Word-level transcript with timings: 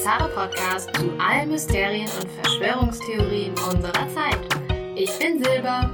der 0.00 0.12
bizarre 0.12 0.30
Podcast 0.30 0.94
zu 0.96 1.10
allen 1.18 1.50
Mysterien 1.50 2.08
und 2.20 2.30
Verschwörungstheorien 2.42 3.50
unserer 3.50 4.08
Zeit. 4.08 4.40
Ich 4.94 5.10
bin 5.18 5.42
Silber. 5.42 5.90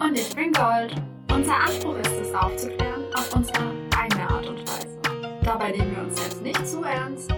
Und 0.00 0.18
ich 0.18 0.34
bin 0.34 0.50
Gold. 0.52 0.94
Unser 1.30 1.56
Anspruch 1.56 1.96
ist 1.98 2.12
es, 2.22 2.34
aufzuklären 2.34 3.04
auf 3.14 3.34
unsere 3.34 3.72
eigene 3.98 4.30
Art 4.30 4.48
und 4.48 4.60
Weise. 4.60 4.98
Dabei 5.44 5.72
nehmen 5.72 5.94
wir 5.94 6.04
uns 6.04 6.18
selbst 6.18 6.42
nicht 6.42 6.66
zu 6.66 6.82
ernst 6.82 7.30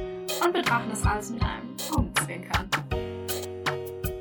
und 0.45 0.53
betrachten 0.53 0.91
das 0.91 1.05
alles 1.05 1.31
mit 1.31 1.43
einem 1.43 1.75
Augenzwinkern. 1.91 2.71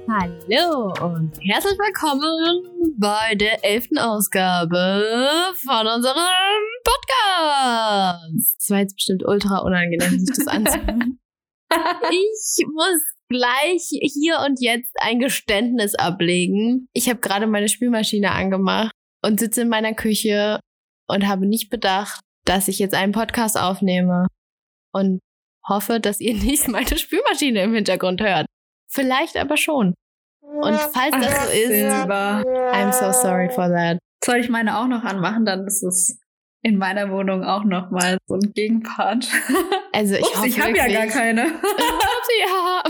Hallo 0.10 0.94
und 1.06 1.38
herzlich 1.40 1.78
willkommen 1.78 2.96
bei 2.98 3.36
der 3.36 3.64
elften 3.64 4.00
Ausgabe 4.00 5.04
von 5.64 5.88
unserem 5.88 6.18
Podcast. 6.84 8.56
Das 8.58 8.70
war 8.70 8.80
jetzt 8.80 8.96
bestimmt 8.96 9.24
ultra 9.24 9.60
unangenehm, 9.60 10.20
sich 10.20 10.36
das 10.36 10.48
anzuhören. 10.48 11.20
ich 12.12 12.66
muss 12.68 13.02
gleich 13.30 13.88
hier 13.90 14.40
und 14.46 14.60
jetzt 14.62 14.94
ein 15.00 15.20
Geständnis 15.20 15.96
ablegen. 15.96 16.88
Ich 16.94 17.10
habe 17.10 17.20
gerade 17.20 17.48
meine 17.48 17.70
Spülmaschine 17.70 18.32
angemacht 18.32 18.92
und 19.24 19.40
sitze 19.40 19.62
in 19.62 19.70
meiner 19.70 19.94
Küche 19.94 20.60
und 21.08 21.28
habe 21.28 21.48
nicht 21.48 21.70
bedacht, 21.70 22.22
dass 22.46 22.68
ich 22.68 22.80
jetzt 22.80 22.94
einen 22.94 23.14
Podcast 23.14 23.58
aufnehme 23.58 24.28
und 24.94 25.20
hoffe, 25.68 26.00
dass 26.00 26.20
ihr 26.20 26.34
nicht 26.36 26.68
meine 26.68 26.98
Spülmaschine 26.98 27.64
im 27.64 27.74
Hintergrund 27.74 28.22
hört. 28.22 28.46
Vielleicht 28.90 29.38
aber 29.38 29.58
schon. 29.58 29.94
Und 30.42 30.78
falls 30.94 31.12
das 31.12 31.34
Ach, 31.34 31.46
so 31.46 31.52
ist, 31.52 31.68
Silber. 31.68 32.44
I'm 32.74 32.92
so 32.92 33.12
sorry 33.12 33.50
for 33.50 33.70
that. 33.70 33.98
Soll 34.24 34.38
ich 34.38 34.50
meine 34.50 34.78
auch 34.78 34.88
noch 34.88 35.04
anmachen? 35.04 35.46
Dann 35.46 35.66
ist 35.66 35.82
es 35.82 36.20
in 36.64 36.78
meiner 36.78 37.10
Wohnung 37.12 37.44
auch 37.44 37.64
noch 37.64 37.90
mal 37.92 38.18
so 38.28 38.36
ein 38.36 38.52
Gegenpart. 38.54 39.28
Also 39.94 40.16
ich 40.16 40.22
Ups, 40.22 40.38
hoffe 40.38 40.48
ich 40.48 40.58
habe 40.62 40.78
ja 40.78 40.88
gar 40.88 40.94
wirklich- 41.04 41.12
keine. 41.14 41.42
ja. 42.40 42.84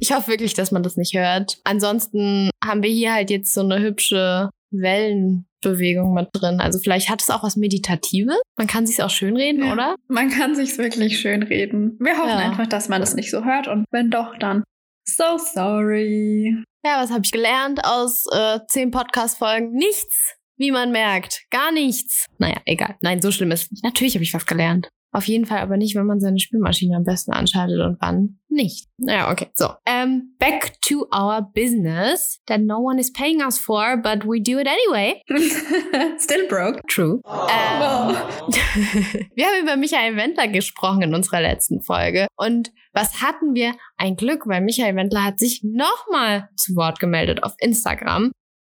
Ich 0.00 0.12
hoffe 0.14 0.28
wirklich, 0.28 0.54
dass 0.54 0.70
man 0.72 0.82
das 0.82 0.96
nicht 0.96 1.12
hört. 1.14 1.58
Ansonsten 1.64 2.48
haben 2.64 2.82
wir 2.82 2.88
hier 2.88 3.12
halt 3.12 3.28
jetzt 3.28 3.52
so 3.52 3.60
eine 3.60 3.80
hübsche 3.80 4.48
Wellenbewegung 4.70 6.14
mit 6.14 6.28
drin. 6.32 6.58
Also 6.60 6.78
vielleicht 6.78 7.10
hat 7.10 7.20
es 7.20 7.28
auch 7.28 7.42
was 7.42 7.56
Meditatives. 7.56 8.40
Man 8.56 8.66
kann 8.66 8.86
sich 8.86 9.02
auch 9.02 9.10
schönreden, 9.10 9.64
Ja. 9.66 9.72
oder? 9.74 9.94
Man 10.08 10.30
kann 10.30 10.54
sich's 10.54 10.78
wirklich 10.78 11.20
schön 11.20 11.42
reden. 11.42 11.98
Wir 12.00 12.16
hoffen 12.16 12.30
Ja. 12.30 12.38
einfach, 12.38 12.66
dass 12.66 12.88
man 12.88 13.00
das 13.02 13.14
nicht 13.14 13.30
so 13.30 13.44
hört 13.44 13.68
und 13.68 13.84
wenn 13.90 14.10
doch, 14.10 14.38
dann 14.38 14.64
so 15.06 15.36
sorry. 15.36 16.62
Ja, 16.84 17.02
was 17.02 17.10
habe 17.10 17.22
ich 17.24 17.30
gelernt 17.30 17.80
aus 17.84 18.24
äh, 18.32 18.60
zehn 18.68 18.90
Podcast-Folgen? 18.90 19.72
Nichts, 19.72 20.36
wie 20.60 20.70
man 20.70 20.92
merkt. 20.92 21.46
Gar 21.50 21.72
nichts. 21.72 22.26
Naja, 22.38 22.60
egal. 22.66 22.94
Nein, 23.00 23.22
so 23.22 23.32
schlimm 23.32 23.50
ist 23.50 23.64
es 23.64 23.70
nicht. 23.72 23.84
Natürlich 23.84 24.14
habe 24.14 24.22
ich 24.22 24.34
was 24.34 24.46
gelernt. 24.46 24.90
Auf 25.12 25.26
jeden 25.26 25.44
Fall 25.44 25.58
aber 25.58 25.76
nicht, 25.76 25.96
wenn 25.96 26.06
man 26.06 26.20
seine 26.20 26.38
Spülmaschine 26.38 26.96
am 26.96 27.02
besten 27.02 27.32
anschaltet 27.32 27.80
und 27.80 27.96
wann 28.00 28.38
nicht. 28.48 28.86
Naja, 28.96 29.32
okay. 29.32 29.48
So. 29.54 29.70
Ähm, 29.84 30.36
back 30.38 30.80
to 30.82 31.08
our 31.12 31.42
business 31.52 32.40
that 32.46 32.60
no 32.60 32.78
one 32.78 33.00
is 33.00 33.12
paying 33.12 33.42
us 33.42 33.58
for, 33.58 33.96
but 33.96 34.24
we 34.24 34.40
do 34.40 34.58
it 34.58 34.68
anyway. 34.68 35.20
Still 36.20 36.46
broke. 36.46 36.80
True. 36.86 37.20
Ähm, 37.26 38.16
wir 39.34 39.46
haben 39.46 39.62
über 39.62 39.76
Michael 39.76 40.14
Wendler 40.16 40.46
gesprochen 40.46 41.02
in 41.02 41.14
unserer 41.14 41.40
letzten 41.40 41.80
Folge. 41.80 42.28
Und 42.36 42.70
was 42.92 43.20
hatten 43.20 43.54
wir? 43.54 43.74
Ein 43.96 44.14
Glück, 44.14 44.46
weil 44.46 44.60
Michael 44.60 44.94
Wendler 44.94 45.24
hat 45.24 45.40
sich 45.40 45.62
nochmal 45.64 46.50
zu 46.56 46.76
Wort 46.76 47.00
gemeldet 47.00 47.42
auf 47.42 47.54
Instagram. 47.58 48.30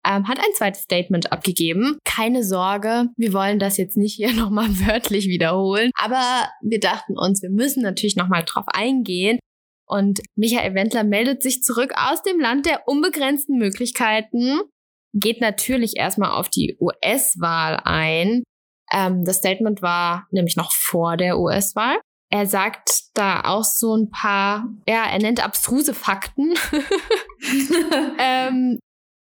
Ähm, 0.05 0.27
hat 0.27 0.39
ein 0.39 0.53
zweites 0.55 0.83
Statement 0.83 1.31
abgegeben. 1.31 1.97
Keine 2.05 2.43
Sorge, 2.43 3.07
wir 3.17 3.33
wollen 3.33 3.59
das 3.59 3.77
jetzt 3.77 3.97
nicht 3.97 4.15
hier 4.15 4.33
nochmal 4.33 4.69
wörtlich 4.85 5.27
wiederholen. 5.27 5.91
Aber 5.97 6.49
wir 6.61 6.79
dachten 6.79 7.17
uns, 7.17 7.41
wir 7.41 7.49
müssen 7.49 7.81
natürlich 7.81 8.15
nochmal 8.15 8.43
drauf 8.45 8.65
eingehen. 8.67 9.39
Und 9.87 10.21
Michael 10.35 10.73
Wendler 10.73 11.03
meldet 11.03 11.43
sich 11.43 11.61
zurück 11.61 11.93
aus 11.95 12.23
dem 12.23 12.39
Land 12.39 12.65
der 12.65 12.87
unbegrenzten 12.87 13.57
Möglichkeiten 13.57 14.59
geht 15.15 15.41
natürlich 15.41 15.93
erstmal 15.95 16.31
auf 16.31 16.49
die 16.49 16.77
US-Wahl 16.79 17.81
ein. 17.83 18.43
Ähm, 18.91 19.23
das 19.23 19.37
Statement 19.37 19.81
war 19.81 20.27
nämlich 20.29 20.57
noch 20.57 20.71
vor 20.71 21.17
der 21.17 21.39
US-Wahl. 21.39 21.97
Er 22.31 22.45
sagt 22.45 22.89
da 23.13 23.41
auch 23.45 23.63
so 23.63 23.95
ein 23.95 24.09
paar, 24.09 24.67
ja, 24.87 25.05
er 25.05 25.19
nennt 25.19 25.43
abstruse 25.43 25.93
Fakten. 25.93 26.53
ähm, 28.19 28.79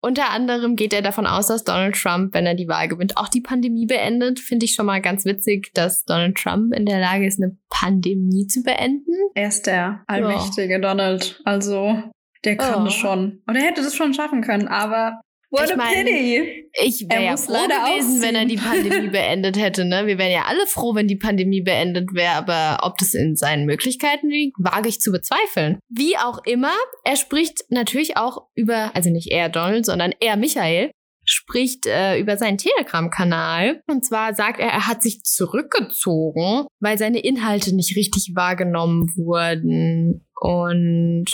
unter 0.01 0.29
anderem 0.29 0.75
geht 0.75 0.93
er 0.93 1.01
davon 1.01 1.25
aus, 1.25 1.47
dass 1.47 1.63
Donald 1.63 1.95
Trump, 1.95 2.33
wenn 2.33 2.45
er 2.45 2.53
die 2.53 2.67
Wahl 2.67 2.87
gewinnt, 2.87 3.17
auch 3.17 3.27
die 3.27 3.41
Pandemie 3.41 3.85
beendet. 3.85 4.39
Finde 4.39 4.65
ich 4.65 4.75
schon 4.75 4.85
mal 4.85 5.01
ganz 5.01 5.25
witzig, 5.25 5.71
dass 5.73 6.05
Donald 6.05 6.37
Trump 6.37 6.73
in 6.73 6.85
der 6.85 6.99
Lage 6.99 7.25
ist, 7.25 7.41
eine 7.41 7.57
Pandemie 7.69 8.47
zu 8.47 8.61
beenden. 8.63 9.11
er 9.33 9.47
ist 9.47 9.65
der 9.65 10.03
allmächtige 10.07 10.79
Donald. 10.79 11.41
Also, 11.45 12.03
der 12.45 12.57
kann 12.57 12.85
das 12.85 12.93
schon. 12.93 13.41
Und 13.47 13.55
er 13.55 13.63
hätte 13.63 13.81
das 13.81 13.95
schon 13.95 14.13
schaffen 14.13 14.41
können, 14.41 14.67
aber 14.67 15.19
what 15.49 15.65
Ich 15.65 15.73
a 15.73 15.77
mein, 15.77 16.05
pity. 16.05 16.69
Ich 16.83 17.05
Er 17.09 17.19
wäre 17.19 17.23
ja 17.23 17.37
froh 17.37 17.53
gewesen, 17.53 18.21
wenn 18.21 18.35
er 18.35 18.45
die. 18.45 18.57
Pandemie 18.57 19.07
beendet 19.11 19.57
hätte. 19.57 19.85
Ne? 19.85 20.07
Wir 20.07 20.17
wären 20.17 20.31
ja 20.31 20.45
alle 20.47 20.65
froh, 20.67 20.95
wenn 20.95 21.07
die 21.07 21.15
Pandemie 21.15 21.61
beendet 21.61 22.13
wäre. 22.13 22.33
Aber 22.33 22.85
ob 22.85 22.97
das 22.97 23.13
in 23.13 23.35
seinen 23.35 23.65
Möglichkeiten 23.65 24.29
liegt, 24.29 24.55
wage 24.59 24.89
ich 24.89 24.99
zu 24.99 25.11
bezweifeln. 25.11 25.79
Wie 25.89 26.17
auch 26.17 26.39
immer, 26.45 26.73
er 27.03 27.15
spricht 27.15 27.63
natürlich 27.69 28.17
auch 28.17 28.47
über, 28.55 28.95
also 28.95 29.09
nicht 29.09 29.31
er 29.31 29.49
Donald, 29.49 29.85
sondern 29.85 30.13
er 30.19 30.37
Michael, 30.37 30.91
spricht 31.27 31.85
äh, 31.85 32.17
über 32.19 32.37
seinen 32.37 32.57
Telegram-Kanal. 32.57 33.81
Und 33.87 34.05
zwar 34.05 34.33
sagt 34.33 34.59
er, 34.59 34.69
er 34.69 34.87
hat 34.87 35.03
sich 35.03 35.23
zurückgezogen, 35.23 36.67
weil 36.79 36.97
seine 36.97 37.19
Inhalte 37.19 37.75
nicht 37.75 37.95
richtig 37.95 38.31
wahrgenommen 38.33 39.13
wurden. 39.17 40.25
Und 40.39 41.25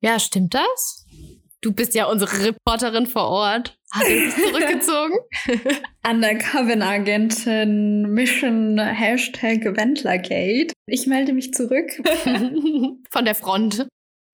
ja, 0.00 0.18
stimmt 0.18 0.54
das? 0.54 1.01
Du 1.62 1.72
bist 1.72 1.94
ja 1.94 2.06
unsere 2.06 2.44
Reporterin 2.44 3.06
vor 3.06 3.28
Ort. 3.28 3.78
Er 3.94 4.06
sich 4.06 4.34
zurückgezogen? 4.34 5.16
Undercover-Agentin 6.10 8.10
Mission 8.10 8.80
Hashtag 8.80 9.64
Wendlergate. 9.64 10.74
Ich 10.86 11.06
melde 11.06 11.32
mich 11.32 11.54
zurück 11.54 11.88
Von 13.10 13.24
der 13.24 13.36
Front. 13.36 13.86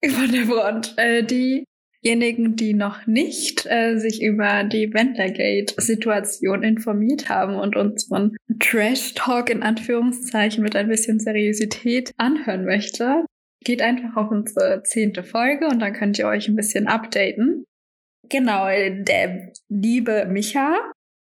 von 0.03 0.31
der 0.31 0.45
Front. 0.47 0.95
Äh, 0.97 1.23
diejenigen, 1.23 2.55
die 2.55 2.73
noch 2.73 3.05
nicht 3.05 3.63
äh, 3.67 3.99
sich 3.99 4.23
über 4.23 4.63
die 4.63 4.91
Wendlergate-Situation 4.91 6.63
informiert 6.63 7.29
haben 7.29 7.55
und 7.57 7.75
uns 7.75 8.05
von 8.05 8.35
Trash-Talk 8.59 9.51
in 9.51 9.61
Anführungszeichen 9.61 10.63
mit 10.63 10.75
ein 10.75 10.87
bisschen 10.87 11.19
Seriosität 11.19 12.11
anhören 12.17 12.65
möchte, 12.65 13.23
geht 13.63 13.81
einfach 13.81 14.15
auf 14.15 14.31
unsere 14.31 14.83
zehnte 14.83 15.23
Folge 15.23 15.67
und 15.67 15.79
dann 15.79 15.93
könnt 15.93 16.17
ihr 16.19 16.27
euch 16.27 16.47
ein 16.47 16.55
bisschen 16.55 16.87
updaten. 16.87 17.65
Genau, 18.29 18.65
der 18.67 19.51
liebe 19.69 20.25
Micha 20.25 20.77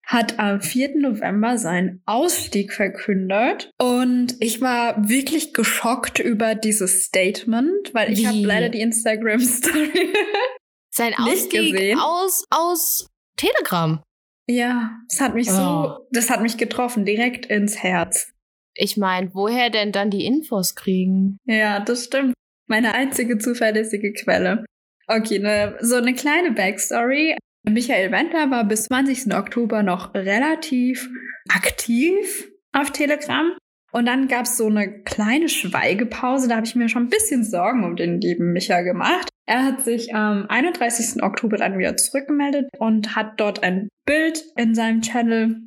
hat 0.04 0.38
am 0.38 0.60
4. 0.60 0.98
November 0.98 1.58
seinen 1.58 2.00
Ausstieg 2.06 2.72
verkündet 2.72 3.70
und 3.80 4.36
ich 4.41 4.60
war 4.60 5.08
wirklich 5.08 5.52
geschockt 5.52 6.19
über 6.20 6.54
dieses 6.54 7.04
Statement, 7.04 7.92
weil 7.92 8.12
ich 8.12 8.26
habe 8.26 8.38
leider 8.38 8.69
die 8.69 8.80
Instagram 8.80 9.41
Story. 9.41 10.12
Sein 10.94 11.14
Ausstieg 11.19 11.72
gesehen. 11.72 11.98
aus, 11.98 12.44
aus 12.50 13.08
Telegram. 13.36 14.00
ja, 14.48 14.92
es 15.10 15.20
hat 15.20 15.34
mich 15.34 15.48
Oh. 15.50 15.52
so, 15.54 16.06
das 16.12 16.30
hat 16.30 16.41
mich 16.41 16.56
getroffen, 16.56 17.04
direkt 17.04 17.46
ins 17.46 17.82
Herz. 17.82 18.32
Ich 18.76 18.97
meine, 18.97 19.31
woher 19.34 19.70
denn 19.70 19.92
dann 19.92 20.10
die 20.10 20.26
Infos 20.26 20.75
kriegen? 20.75 21.38
Ja, 21.44 21.81
das 21.81 22.04
stimmt. 22.04 22.34
Meine 22.69 22.94
einzige 22.94 23.38
zuverlässige 23.38 24.12
Quelle. 24.12 24.64
Okay, 25.06 25.38
ne, 25.38 25.76
so 25.81 25.97
eine 25.97 26.14
kleine 26.14 26.53
Backstory. 26.53 27.37
Michael 27.69 28.12
Wendler 28.12 28.50
war 28.50 28.64
bis 28.64 28.84
20. 28.84 29.34
Oktober 29.34 29.82
noch 29.82 30.14
relativ 30.14 31.09
aktiv 31.48 32.50
auf 32.73 32.90
Telegram. 32.90 33.52
Und 33.93 34.06
dann 34.06 34.28
gab 34.28 34.44
es 34.44 34.56
so 34.56 34.67
eine 34.67 35.02
kleine 35.05 35.49
Schweigepause. 35.49 36.49
Da 36.49 36.56
habe 36.56 36.67
ich 36.67 36.75
mir 36.75 36.88
schon 36.88 37.05
ein 37.05 37.11
bisschen 37.11 37.44
Sorgen 37.44 37.84
um 37.84 37.96
den 37.96 38.20
lieben 38.20 38.52
Micha 38.52 38.82
gemacht. 38.82 39.28
Er 39.46 39.64
hat 39.64 39.82
sich 39.82 40.14
am 40.14 40.46
31. 40.49 41.23
Oktober 41.23 41.56
dann 41.56 41.78
wieder 41.78 41.96
zurückgemeldet 41.96 42.69
und 42.78 43.14
hat 43.14 43.40
dort 43.40 43.62
ein 43.62 43.88
Bild 44.05 44.44
in 44.56 44.75
seinem 44.75 45.02
Channel 45.02 45.61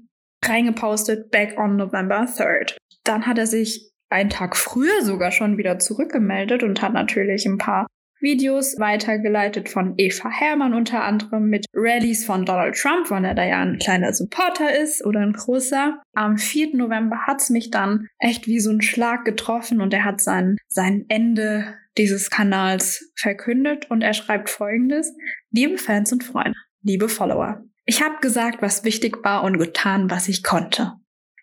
reingepostet, 0.45 1.31
back 1.31 1.57
on 1.57 1.77
November 1.77 2.23
3rd. 2.23 2.75
Dann 3.09 3.25
hat 3.25 3.39
er 3.39 3.47
sich 3.47 3.91
einen 4.09 4.29
Tag 4.29 4.55
früher 4.55 5.01
sogar 5.01 5.31
schon 5.31 5.57
wieder 5.57 5.79
zurückgemeldet 5.79 6.61
und 6.61 6.83
hat 6.83 6.93
natürlich 6.93 7.47
ein 7.47 7.57
paar 7.57 7.87
Videos 8.19 8.77
weitergeleitet 8.77 9.67
von 9.67 9.95
Eva 9.97 10.29
Hermann 10.29 10.75
unter 10.75 11.03
anderem 11.03 11.49
mit 11.49 11.65
Rallies 11.73 12.23
von 12.23 12.45
Donald 12.45 12.75
Trump, 12.75 13.09
weil 13.09 13.25
er 13.25 13.33
da 13.33 13.43
ja 13.43 13.61
ein 13.61 13.79
kleiner 13.79 14.13
Supporter 14.13 14.77
ist 14.77 15.03
oder 15.03 15.21
ein 15.21 15.33
großer. 15.33 15.99
Am 16.13 16.37
4. 16.37 16.75
November 16.75 17.17
hat's 17.25 17.49
mich 17.49 17.71
dann 17.71 18.07
echt 18.19 18.45
wie 18.45 18.59
so 18.59 18.69
ein 18.69 18.81
Schlag 18.83 19.25
getroffen 19.25 19.81
und 19.81 19.91
er 19.91 20.05
hat 20.05 20.21
sein, 20.21 20.57
sein 20.67 21.05
Ende 21.07 21.75
dieses 21.97 22.29
Kanals 22.29 23.11
verkündet 23.15 23.89
und 23.89 24.03
er 24.03 24.13
schreibt 24.13 24.51
folgendes. 24.51 25.15
Liebe 25.49 25.79
Fans 25.79 26.13
und 26.13 26.23
Freunde, 26.23 26.59
liebe 26.83 27.09
Follower, 27.09 27.63
ich 27.85 28.03
habe 28.03 28.19
gesagt, 28.21 28.61
was 28.61 28.83
wichtig 28.83 29.23
war 29.23 29.43
und 29.43 29.57
getan, 29.57 30.11
was 30.11 30.27
ich 30.27 30.43
konnte. 30.43 30.93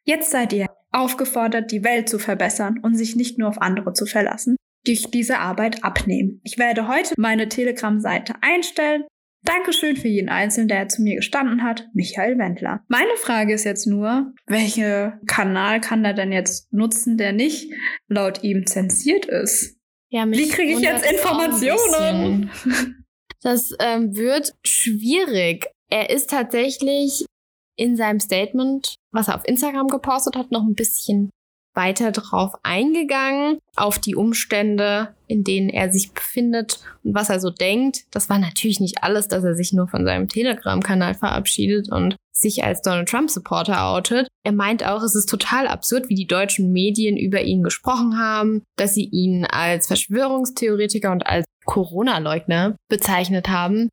Jetzt 0.05 0.31
seid 0.31 0.53
ihr 0.53 0.67
aufgefordert, 0.97 1.71
die 1.71 1.85
Welt 1.85 2.09
zu 2.09 2.19
verbessern 2.19 2.81
und 2.83 2.97
sich 2.97 3.15
nicht 3.17 3.39
nur 3.39 3.49
auf 3.49 3.61
andere 3.61 3.93
zu 3.93 4.07
verlassen. 4.07 4.57
durch 4.85 5.11
diese 5.11 5.39
Arbeit 5.39 5.83
abnehmen. 5.83 6.41
Ich 6.45 6.59
werde 6.59 6.87
heute 6.87 7.15
meine 7.17 7.49
Telegram-Seite 7.49 8.35
einstellen. 8.41 9.03
Dankeschön 9.43 9.97
für 9.97 10.07
jeden 10.07 10.29
Einzelnen, 10.29 10.69
der 10.69 10.89
zu 10.89 11.03
mir 11.03 11.17
gestanden 11.17 11.65
hat, 11.65 11.89
Michael 11.93 12.39
Wendler. 12.39 12.85
Meine 12.89 13.17
Frage 13.17 13.53
ist 13.55 13.65
jetzt 13.65 13.87
nur, 13.87 14.33
welche 14.47 15.19
Kanal 15.27 15.81
kann 15.81 16.05
er 16.05 16.15
denn 16.15 16.31
jetzt 16.31 16.73
nutzen, 16.73 17.17
der 17.17 17.33
nicht 17.33 17.73
laut 18.09 18.45
ihm 18.45 18.65
zensiert 18.67 19.27
ist? 19.27 19.77
Ja, 20.09 20.25
Wie 20.31 20.49
kriege 20.49 20.73
ich 20.73 20.81
jetzt 20.81 21.05
Informationen? 21.11 22.51
Das 23.43 23.71
ähm, 23.81 24.17
wird 24.17 24.55
schwierig. 24.65 25.67
Er 25.89 26.11
ist 26.11 26.31
tatsächlich 26.31 27.27
in 27.77 27.97
seinem 27.97 28.21
Statement, 28.21 28.97
was 29.13 29.29
er 29.29 29.37
auf 29.37 29.47
Instagram 29.47 29.89
gepostet 29.89 30.37
hat, 30.37 30.51
noch 30.51 30.63
ein 30.63 30.75
bisschen 30.75 31.31
weiter 31.77 32.11
drauf 32.11 32.55
eingegangen, 32.63 33.59
auf 33.77 33.99
die 33.99 34.17
Umstände, 34.17 35.15
in 35.27 35.45
denen 35.45 35.69
er 35.69 35.93
sich 35.93 36.13
befindet 36.13 36.81
und 37.05 37.15
was 37.15 37.29
er 37.29 37.39
so 37.39 37.51
denkt. 37.51 38.05
Das 38.11 38.31
war 38.31 38.39
natürlich 38.39 38.81
nicht 38.81 39.05
alles, 39.05 39.29
dass 39.29 39.45
er 39.45 39.55
sich 39.55 39.73
nur 39.73 39.87
von 39.87 40.05
seinem 40.05 40.29
Telegram-Kanal 40.29 41.15
verabschiedet 41.15 41.93
und 41.93 42.17
sich 42.33 42.65
als 42.65 42.83
Donald 42.83 43.09
Trump-Supporter 43.09 43.85
outet. 43.89 44.29
Er 44.45 44.53
meint 44.53 44.85
auch, 44.85 45.03
es 45.03 45.15
ist 45.15 45.29
total 45.29 45.69
absurd, 45.69 46.09
wie 46.09 46.15
die 46.15 46.27
deutschen 46.27 46.73
Medien 46.73 47.17
über 47.17 47.43
ihn 47.43 47.63
gesprochen 47.63 48.19
haben, 48.19 48.63
dass 48.77 48.95
sie 48.95 49.05
ihn 49.05 49.45
als 49.45 49.87
Verschwörungstheoretiker 49.87 51.13
und 51.13 51.27
als 51.27 51.45
Corona-Leugner 51.67 52.77
bezeichnet 52.89 53.49
haben. 53.49 53.89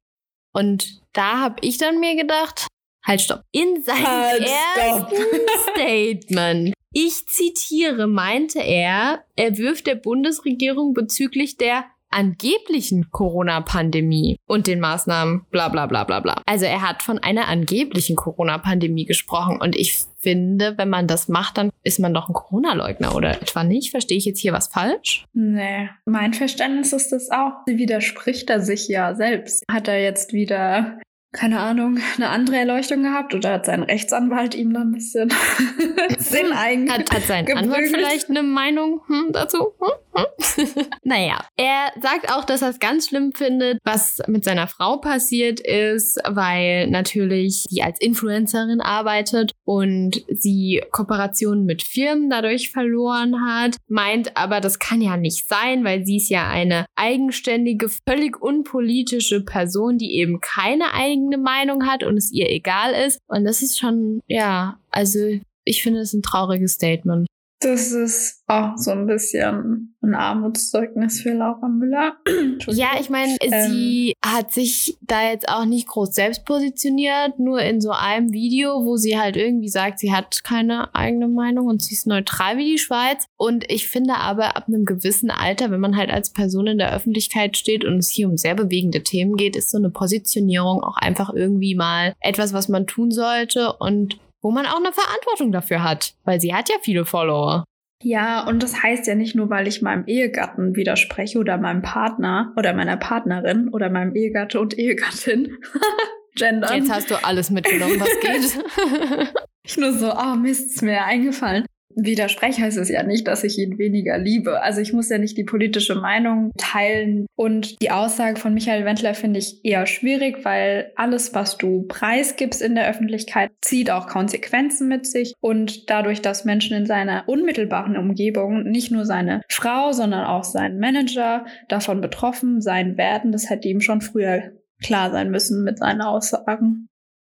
Und 0.53 1.01
da 1.13 1.39
habe 1.39 1.55
ich 1.61 1.77
dann 1.79 1.99
mir 1.99 2.15
gedacht, 2.15 2.67
halt 3.05 3.21
stopp, 3.21 3.43
in 3.51 3.83
seinem 3.83 4.05
halt, 4.05 4.41
ersten 4.41 5.15
Statement 5.71 6.73
ich 6.93 7.25
zitiere, 7.25 8.07
meinte 8.07 8.59
er, 8.59 9.23
er 9.35 9.57
wirft 9.57 9.87
der 9.87 9.95
Bundesregierung 9.95 10.93
bezüglich 10.93 11.57
der 11.57 11.85
angeblichen 12.11 13.09
Corona-Pandemie 13.09 14.37
und 14.45 14.67
den 14.67 14.79
Maßnahmen 14.79 15.47
bla 15.49 15.69
bla 15.69 15.87
bla 15.87 16.03
bla 16.03 16.19
bla. 16.19 16.41
Also 16.45 16.65
er 16.65 16.87
hat 16.87 17.01
von 17.01 17.17
einer 17.17 17.47
angeblichen 17.47 18.15
Corona-Pandemie 18.15 19.05
gesprochen 19.05 19.59
und 19.59 19.75
ich 19.75 20.05
finde, 20.19 20.77
wenn 20.77 20.89
man 20.89 21.07
das 21.07 21.27
macht, 21.27 21.57
dann 21.57 21.71
ist 21.83 21.99
man 21.99 22.13
doch 22.13 22.29
ein 22.29 22.33
Corona-Leugner 22.33 23.15
oder 23.15 23.41
etwa 23.41 23.63
nicht? 23.63 23.89
Verstehe 23.89 24.17
ich 24.17 24.25
jetzt 24.25 24.39
hier 24.39 24.53
was 24.53 24.67
falsch? 24.67 25.25
Nee, 25.33 25.89
mein 26.05 26.35
Verständnis 26.35 26.93
ist 26.93 27.11
das 27.11 27.31
auch. 27.31 27.53
Sie 27.65 27.79
widerspricht 27.79 28.49
er 28.51 28.61
sich 28.61 28.87
ja 28.87 29.15
selbst. 29.15 29.63
Hat 29.69 29.87
er 29.87 29.99
jetzt 29.99 30.31
wieder 30.31 30.99
keine 31.33 31.59
Ahnung, 31.59 31.97
eine 32.15 32.29
andere 32.29 32.57
Erleuchtung 32.57 33.01
gehabt 33.01 33.33
oder 33.33 33.53
hat 33.53 33.65
sein 33.65 33.81
Rechtsanwalt 33.81 34.53
ihm 34.53 34.71
da 34.71 34.81
ein 34.81 34.91
bisschen 34.91 35.33
Sinn 36.19 36.51
eigentlich. 36.53 36.91
Hat, 36.91 37.11
hat 37.11 37.23
sein 37.23 37.51
Anwalt 37.57 37.87
vielleicht 37.87 38.29
eine 38.29 38.43
Meinung 38.43 39.01
hm, 39.07 39.31
dazu? 39.31 39.73
Hm? 39.79 40.25
Hm? 40.55 40.67
naja, 41.03 41.43
er 41.57 41.91
sagt 41.99 42.31
auch, 42.31 42.45
dass 42.45 42.61
er 42.61 42.69
es 42.69 42.79
ganz 42.79 43.09
schlimm 43.09 43.31
findet, 43.33 43.79
was 43.83 44.21
mit 44.27 44.43
seiner 44.43 44.67
Frau 44.67 44.97
passiert 44.97 45.59
ist, 45.59 46.19
weil 46.29 46.87
natürlich 46.87 47.65
sie 47.67 47.81
als 47.81 47.99
Influencerin 47.99 48.79
arbeitet 48.79 49.53
und 49.65 50.23
sie 50.29 50.83
Kooperationen 50.91 51.65
mit 51.65 51.81
Firmen 51.81 52.29
dadurch 52.29 52.69
verloren 52.69 53.43
hat. 53.43 53.77
Meint 53.87 54.37
aber, 54.37 54.61
das 54.61 54.77
kann 54.77 55.01
ja 55.01 55.17
nicht 55.17 55.47
sein, 55.47 55.83
weil 55.83 56.05
sie 56.05 56.17
ist 56.17 56.29
ja 56.29 56.47
eine 56.47 56.85
eigenständige, 56.95 57.89
völlig 58.07 58.39
unpolitische 58.39 59.43
Person, 59.43 59.97
die 59.97 60.15
eben 60.19 60.39
keine 60.39 60.93
eigene 60.93 61.22
eigene 61.23 61.37
Meinung 61.37 61.85
hat 61.85 62.03
und 62.03 62.17
es 62.17 62.31
ihr 62.31 62.49
egal 62.49 62.93
ist. 62.93 63.19
Und 63.27 63.45
das 63.45 63.61
ist 63.61 63.79
schon, 63.79 64.21
ja, 64.27 64.77
also 64.91 65.19
ich 65.65 65.83
finde 65.83 66.01
es 66.01 66.13
ein 66.13 66.21
trauriges 66.21 66.73
Statement. 66.73 67.27
Das 67.63 67.91
ist 67.91 68.43
auch 68.47 68.77
so 68.77 68.91
ein 68.91 69.07
bisschen 69.07 69.95
ein 70.01 70.15
Armutszeugnis 70.15 71.21
für 71.21 71.31
Laura 71.31 71.67
Müller. 71.69 72.17
ja, 72.67 72.89
ich 72.99 73.09
meine, 73.09 73.37
ähm, 73.39 73.71
sie 73.71 74.13
hat 74.23 74.51
sich 74.51 74.97
da 75.01 75.29
jetzt 75.29 75.47
auch 75.47 75.65
nicht 75.65 75.87
groß 75.87 76.13
selbst 76.13 76.45
positioniert, 76.45 77.39
nur 77.39 77.61
in 77.61 77.79
so 77.79 77.91
einem 77.91 78.33
Video, 78.33 78.83
wo 78.83 78.97
sie 78.97 79.17
halt 79.17 79.37
irgendwie 79.37 79.69
sagt, 79.69 79.99
sie 79.99 80.13
hat 80.13 80.43
keine 80.43 80.93
eigene 80.93 81.29
Meinung 81.29 81.67
und 81.67 81.81
sie 81.81 81.95
ist 81.95 82.05
neutral 82.05 82.57
wie 82.57 82.73
die 82.73 82.77
Schweiz. 82.77 83.25
Und 83.37 83.63
ich 83.69 83.87
finde 83.87 84.15
aber 84.15 84.57
ab 84.57 84.65
einem 84.67 84.85
gewissen 84.85 85.31
Alter, 85.31 85.71
wenn 85.71 85.79
man 85.79 85.95
halt 85.95 86.11
als 86.11 86.31
Person 86.31 86.67
in 86.67 86.77
der 86.77 86.93
Öffentlichkeit 86.93 87.57
steht 87.57 87.85
und 87.85 87.97
es 87.97 88.09
hier 88.09 88.27
um 88.27 88.37
sehr 88.37 88.55
bewegende 88.55 89.03
Themen 89.03 89.37
geht, 89.37 89.55
ist 89.55 89.69
so 89.69 89.77
eine 89.77 89.89
Positionierung 89.89 90.83
auch 90.83 90.97
einfach 90.97 91.33
irgendwie 91.33 91.75
mal 91.75 92.13
etwas, 92.19 92.51
was 92.51 92.67
man 92.67 92.87
tun 92.87 93.11
sollte. 93.11 93.73
Und 93.73 94.17
wo 94.43 94.51
man 94.51 94.67
auch 94.67 94.77
eine 94.77 94.91
Verantwortung 94.91 95.51
dafür 95.51 95.83
hat, 95.83 96.13
weil 96.25 96.39
sie 96.39 96.53
hat 96.53 96.69
ja 96.69 96.75
viele 96.83 97.05
Follower. 97.05 97.63
Ja, 98.03 98.45
und 98.45 98.61
das 98.61 98.83
heißt 98.83 99.07
ja 99.07 99.15
nicht 99.15 99.33
nur, 99.33 99.49
weil 99.49 99.65
ich 99.65 99.81
meinem 99.81 100.05
Ehegatten 100.05 100.75
widerspreche 100.75 101.39
oder 101.39 101.57
meinem 101.57 101.81
Partner 101.81 102.53
oder 102.57 102.73
meiner 102.73 102.97
Partnerin 102.97 103.69
oder 103.69 103.89
meinem 103.89 104.13
Ehegatte 104.13 104.59
und 104.59 104.77
Ehegattin. 104.77 105.57
Gender. 106.35 106.75
Jetzt 106.75 106.91
hast 106.91 107.09
du 107.11 107.23
alles 107.23 107.49
mitgenommen, 107.49 107.99
was 107.99 108.19
geht. 108.19 109.33
ich 109.63 109.77
nur 109.77 109.93
so, 109.93 110.11
oh 110.13 110.35
Mist, 110.35 110.75
ist 110.75 110.81
mir 110.81 111.05
eingefallen 111.05 111.65
widerspreche, 111.95 112.61
heißt 112.61 112.77
es 112.77 112.89
ja 112.89 113.03
nicht, 113.03 113.27
dass 113.27 113.43
ich 113.43 113.57
ihn 113.57 113.77
weniger 113.77 114.17
liebe. 114.17 114.61
Also 114.61 114.81
ich 114.81 114.93
muss 114.93 115.09
ja 115.09 115.17
nicht 115.17 115.37
die 115.37 115.43
politische 115.43 115.95
Meinung 115.95 116.51
teilen. 116.57 117.25
Und 117.35 117.81
die 117.81 117.91
Aussage 117.91 118.39
von 118.39 118.53
Michael 118.53 118.85
Wendler 118.85 119.13
finde 119.13 119.39
ich 119.39 119.63
eher 119.63 119.85
schwierig, 119.85 120.43
weil 120.45 120.91
alles, 120.95 121.33
was 121.33 121.57
du 121.57 121.83
preisgibst 121.83 122.61
in 122.61 122.75
der 122.75 122.89
Öffentlichkeit, 122.89 123.51
zieht 123.61 123.91
auch 123.91 124.07
Konsequenzen 124.07 124.87
mit 124.87 125.05
sich. 125.05 125.33
Und 125.39 125.89
dadurch, 125.89 126.21
dass 126.21 126.45
Menschen 126.45 126.77
in 126.77 126.85
seiner 126.85 127.23
unmittelbaren 127.27 127.97
Umgebung, 127.97 128.63
nicht 128.63 128.91
nur 128.91 129.05
seine 129.05 129.41
Frau, 129.49 129.91
sondern 129.91 130.25
auch 130.25 130.43
sein 130.43 130.79
Manager 130.79 131.45
davon 131.69 132.01
betroffen 132.01 132.61
sein 132.61 132.97
werden, 132.97 133.31
das 133.31 133.49
hätte 133.49 133.67
ihm 133.67 133.81
schon 133.81 134.01
früher 134.01 134.51
klar 134.83 135.11
sein 135.11 135.31
müssen 135.31 135.63
mit 135.63 135.79
seinen 135.79 136.01
Aussagen. 136.01 136.87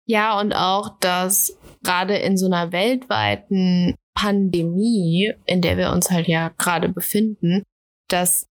Ja, 0.05 0.39
und 0.39 0.53
auch, 0.53 0.99
dass 0.99 1.57
gerade 1.83 2.17
in 2.17 2.37
so 2.37 2.45
einer 2.45 2.71
weltweiten 2.71 3.95
Pandemie, 4.15 5.33
in 5.45 5.61
der 5.61 5.77
wir 5.77 5.91
uns 5.91 6.09
halt 6.09 6.27
ja 6.27 6.49
gerade 6.57 6.89
befinden, 6.89 7.63
dass 8.09 8.47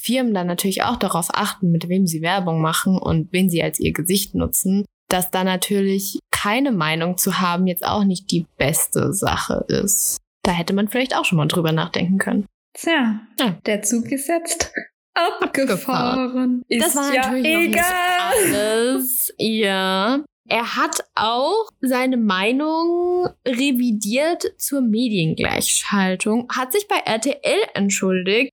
Firmen 0.00 0.34
dann 0.34 0.46
natürlich 0.46 0.82
auch 0.82 0.96
darauf 0.96 1.28
achten, 1.32 1.70
mit 1.70 1.88
wem 1.88 2.06
sie 2.06 2.22
Werbung 2.22 2.60
machen 2.60 2.98
und 2.98 3.32
wen 3.32 3.50
sie 3.50 3.62
als 3.62 3.78
ihr 3.78 3.92
Gesicht 3.92 4.34
nutzen, 4.34 4.84
dass 5.08 5.30
da 5.30 5.44
natürlich 5.44 6.18
keine 6.30 6.72
Meinung 6.72 7.18
zu 7.18 7.38
haben 7.38 7.66
jetzt 7.66 7.84
auch 7.84 8.04
nicht 8.04 8.30
die 8.30 8.46
beste 8.56 9.12
Sache 9.12 9.64
ist. 9.68 10.18
Da 10.42 10.52
hätte 10.52 10.72
man 10.72 10.88
vielleicht 10.88 11.14
auch 11.14 11.24
schon 11.24 11.38
mal 11.38 11.46
drüber 11.46 11.70
nachdenken 11.70 12.18
können. 12.18 12.46
Tja, 12.74 13.20
ja. 13.38 13.58
der 13.66 13.82
Zug 13.82 14.10
ist 14.10 14.28
jetzt 14.28 14.72
abgefahren. 15.14 16.62
Ist 16.68 16.84
das 16.84 16.96
war 16.96 17.14
ja 17.14 17.22
natürlich 17.22 17.46
egal. 17.46 17.84
alles. 18.32 19.32
Ja. 19.38 20.24
Er 20.48 20.76
hat 20.76 21.04
auch 21.14 21.68
seine 21.80 22.16
Meinung 22.16 23.28
revidiert 23.46 24.44
zur 24.58 24.80
Mediengleichschaltung, 24.80 26.48
hat 26.52 26.72
sich 26.72 26.88
bei 26.88 26.96
RTL 26.96 27.60
entschuldigt 27.74 28.52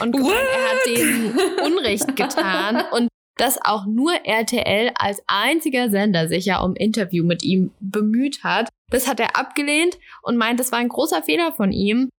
und 0.00 0.12
gemeint, 0.12 0.34
er 0.34 0.70
hat 0.70 0.86
denen 0.86 1.38
Unrecht 1.64 2.06
getan 2.16 2.84
und 2.92 3.08
dass 3.36 3.58
auch 3.64 3.86
nur 3.86 4.12
RTL 4.12 4.92
als 4.96 5.22
einziger 5.26 5.88
Sender 5.90 6.28
sich 6.28 6.44
ja 6.44 6.60
um 6.60 6.76
Interview 6.76 7.24
mit 7.24 7.42
ihm 7.42 7.70
bemüht 7.80 8.44
hat. 8.44 8.68
Das 8.90 9.08
hat 9.08 9.18
er 9.18 9.36
abgelehnt 9.36 9.98
und 10.22 10.36
meint, 10.36 10.60
das 10.60 10.72
war 10.72 10.78
ein 10.78 10.90
großer 10.90 11.22
Fehler 11.22 11.52
von 11.52 11.72
ihm 11.72 12.10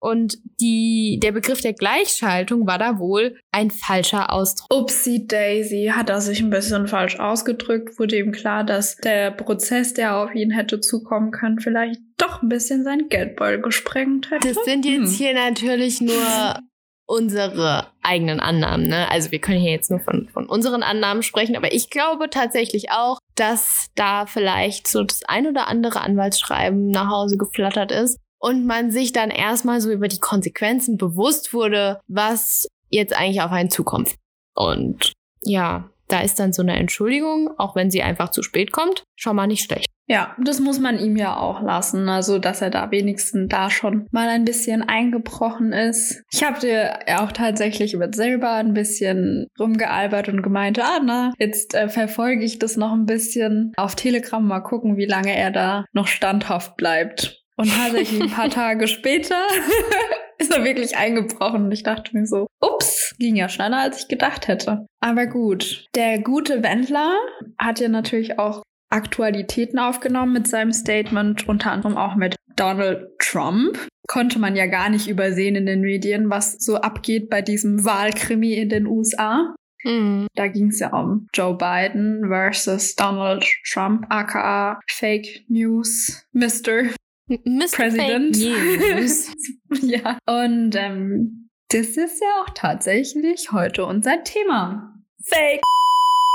und 0.00 0.38
die, 0.60 1.20
der 1.22 1.32
Begriff 1.32 1.60
der 1.60 1.74
Gleichschaltung 1.74 2.66
war 2.66 2.78
da 2.78 2.98
wohl 2.98 3.36
ein 3.52 3.70
falscher 3.70 4.32
Ausdruck. 4.32 4.66
Upsi 4.74 5.26
Daisy 5.26 5.92
hat 5.94 6.08
er 6.08 6.22
sich 6.22 6.40
ein 6.40 6.48
bisschen 6.48 6.88
falsch 6.88 7.20
ausgedrückt, 7.20 7.98
wurde 7.98 8.18
ihm 8.18 8.32
klar, 8.32 8.64
dass 8.64 8.96
der 8.96 9.30
Prozess, 9.30 9.92
der 9.92 10.16
auf 10.16 10.34
ihn 10.34 10.50
hätte 10.50 10.80
zukommen 10.80 11.30
können, 11.32 11.60
vielleicht 11.60 12.00
doch 12.16 12.42
ein 12.42 12.48
bisschen 12.48 12.82
sein 12.82 13.08
Geldbeutel 13.10 13.60
gesprengt 13.60 14.30
hätte. 14.30 14.54
Das 14.54 14.64
sind 14.64 14.86
jetzt 14.86 15.12
hm. 15.12 15.18
hier 15.18 15.34
natürlich 15.34 16.00
nur 16.00 16.58
unsere 17.06 17.88
eigenen 18.02 18.40
Annahmen. 18.40 18.86
Ne? 18.86 19.10
Also 19.10 19.32
wir 19.32 19.40
können 19.40 19.58
hier 19.58 19.72
jetzt 19.72 19.90
nur 19.90 20.00
von, 20.00 20.28
von 20.32 20.48
unseren 20.48 20.82
Annahmen 20.82 21.22
sprechen, 21.22 21.56
aber 21.56 21.74
ich 21.74 21.90
glaube 21.90 22.30
tatsächlich 22.30 22.90
auch, 22.90 23.18
dass 23.34 23.88
da 23.96 24.26
vielleicht 24.26 24.86
so 24.86 25.02
das 25.02 25.22
ein 25.26 25.46
oder 25.46 25.66
andere 25.66 26.00
Anwaltsschreiben 26.00 26.88
nach 26.90 27.10
Hause 27.10 27.36
geflattert 27.36 27.90
ist 27.90 28.16
und 28.40 28.66
man 28.66 28.90
sich 28.90 29.12
dann 29.12 29.30
erstmal 29.30 29.80
so 29.80 29.90
über 29.92 30.08
die 30.08 30.18
Konsequenzen 30.18 30.96
bewusst 30.96 31.52
wurde, 31.52 32.00
was 32.08 32.66
jetzt 32.88 33.16
eigentlich 33.16 33.42
auf 33.42 33.52
einen 33.52 33.70
zukommt. 33.70 34.16
Und 34.54 35.12
ja, 35.42 35.90
da 36.08 36.20
ist 36.20 36.40
dann 36.40 36.52
so 36.52 36.62
eine 36.62 36.76
Entschuldigung, 36.76 37.50
auch 37.56 37.76
wenn 37.76 37.90
sie 37.90 38.02
einfach 38.02 38.30
zu 38.30 38.42
spät 38.42 38.72
kommt, 38.72 39.04
schon 39.14 39.36
mal 39.36 39.46
nicht 39.46 39.64
schlecht. 39.64 39.86
Ja, 40.08 40.34
das 40.42 40.58
muss 40.58 40.80
man 40.80 40.98
ihm 40.98 41.14
ja 41.14 41.36
auch 41.36 41.62
lassen, 41.62 42.08
also 42.08 42.40
dass 42.40 42.62
er 42.62 42.70
da 42.70 42.90
wenigstens 42.90 43.48
da 43.48 43.70
schon 43.70 44.08
mal 44.10 44.28
ein 44.28 44.44
bisschen 44.44 44.82
eingebrochen 44.82 45.72
ist. 45.72 46.24
Ich 46.32 46.42
habe 46.42 46.58
dir 46.58 46.98
auch 47.20 47.30
tatsächlich 47.30 47.96
mit 47.96 48.16
selber 48.16 48.54
ein 48.54 48.74
bisschen 48.74 49.46
rumgealbert 49.56 50.28
und 50.28 50.42
gemeint, 50.42 50.80
ah 50.80 50.98
na, 51.04 51.32
jetzt 51.38 51.74
äh, 51.74 51.88
verfolge 51.88 52.44
ich 52.44 52.58
das 52.58 52.76
noch 52.76 52.92
ein 52.92 53.06
bisschen 53.06 53.72
auf 53.76 53.94
Telegram, 53.94 54.44
mal 54.44 54.60
gucken, 54.60 54.96
wie 54.96 55.06
lange 55.06 55.36
er 55.36 55.52
da 55.52 55.84
noch 55.92 56.08
standhaft 56.08 56.76
bleibt. 56.76 57.39
Und 57.56 57.70
tatsächlich 57.70 58.22
ein 58.22 58.30
paar 58.30 58.50
Tage 58.50 58.88
später 58.88 59.42
ist 60.38 60.54
er 60.54 60.64
wirklich 60.64 60.96
eingebrochen. 60.96 61.64
Und 61.64 61.72
ich 61.72 61.82
dachte 61.82 62.16
mir 62.16 62.26
so, 62.26 62.46
ups, 62.60 63.14
ging 63.18 63.36
ja 63.36 63.48
schneller, 63.48 63.78
als 63.78 64.02
ich 64.02 64.08
gedacht 64.08 64.48
hätte. 64.48 64.86
Aber 65.00 65.26
gut, 65.26 65.86
der 65.94 66.20
gute 66.20 66.62
Wendler 66.62 67.14
hat 67.58 67.80
ja 67.80 67.88
natürlich 67.88 68.38
auch 68.38 68.62
Aktualitäten 68.90 69.78
aufgenommen 69.78 70.32
mit 70.32 70.48
seinem 70.48 70.72
Statement, 70.72 71.48
unter 71.48 71.70
anderem 71.70 71.96
auch 71.96 72.16
mit 72.16 72.34
Donald 72.56 73.06
Trump. 73.18 73.78
Konnte 74.08 74.40
man 74.40 74.56
ja 74.56 74.66
gar 74.66 74.90
nicht 74.90 75.08
übersehen 75.08 75.54
in 75.54 75.66
den 75.66 75.82
Medien, 75.82 76.30
was 76.30 76.56
so 76.58 76.76
abgeht 76.76 77.30
bei 77.30 77.42
diesem 77.42 77.84
Wahlkrimi 77.84 78.54
in 78.54 78.68
den 78.68 78.86
USA. 78.86 79.54
Mhm. 79.84 80.26
Da 80.34 80.48
ging 80.48 80.68
es 80.68 80.80
ja 80.80 80.92
um 80.92 81.28
Joe 81.32 81.56
Biden 81.56 82.24
versus 82.28 82.94
Donald 82.96 83.46
Trump, 83.64 84.06
aka 84.08 84.80
Fake 84.88 85.44
News, 85.48 86.26
Mr. 86.32 86.90
Mr. 87.30 87.76
President. 87.76 88.36
Ja. 89.82 90.18
Und 90.26 90.74
ähm, 90.74 91.48
das 91.68 91.96
ist 91.96 92.20
ja 92.20 92.42
auch 92.42 92.50
tatsächlich 92.54 93.52
heute 93.52 93.86
unser 93.86 94.24
Thema. 94.24 94.94
Fake 95.22 95.62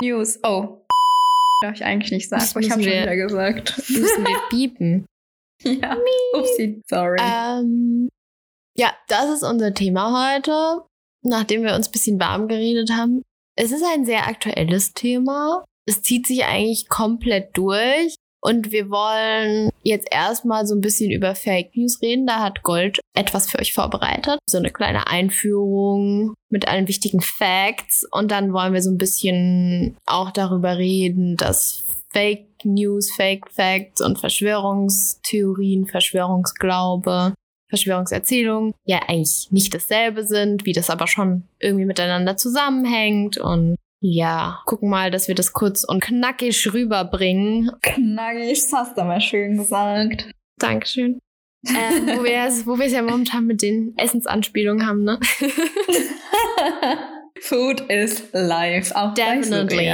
News. 0.02 0.38
Oh. 0.42 0.86
Darf 1.60 1.74
ich 1.74 1.84
eigentlich 1.84 2.12
nicht 2.12 2.28
sagen, 2.30 2.44
aber 2.50 2.60
ich 2.60 2.70
habe 2.70 2.82
schon 2.82 2.92
wieder 2.92 3.16
gesagt. 3.16 3.76
Müssen 3.90 4.26
wir 4.26 4.40
biepen. 4.50 5.06
Ja. 5.62 5.96
Upsi, 6.34 6.80
sorry. 6.88 7.18
Ähm, 7.20 8.08
ja, 8.76 8.94
das 9.08 9.30
ist 9.30 9.42
unser 9.42 9.74
Thema 9.74 10.34
heute, 10.34 10.82
nachdem 11.22 11.62
wir 11.62 11.74
uns 11.74 11.88
ein 11.88 11.92
bisschen 11.92 12.20
warm 12.20 12.48
geredet 12.48 12.90
haben. 12.90 13.22
Es 13.54 13.72
ist 13.72 13.84
ein 13.84 14.06
sehr 14.06 14.26
aktuelles 14.26 14.94
Thema. 14.94 15.64
Es 15.86 16.02
zieht 16.02 16.26
sich 16.26 16.44
eigentlich 16.44 16.88
komplett 16.88 17.56
durch. 17.56 18.14
Und 18.46 18.70
wir 18.70 18.90
wollen 18.90 19.70
jetzt 19.82 20.06
erstmal 20.08 20.68
so 20.68 20.76
ein 20.76 20.80
bisschen 20.80 21.10
über 21.10 21.34
Fake 21.34 21.74
News 21.74 22.00
reden. 22.00 22.28
Da 22.28 22.38
hat 22.38 22.62
Gold 22.62 23.00
etwas 23.12 23.50
für 23.50 23.58
euch 23.58 23.72
vorbereitet. 23.72 24.38
So 24.48 24.58
eine 24.58 24.70
kleine 24.70 25.08
Einführung 25.08 26.32
mit 26.48 26.68
allen 26.68 26.86
wichtigen 26.86 27.20
Facts. 27.20 28.06
Und 28.12 28.30
dann 28.30 28.52
wollen 28.52 28.72
wir 28.72 28.82
so 28.82 28.90
ein 28.90 28.98
bisschen 28.98 29.96
auch 30.06 30.30
darüber 30.30 30.78
reden, 30.78 31.36
dass 31.36 31.82
Fake 32.12 32.46
News, 32.62 33.10
Fake 33.16 33.50
Facts 33.50 34.00
und 34.00 34.20
Verschwörungstheorien, 34.20 35.86
Verschwörungsglaube, 35.86 37.34
Verschwörungserzählungen 37.68 38.74
ja 38.84 39.00
eigentlich 39.08 39.48
nicht 39.50 39.74
dasselbe 39.74 40.24
sind, 40.24 40.64
wie 40.66 40.72
das 40.72 40.88
aber 40.88 41.08
schon 41.08 41.42
irgendwie 41.58 41.84
miteinander 41.84 42.36
zusammenhängt 42.36 43.38
und 43.38 43.74
ja, 44.00 44.60
gucken 44.66 44.90
mal, 44.90 45.10
dass 45.10 45.28
wir 45.28 45.34
das 45.34 45.52
kurz 45.52 45.84
und 45.84 46.00
knackig 46.02 46.72
rüberbringen. 46.72 47.70
Knackig, 47.82 48.60
das 48.60 48.72
hast 48.72 48.96
du 48.96 49.04
mal 49.04 49.20
schön 49.20 49.56
gesagt. 49.56 50.30
Dankeschön. 50.58 51.20
äh, 51.66 51.72
wo 52.66 52.78
wir 52.78 52.86
es 52.86 52.92
ja 52.92 53.02
momentan 53.02 53.46
mit 53.46 53.62
den 53.62 53.94
Essensanspielungen 53.96 54.86
haben, 54.86 55.04
ne? 55.04 55.18
Food 57.40 57.80
is 57.90 58.22
life. 58.32 58.94
Auch 58.96 59.14
Definitely. 59.14 59.86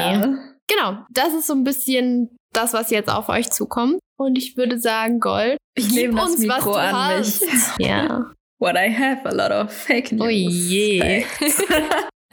Genau, 0.69 0.99
das 1.11 1.35
ist 1.35 1.47
so 1.47 1.55
ein 1.55 1.65
bisschen 1.65 2.37
das, 2.53 2.73
was 2.73 2.91
jetzt 2.91 3.11
auf 3.11 3.29
euch 3.29 3.51
zukommt. 3.51 3.99
Und 4.19 4.37
ich 4.37 4.57
würde 4.57 4.79
sagen, 4.79 5.21
Gold, 5.21 5.59
ich 5.75 5.93
nehme 5.93 6.15
das 6.15 6.31
uns, 6.31 6.39
Mikro 6.39 6.73
an 6.73 6.95
hast. 6.95 7.43
mich. 7.43 7.87
Ja. 7.87 8.31
What 8.61 8.77
I 8.77 8.89
have, 8.95 9.27
a 9.29 9.33
lot 9.33 9.51
of 9.51 9.73
fake 9.73 10.13
news. 10.13 10.23
Oh 10.25 10.29
je. 10.29 11.25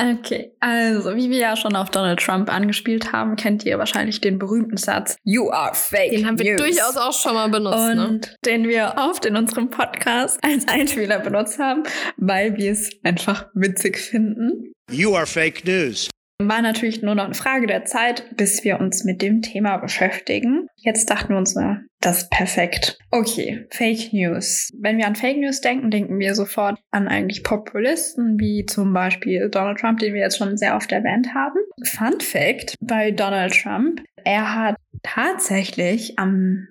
Okay, 0.01 0.53
also 0.61 1.13
wie 1.17 1.29
wir 1.29 1.39
ja 1.39 1.57
schon 1.57 1.75
auf 1.75 1.89
Donald 1.89 2.21
Trump 2.21 2.49
angespielt 2.49 3.11
haben, 3.11 3.35
kennt 3.35 3.65
ihr 3.65 3.77
wahrscheinlich 3.77 4.21
den 4.21 4.39
berühmten 4.39 4.77
Satz 4.77 5.17
You 5.25 5.49
are 5.51 5.75
fake. 5.75 6.11
Den 6.11 6.25
haben 6.25 6.39
wir 6.39 6.53
news. 6.53 6.61
durchaus 6.61 6.95
auch 6.95 7.11
schon 7.11 7.33
mal 7.33 7.49
benutzt. 7.49 7.95
Ne? 7.95 8.07
Und 8.07 8.21
ne? 8.27 8.35
den 8.45 8.67
wir 8.67 8.93
oft 8.95 9.25
in 9.25 9.35
unserem 9.35 9.69
Podcast 9.69 10.39
als 10.41 10.65
Einspieler 10.69 11.19
benutzt 11.19 11.59
haben, 11.59 11.83
weil 12.15 12.55
wir 12.55 12.71
es 12.71 12.91
einfach 13.03 13.47
witzig 13.53 13.97
finden. 13.97 14.71
You 14.89 15.15
are 15.15 15.25
fake 15.25 15.65
news. 15.65 16.09
War 16.41 16.61
natürlich 16.61 17.01
nur 17.01 17.15
noch 17.15 17.25
eine 17.25 17.33
Frage 17.33 17.67
der 17.67 17.83
Zeit, 17.83 18.23
bis 18.37 18.63
wir 18.63 18.79
uns 18.79 19.03
mit 19.03 19.21
dem 19.21 19.41
Thema 19.41 19.75
beschäftigen. 19.75 20.67
Jetzt 20.77 21.09
dachten 21.09 21.33
wir 21.33 21.37
uns, 21.37 21.53
na, 21.53 21.81
das 21.99 22.23
ist 22.23 22.29
perfekt. 22.31 22.97
Okay, 23.11 23.67
Fake 23.71 24.13
News. 24.13 24.69
Wenn 24.79 24.97
wir 24.97 25.05
an 25.05 25.17
Fake 25.17 25.37
News 25.37 25.59
denken, 25.59 25.91
denken 25.91 26.17
wir 26.17 26.35
sofort 26.35 26.79
an 26.91 27.09
eigentlich 27.09 27.43
Populisten, 27.43 28.39
wie 28.39 28.65
zum 28.65 28.93
Beispiel 28.93 29.49
Donald 29.49 29.79
Trump, 29.79 29.99
den 29.99 30.13
wir 30.13 30.21
jetzt 30.21 30.37
schon 30.37 30.55
sehr 30.55 30.77
oft 30.77 30.91
erwähnt 30.93 31.33
haben. 31.33 31.59
Fun 31.83 32.21
Fact 32.21 32.75
bei 32.79 33.11
Donald 33.11 33.53
Trump, 33.53 34.01
er 34.23 34.55
hat 34.55 34.75
tatsächlich 35.03 36.17
am 36.17 36.69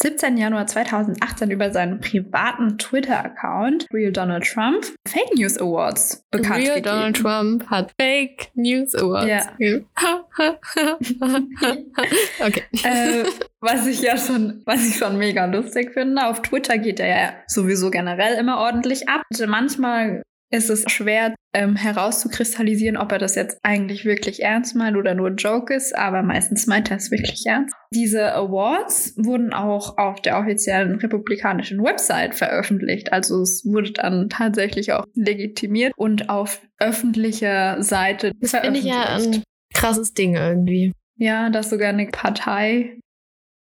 17. 0.00 0.36
Januar 0.36 0.66
2018 0.66 1.50
über 1.50 1.72
seinen 1.72 2.00
privaten 2.00 2.78
Twitter-Account 2.78 3.86
Real 3.92 4.12
Donald 4.12 4.44
Trump 4.44 4.84
Fake 5.06 5.34
News 5.34 5.58
Awards 5.58 6.24
bekannt 6.30 6.64
Real 6.64 6.76
gegeben. 6.76 6.96
Donald 6.96 7.16
Trump 7.16 7.70
hat 7.70 7.92
Fake 8.00 8.50
News 8.54 8.94
Awards. 8.94 9.48
Ja. 9.58 9.58
okay. 12.46 12.62
Äh, 12.84 13.24
was 13.60 13.86
ich 13.86 14.02
ja 14.02 14.16
schon, 14.16 14.62
was 14.64 14.86
ich 14.86 14.96
schon 14.96 15.18
mega 15.18 15.44
lustig 15.44 15.92
finde. 15.92 16.26
Auf 16.26 16.42
Twitter 16.42 16.78
geht 16.78 16.98
er 16.98 17.06
ja 17.06 17.32
sowieso 17.46 17.90
generell 17.90 18.38
immer 18.38 18.58
ordentlich 18.58 19.08
ab. 19.08 19.22
Manchmal 19.46 20.22
ist 20.52 20.70
es 20.70 20.84
schwer 20.88 21.34
ähm, 21.54 21.76
herauszukristallisieren, 21.76 22.96
ob 22.96 23.10
er 23.12 23.18
das 23.18 23.34
jetzt 23.34 23.58
eigentlich 23.62 24.04
wirklich 24.04 24.42
ernst 24.42 24.76
meint 24.76 24.96
oder 24.96 25.14
nur 25.14 25.28
ein 25.28 25.36
Joke 25.36 25.74
ist, 25.74 25.96
aber 25.96 26.22
meistens 26.22 26.66
meint 26.66 26.90
er 26.90 26.98
es 26.98 27.10
wirklich 27.10 27.44
ernst. 27.46 27.74
Diese 27.92 28.34
Awards 28.34 29.14
wurden 29.16 29.52
auch 29.52 29.98
auf 29.98 30.20
der 30.20 30.38
offiziellen 30.38 30.96
republikanischen 30.96 31.82
Website 31.82 32.34
veröffentlicht, 32.34 33.12
also 33.12 33.42
es 33.42 33.64
wurde 33.64 33.92
dann 33.92 34.28
tatsächlich 34.28 34.92
auch 34.92 35.04
legitimiert 35.14 35.92
und 35.96 36.28
auf 36.28 36.60
öffentlicher 36.78 37.82
Seite 37.82 38.32
das 38.40 38.50
veröffentlicht. 38.50 38.86
Das 38.88 39.22
finde 39.22 39.28
ich 39.28 39.34
ja 39.34 39.38
ein 39.38 39.42
krasses 39.74 40.12
Ding 40.12 40.36
irgendwie. 40.36 40.92
Ja, 41.16 41.50
dass 41.50 41.70
sogar 41.70 41.90
eine 41.90 42.06
Partei 42.08 42.98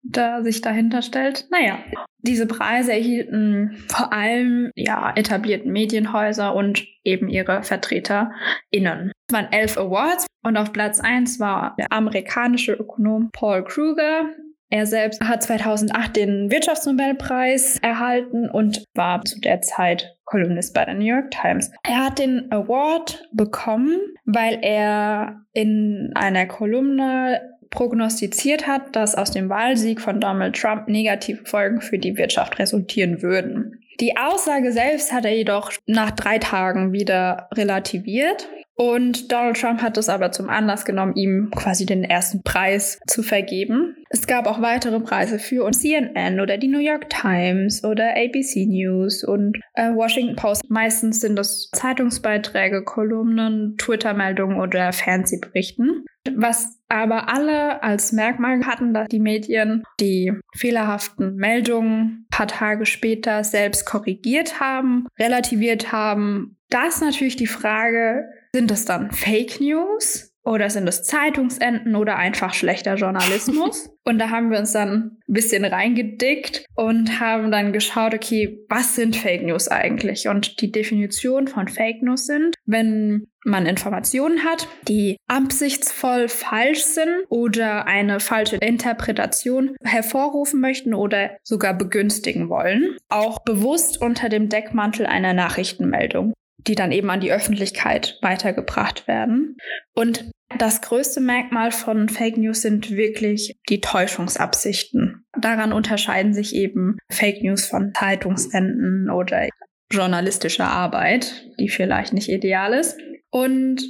da 0.02 0.42
sich 0.42 0.60
dahinter 0.60 1.02
stellt. 1.02 1.46
Naja, 1.50 1.78
diese 2.22 2.46
Preise 2.46 2.92
erhielten 2.92 3.84
vor 3.88 4.12
allem 4.12 4.70
ja, 4.74 5.12
etablierten 5.14 5.72
Medienhäuser 5.72 6.54
und 6.54 6.86
eben 7.04 7.28
ihre 7.28 7.62
VertreterInnen. 7.62 9.12
Es 9.28 9.34
waren 9.34 9.52
elf 9.52 9.78
Awards 9.78 10.26
und 10.42 10.56
auf 10.56 10.72
Platz 10.72 11.00
eins 11.00 11.40
war 11.40 11.74
der 11.78 11.86
amerikanische 11.90 12.72
Ökonom 12.72 13.30
Paul 13.32 13.64
Kruger. 13.64 14.30
Er 14.72 14.86
selbst 14.86 15.20
hat 15.20 15.42
2008 15.42 16.16
den 16.16 16.50
Wirtschaftsnobelpreis 16.50 17.78
erhalten 17.78 18.48
und 18.48 18.84
war 18.94 19.24
zu 19.24 19.40
der 19.40 19.60
Zeit 19.62 20.16
Kolumnist 20.24 20.74
bei 20.74 20.84
der 20.84 20.94
New 20.94 21.06
York 21.06 21.32
Times. 21.32 21.72
Er 21.82 22.04
hat 22.04 22.20
den 22.20 22.52
Award 22.52 23.28
bekommen, 23.32 23.98
weil 24.24 24.60
er 24.62 25.44
in 25.52 26.12
einer 26.14 26.46
Kolumne 26.46 27.40
prognostiziert 27.70 28.66
hat, 28.66 28.94
dass 28.94 29.14
aus 29.14 29.30
dem 29.30 29.48
Wahlsieg 29.48 30.00
von 30.00 30.20
Donald 30.20 30.56
Trump 30.56 30.88
negative 30.88 31.44
Folgen 31.44 31.80
für 31.80 31.98
die 31.98 32.16
Wirtschaft 32.16 32.58
resultieren 32.58 33.22
würden. 33.22 33.80
Die 34.00 34.16
Aussage 34.16 34.72
selbst 34.72 35.12
hat 35.12 35.26
er 35.26 35.36
jedoch 35.36 35.72
nach 35.86 36.10
drei 36.10 36.38
Tagen 36.38 36.92
wieder 36.92 37.48
relativiert. 37.54 38.48
Und 38.74 39.30
Donald 39.30 39.60
Trump 39.60 39.82
hat 39.82 39.98
es 39.98 40.08
aber 40.08 40.32
zum 40.32 40.48
Anlass 40.48 40.86
genommen, 40.86 41.14
ihm 41.14 41.50
quasi 41.54 41.84
den 41.84 42.02
ersten 42.02 42.42
Preis 42.42 42.98
zu 43.06 43.22
vergeben. 43.22 43.94
Es 44.08 44.26
gab 44.26 44.46
auch 44.46 44.62
weitere 44.62 45.00
Preise 45.00 45.38
für 45.38 45.70
CNN 45.70 46.40
oder 46.40 46.56
die 46.56 46.68
New 46.68 46.78
York 46.78 47.10
Times 47.10 47.84
oder 47.84 48.16
ABC 48.16 48.64
News 48.64 49.22
und 49.22 49.58
äh, 49.74 49.92
Washington 49.92 50.34
Post. 50.34 50.70
Meistens 50.70 51.20
sind 51.20 51.36
das 51.36 51.68
Zeitungsbeiträge, 51.72 52.82
Kolumnen, 52.82 53.76
Twitter-Meldungen 53.76 54.58
oder 54.58 54.94
Fernsehberichten. 54.94 56.06
Was 56.34 56.78
aber 56.88 57.28
alle 57.28 57.82
als 57.82 58.12
Merkmal 58.12 58.66
hatten, 58.66 58.92
dass 58.92 59.08
die 59.08 59.20
Medien 59.20 59.84
die 60.00 60.32
fehlerhaften 60.54 61.36
Meldungen 61.36 62.26
paar 62.30 62.48
Tage 62.48 62.86
später 62.86 63.44
selbst 63.44 63.84
korrigiert 63.86 64.60
haben, 64.60 65.06
relativiert 65.18 65.92
haben. 65.92 66.56
Da 66.70 66.86
ist 66.86 67.02
natürlich 67.02 67.36
die 67.36 67.46
Frage, 67.46 68.24
sind 68.54 68.70
es 68.70 68.84
dann 68.84 69.10
Fake 69.12 69.60
News? 69.60 70.29
Oder 70.44 70.70
sind 70.70 70.88
es 70.88 71.02
Zeitungsenden 71.02 71.96
oder 71.96 72.16
einfach 72.16 72.54
schlechter 72.54 72.94
Journalismus? 72.94 73.90
und 74.04 74.18
da 74.18 74.30
haben 74.30 74.50
wir 74.50 74.58
uns 74.58 74.72
dann 74.72 75.18
ein 75.28 75.32
bisschen 75.32 75.64
reingedickt 75.64 76.64
und 76.74 77.20
haben 77.20 77.50
dann 77.50 77.72
geschaut, 77.72 78.14
okay, 78.14 78.64
was 78.68 78.94
sind 78.94 79.16
Fake 79.16 79.42
News 79.42 79.68
eigentlich? 79.68 80.28
Und 80.28 80.60
die 80.60 80.72
Definition 80.72 81.46
von 81.46 81.68
Fake 81.68 82.02
News 82.02 82.26
sind, 82.26 82.54
wenn 82.64 83.26
man 83.44 83.66
Informationen 83.66 84.44
hat, 84.44 84.68
die 84.88 85.16
absichtsvoll 85.28 86.28
falsch 86.28 86.82
sind 86.82 87.24
oder 87.28 87.86
eine 87.86 88.20
falsche 88.20 88.56
Interpretation 88.56 89.76
hervorrufen 89.82 90.60
möchten 90.60 90.94
oder 90.94 91.36
sogar 91.42 91.74
begünstigen 91.74 92.48
wollen, 92.48 92.96
auch 93.08 93.38
bewusst 93.40 94.00
unter 94.00 94.28
dem 94.28 94.48
Deckmantel 94.48 95.06
einer 95.06 95.32
Nachrichtenmeldung 95.32 96.34
die 96.66 96.74
dann 96.74 96.92
eben 96.92 97.10
an 97.10 97.20
die 97.20 97.32
Öffentlichkeit 97.32 98.18
weitergebracht 98.22 99.08
werden. 99.08 99.56
Und 99.94 100.30
das 100.58 100.80
größte 100.80 101.20
Merkmal 101.20 101.70
von 101.70 102.08
Fake 102.08 102.36
News 102.36 102.62
sind 102.62 102.90
wirklich 102.90 103.56
die 103.68 103.80
Täuschungsabsichten. 103.80 105.24
Daran 105.40 105.72
unterscheiden 105.72 106.34
sich 106.34 106.54
eben 106.54 106.98
Fake 107.10 107.42
News 107.42 107.66
von 107.66 107.92
Zeitungsenden 107.94 109.10
oder 109.10 109.48
journalistische 109.92 110.64
Arbeit, 110.64 111.46
die 111.58 111.68
vielleicht 111.68 112.12
nicht 112.12 112.28
ideal 112.28 112.72
ist. 112.74 112.98
Und 113.30 113.82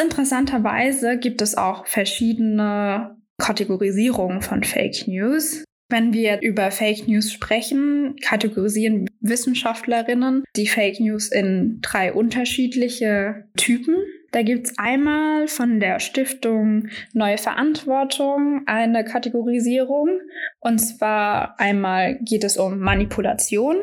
interessanterweise 0.00 1.18
gibt 1.18 1.40
es 1.40 1.56
auch 1.56 1.86
verschiedene 1.86 3.16
Kategorisierungen 3.40 4.42
von 4.42 4.64
Fake 4.64 5.06
News. 5.06 5.64
Wenn 5.88 6.12
wir 6.12 6.40
über 6.42 6.70
Fake 6.70 7.06
News 7.08 7.32
sprechen, 7.32 8.16
kategorisieren 8.22 9.07
Wissenschaftlerinnen 9.20 10.44
die 10.56 10.66
Fake 10.66 11.00
News 11.00 11.30
in 11.30 11.78
drei 11.82 12.12
unterschiedliche 12.12 13.44
Typen. 13.56 13.96
Da 14.30 14.42
gibt 14.42 14.66
es 14.66 14.78
einmal 14.78 15.48
von 15.48 15.80
der 15.80 16.00
Stiftung 16.00 16.88
Neue 17.12 17.38
Verantwortung 17.38 18.62
eine 18.66 19.04
Kategorisierung. 19.04 20.20
Und 20.60 20.78
zwar 20.78 21.58
einmal 21.58 22.18
geht 22.20 22.44
es 22.44 22.58
um 22.58 22.78
Manipulation, 22.78 23.76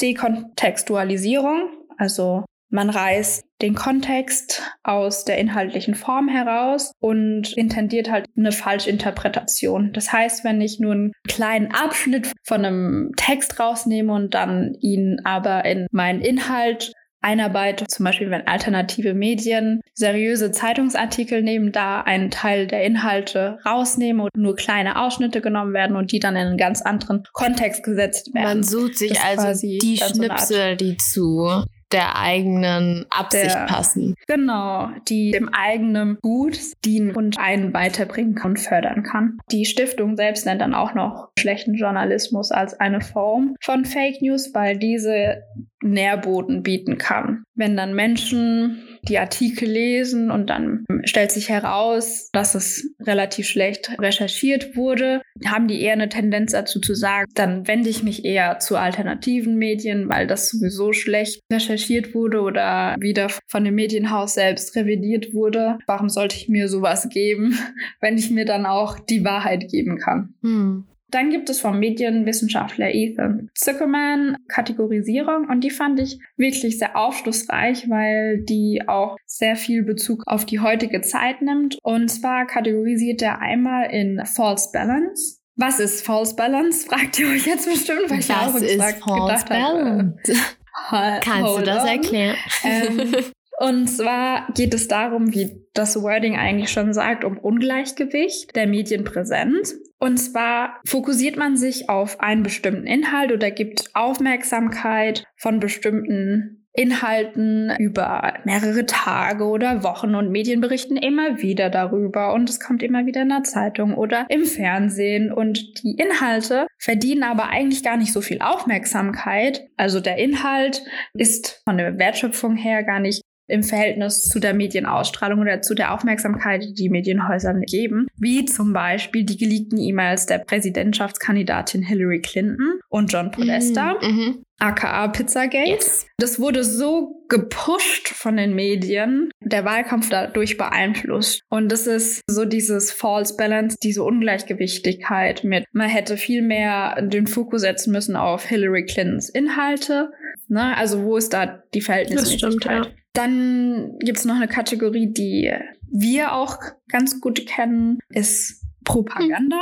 Dekontextualisierung, 0.00 1.70
also 1.96 2.44
man 2.70 2.90
reißt 2.90 3.44
den 3.62 3.74
Kontext 3.74 4.62
aus 4.82 5.24
der 5.24 5.38
inhaltlichen 5.38 5.94
Form 5.94 6.28
heraus 6.28 6.92
und 7.00 7.52
intendiert 7.56 8.10
halt 8.10 8.26
eine 8.36 8.52
Falschinterpretation. 8.52 9.92
Das 9.92 10.12
heißt, 10.12 10.44
wenn 10.44 10.60
ich 10.60 10.78
nur 10.78 10.92
einen 10.92 11.12
kleinen 11.26 11.72
Abschnitt 11.72 12.32
von 12.44 12.64
einem 12.64 13.12
Text 13.16 13.58
rausnehme 13.58 14.12
und 14.12 14.34
dann 14.34 14.74
ihn 14.80 15.20
aber 15.24 15.64
in 15.64 15.86
meinen 15.90 16.20
Inhalt 16.20 16.92
einarbeite, 17.20 17.86
zum 17.88 18.04
Beispiel 18.04 18.30
wenn 18.30 18.46
alternative 18.46 19.12
Medien 19.12 19.80
seriöse 19.94 20.52
Zeitungsartikel 20.52 21.42
nehmen, 21.42 21.72
da 21.72 22.00
einen 22.00 22.30
Teil 22.30 22.68
der 22.68 22.84
Inhalte 22.84 23.58
rausnehmen 23.66 24.22
und 24.22 24.36
nur 24.36 24.54
kleine 24.54 25.00
Ausschnitte 25.00 25.40
genommen 25.40 25.72
werden 25.72 25.96
und 25.96 26.12
die 26.12 26.20
dann 26.20 26.36
in 26.36 26.46
einen 26.46 26.58
ganz 26.58 26.80
anderen 26.82 27.24
Kontext 27.32 27.82
gesetzt 27.82 28.32
werden. 28.34 28.44
Man 28.44 28.62
sucht 28.62 28.98
sich 28.98 29.20
also 29.20 29.60
die 29.60 29.96
Schnipsel, 29.96 30.70
so 30.70 30.76
die 30.76 30.96
zu 30.96 31.64
der 31.92 32.18
eigenen 32.18 33.06
Absicht 33.10 33.54
der, 33.54 33.66
passen. 33.66 34.14
Genau, 34.26 34.90
die 35.08 35.30
dem 35.30 35.48
eigenen 35.48 36.18
Gut 36.20 36.58
dienen 36.84 37.12
und 37.14 37.38
einen 37.38 37.72
weiterbringen 37.72 38.34
kann 38.34 38.52
und 38.52 38.60
fördern 38.60 39.02
kann. 39.02 39.38
Die 39.50 39.64
Stiftung 39.64 40.16
selbst 40.16 40.46
nennt 40.46 40.60
dann 40.60 40.74
auch 40.74 40.94
noch 40.94 41.30
schlechten 41.38 41.74
Journalismus 41.74 42.50
als 42.50 42.78
eine 42.78 43.00
Form 43.00 43.56
von 43.60 43.84
Fake 43.84 44.20
News, 44.20 44.50
weil 44.54 44.78
diese 44.78 45.42
Nährboden 45.82 46.62
bieten 46.62 46.98
kann. 46.98 47.44
Wenn 47.54 47.76
dann 47.76 47.94
Menschen 47.94 48.82
die 49.08 49.18
Artikel 49.18 49.68
lesen 49.68 50.30
und 50.30 50.48
dann 50.50 50.84
stellt 51.04 51.32
sich 51.32 51.48
heraus, 51.48 52.30
dass 52.32 52.54
es 52.54 52.94
relativ 53.00 53.48
schlecht 53.48 53.90
recherchiert 53.98 54.76
wurde, 54.76 55.22
haben 55.46 55.68
die 55.68 55.80
eher 55.80 55.92
eine 55.92 56.08
Tendenz 56.08 56.52
dazu 56.52 56.80
zu 56.80 56.94
sagen, 56.94 57.26
dann 57.34 57.66
wende 57.66 57.88
ich 57.88 58.02
mich 58.02 58.24
eher 58.24 58.58
zu 58.58 58.76
alternativen 58.76 59.56
Medien, 59.56 60.08
weil 60.08 60.26
das 60.26 60.50
sowieso 60.50 60.92
schlecht 60.92 61.40
recherchiert 61.52 62.14
wurde 62.14 62.40
oder 62.40 62.96
wieder 62.98 63.28
von 63.46 63.64
dem 63.64 63.74
Medienhaus 63.74 64.34
selbst 64.34 64.74
revidiert 64.76 65.34
wurde. 65.34 65.78
Warum 65.86 66.08
sollte 66.08 66.36
ich 66.36 66.48
mir 66.48 66.68
sowas 66.68 67.08
geben, 67.08 67.58
wenn 68.00 68.18
ich 68.18 68.30
mir 68.30 68.44
dann 68.44 68.66
auch 68.66 68.98
die 68.98 69.24
Wahrheit 69.24 69.68
geben 69.70 69.98
kann? 69.98 70.34
Hm. 70.42 70.84
Dann 71.10 71.30
gibt 71.30 71.48
es 71.48 71.60
vom 71.60 71.78
Medienwissenschaftler 71.78 72.94
Ethan 72.94 73.50
Zuckerman 73.54 74.36
Kategorisierung 74.48 75.48
und 75.48 75.62
die 75.62 75.70
fand 75.70 75.98
ich 76.00 76.18
wirklich 76.36 76.78
sehr 76.78 76.96
aufschlussreich, 76.96 77.88
weil 77.88 78.42
die 78.42 78.82
auch 78.86 79.16
sehr 79.24 79.56
viel 79.56 79.82
Bezug 79.82 80.22
auf 80.26 80.44
die 80.44 80.60
heutige 80.60 81.00
Zeit 81.00 81.40
nimmt. 81.40 81.78
Und 81.82 82.08
zwar 82.08 82.46
kategorisiert 82.46 83.22
er 83.22 83.40
einmal 83.40 83.90
in 83.90 84.22
False 84.26 84.70
Balance. 84.72 85.38
Was 85.56 85.80
ist 85.80 86.04
False 86.04 86.36
Balance? 86.36 86.86
Fragt 86.88 87.18
ihr 87.18 87.28
euch 87.28 87.46
jetzt 87.46 87.68
bestimmt, 87.68 88.08
weil 88.10 88.20
ich 88.20 88.30
auch 88.30 88.54
ist 88.54 88.80
False 89.00 89.44
Balance? 89.46 90.32
Habe. 90.74 91.20
Kannst 91.22 91.58
du 91.58 91.62
das 91.62 91.84
erklären? 91.84 92.36
Ähm, 92.62 93.14
und 93.60 93.88
zwar 93.88 94.46
geht 94.54 94.72
es 94.72 94.86
darum, 94.86 95.34
wie 95.34 95.66
das 95.74 96.00
Wording 96.00 96.36
eigentlich 96.36 96.70
schon 96.70 96.92
sagt, 96.92 97.24
um 97.24 97.38
Ungleichgewicht 97.38 98.54
der 98.54 98.68
Medienpräsenz. 98.68 99.74
Und 99.98 100.18
zwar 100.18 100.80
fokussiert 100.86 101.36
man 101.36 101.56
sich 101.56 101.88
auf 101.88 102.20
einen 102.20 102.44
bestimmten 102.44 102.86
Inhalt 102.86 103.32
oder 103.32 103.50
gibt 103.50 103.90
Aufmerksamkeit 103.94 105.24
von 105.36 105.58
bestimmten 105.58 106.58
Inhalten 106.72 107.72
über 107.80 108.34
mehrere 108.44 108.86
Tage 108.86 109.44
oder 109.44 109.82
Wochen 109.82 110.14
und 110.14 110.30
Medien 110.30 110.60
berichten 110.60 110.96
immer 110.96 111.42
wieder 111.42 111.70
darüber 111.70 112.32
und 112.34 112.48
es 112.48 112.60
kommt 112.60 112.84
immer 112.84 113.04
wieder 113.04 113.22
in 113.22 113.30
der 113.30 113.42
Zeitung 113.42 113.94
oder 113.94 114.26
im 114.28 114.44
Fernsehen 114.44 115.32
und 115.32 115.82
die 115.82 115.96
Inhalte 115.98 116.68
verdienen 116.78 117.24
aber 117.24 117.48
eigentlich 117.48 117.82
gar 117.82 117.96
nicht 117.96 118.12
so 118.12 118.20
viel 118.20 118.40
Aufmerksamkeit. 118.40 119.66
Also 119.76 119.98
der 119.98 120.18
Inhalt 120.18 120.84
ist 121.14 121.62
von 121.64 121.78
der 121.78 121.98
Wertschöpfung 121.98 122.54
her 122.54 122.84
gar 122.84 123.00
nicht 123.00 123.22
im 123.48 123.62
Verhältnis 123.62 124.28
zu 124.28 124.38
der 124.38 124.54
Medienausstrahlung 124.54 125.40
oder 125.40 125.62
zu 125.62 125.74
der 125.74 125.94
Aufmerksamkeit, 125.94 126.62
die 126.62 126.74
die 126.74 126.90
Medienhäuser 126.90 127.54
geben, 127.54 128.06
wie 128.16 128.44
zum 128.44 128.72
Beispiel 128.72 129.24
die 129.24 129.38
geleakten 129.38 129.78
E-Mails 129.78 130.26
der 130.26 130.38
Präsidentschaftskandidatin 130.38 131.82
Hillary 131.82 132.20
Clinton 132.20 132.80
und 132.88 133.12
John 133.12 133.30
Podesta. 133.30 133.94
Mm, 133.94 134.06
mhm. 134.06 134.44
aka 134.58 135.08
Pizzagate. 135.08 135.70
Yes. 135.70 136.06
Das 136.18 136.38
wurde 136.38 136.62
so 136.62 137.24
gepusht 137.28 138.08
von 138.08 138.36
den 138.36 138.54
Medien, 138.54 139.30
der 139.40 139.64
Wahlkampf 139.64 140.08
dadurch 140.10 140.56
beeinflusst. 140.56 141.42
Und 141.48 141.70
das 141.72 141.86
ist 141.86 142.22
so 142.28 142.44
dieses 142.44 142.92
False 142.92 143.36
Balance, 143.36 143.76
diese 143.82 144.02
Ungleichgewichtigkeit 144.02 145.44
mit, 145.44 145.64
man 145.72 145.88
hätte 145.88 146.16
viel 146.16 146.42
mehr 146.42 147.00
den 147.00 147.26
Fokus 147.26 147.62
setzen 147.62 147.92
müssen 147.92 148.16
auf 148.16 148.44
Hillary 148.44 148.84
Clintons 148.84 149.30
Inhalte. 149.30 150.10
Ne? 150.48 150.76
Also 150.76 151.02
wo 151.02 151.16
ist 151.16 151.32
da 151.32 151.62
die 151.74 151.80
Verhältnismäßigkeit? 151.80 152.42
Das 152.42 152.54
stimmt, 152.54 152.64
ja. 152.64 152.98
Dann 153.18 153.98
gibt 153.98 154.18
es 154.18 154.24
noch 154.26 154.36
eine 154.36 154.46
Kategorie, 154.46 155.12
die 155.12 155.52
wir 155.90 156.34
auch 156.34 156.56
ganz 156.88 157.20
gut 157.20 157.46
kennen, 157.46 157.98
ist 158.10 158.64
Propaganda. 158.84 159.56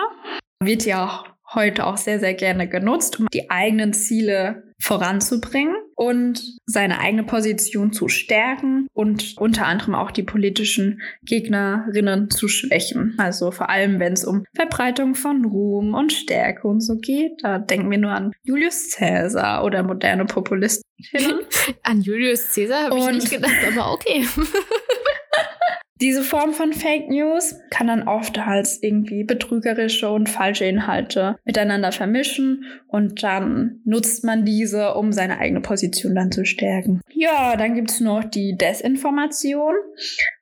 Hm. 0.61 0.69
Wird 0.69 0.85
ja 0.85 1.25
heute 1.55 1.87
auch 1.87 1.97
sehr, 1.97 2.21
sehr 2.21 2.35
gerne 2.35 2.69
genutzt, 2.69 3.19
um 3.19 3.29
die 3.33 3.49
eigenen 3.49 3.95
Ziele 3.95 4.75
voranzubringen 4.79 5.75
und 5.97 6.59
seine 6.67 7.01
eigene 7.01 7.25
Position 7.25 7.93
zu 7.93 8.09
stärken 8.09 8.87
und 8.93 9.35
unter 9.39 9.67
anderem 9.67 9.95
auch 9.95 10.11
die 10.11 10.23
politischen 10.23 11.01
Gegnerinnen 11.25 12.31
zu 12.31 12.49
schwächen. 12.49 13.15
Also 13.17 13.51
vor 13.51 13.71
allem, 13.71 13.99
wenn 13.99 14.13
es 14.13 14.25
um 14.25 14.45
Verbreitung 14.55 15.15
von 15.15 15.45
Ruhm 15.47 15.95
und 15.95 16.13
Stärke 16.13 16.69
und 16.69 16.81
so 16.81 16.97
geht. 16.97 17.43
Da 17.43 17.59
denken 17.59 17.91
wir 17.91 17.99
nur 17.99 18.13
an 18.13 18.33
Julius 18.45 18.95
Caesar 18.95 19.65
oder 19.65 19.83
moderne 19.83 20.27
Populisten. 20.27 20.85
An 21.83 22.01
Julius 22.01 22.55
Caesar 22.55 22.85
habe 22.85 22.99
ich 22.99 23.07
nicht 23.07 23.31
gedacht, 23.31 23.53
aber 23.71 23.93
okay. 23.93 24.27
Diese 26.01 26.23
Form 26.23 26.53
von 26.53 26.73
Fake 26.75 27.09
News 27.09 27.57
kann 27.71 27.87
dann 27.87 28.07
oft 28.07 28.39
als 28.39 28.83
irgendwie 28.83 29.25
betrügerische 29.25 30.11
und 30.11 30.29
falsche 30.29 30.67
Inhalte 30.67 31.37
miteinander 31.45 31.91
vermischen 31.91 32.65
und 32.87 33.23
dann 33.23 33.81
nutzt 33.85 34.23
man 34.23 34.45
diese, 34.45 34.95
um 34.95 35.13
seine 35.13 35.39
eigene 35.39 35.61
Position 35.61 36.15
dann 36.15 36.31
zu 36.31 36.45
stärken. 36.45 37.01
Ja, 37.13 37.57
dann 37.57 37.75
gibt's 37.75 38.01
noch 38.01 38.25
die 38.25 38.57
Desinformation. 38.57 39.75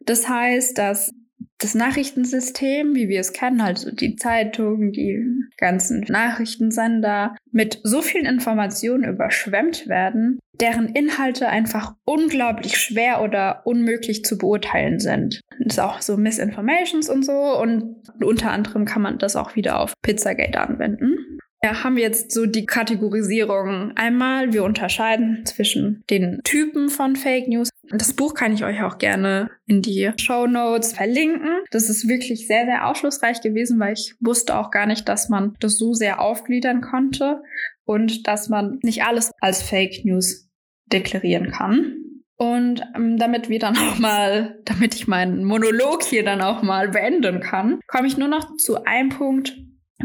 Das 0.00 0.28
heißt, 0.28 0.76
dass 0.76 1.14
das 1.58 1.74
Nachrichtensystem, 1.74 2.94
wie 2.94 3.08
wir 3.08 3.20
es 3.20 3.32
kennen, 3.32 3.60
also 3.60 3.90
die 3.90 4.16
Zeitung, 4.16 4.92
die 4.92 5.24
ganzen 5.56 6.00
Nachrichtensender, 6.08 7.36
mit 7.52 7.80
so 7.84 8.02
vielen 8.02 8.26
Informationen 8.26 9.04
überschwemmt 9.04 9.88
werden, 9.88 10.40
deren 10.60 10.88
Inhalte 10.88 11.48
einfach 11.48 11.94
unglaublich 12.04 12.76
schwer 12.76 13.22
oder 13.22 13.62
unmöglich 13.64 14.24
zu 14.24 14.36
beurteilen 14.36 14.98
sind. 14.98 15.40
Das 15.58 15.74
ist 15.74 15.80
auch 15.80 16.02
so 16.02 16.16
Misinformations 16.16 17.08
und 17.08 17.24
so 17.24 17.58
und 17.60 17.96
unter 18.22 18.50
anderem 18.50 18.84
kann 18.84 19.02
man 19.02 19.18
das 19.18 19.36
auch 19.36 19.56
wieder 19.56 19.78
auf 19.80 19.94
Pizzagate 20.02 20.60
anwenden. 20.60 21.38
Wir 21.64 21.82
haben 21.82 21.96
jetzt 21.96 22.30
so 22.30 22.44
die 22.44 22.66
Kategorisierung. 22.66 23.92
Einmal, 23.96 24.52
wir 24.52 24.64
unterscheiden 24.64 25.46
zwischen 25.46 26.04
den 26.10 26.42
Typen 26.44 26.90
von 26.90 27.16
Fake 27.16 27.48
News. 27.48 27.70
Das 27.88 28.12
Buch 28.12 28.34
kann 28.34 28.52
ich 28.52 28.66
euch 28.66 28.82
auch 28.82 28.98
gerne 28.98 29.50
in 29.64 29.80
die 29.80 30.10
Show 30.18 30.46
Notes 30.46 30.92
verlinken. 30.92 31.48
Das 31.70 31.88
ist 31.88 32.06
wirklich 32.06 32.46
sehr, 32.46 32.66
sehr 32.66 32.86
aufschlussreich 32.86 33.40
gewesen, 33.40 33.80
weil 33.80 33.94
ich 33.94 34.14
wusste 34.20 34.58
auch 34.58 34.70
gar 34.70 34.84
nicht, 34.84 35.08
dass 35.08 35.30
man 35.30 35.54
das 35.58 35.78
so 35.78 35.94
sehr 35.94 36.20
aufgliedern 36.20 36.82
konnte 36.82 37.42
und 37.86 38.28
dass 38.28 38.50
man 38.50 38.78
nicht 38.82 39.04
alles 39.04 39.30
als 39.40 39.62
Fake 39.62 40.04
News 40.04 40.50
deklarieren 40.92 41.50
kann. 41.50 41.96
Und 42.36 42.82
ähm, 42.94 43.16
damit 43.16 43.48
wir 43.48 43.58
dann 43.58 43.78
auch 43.78 43.98
mal, 43.98 44.60
damit 44.66 44.94
ich 44.94 45.08
meinen 45.08 45.44
Monolog 45.46 46.02
hier 46.02 46.26
dann 46.26 46.42
auch 46.42 46.60
mal 46.60 46.90
beenden 46.90 47.40
kann, 47.40 47.80
komme 47.86 48.06
ich 48.06 48.18
nur 48.18 48.28
noch 48.28 48.54
zu 48.58 48.84
einem 48.84 49.08
Punkt. 49.08 49.56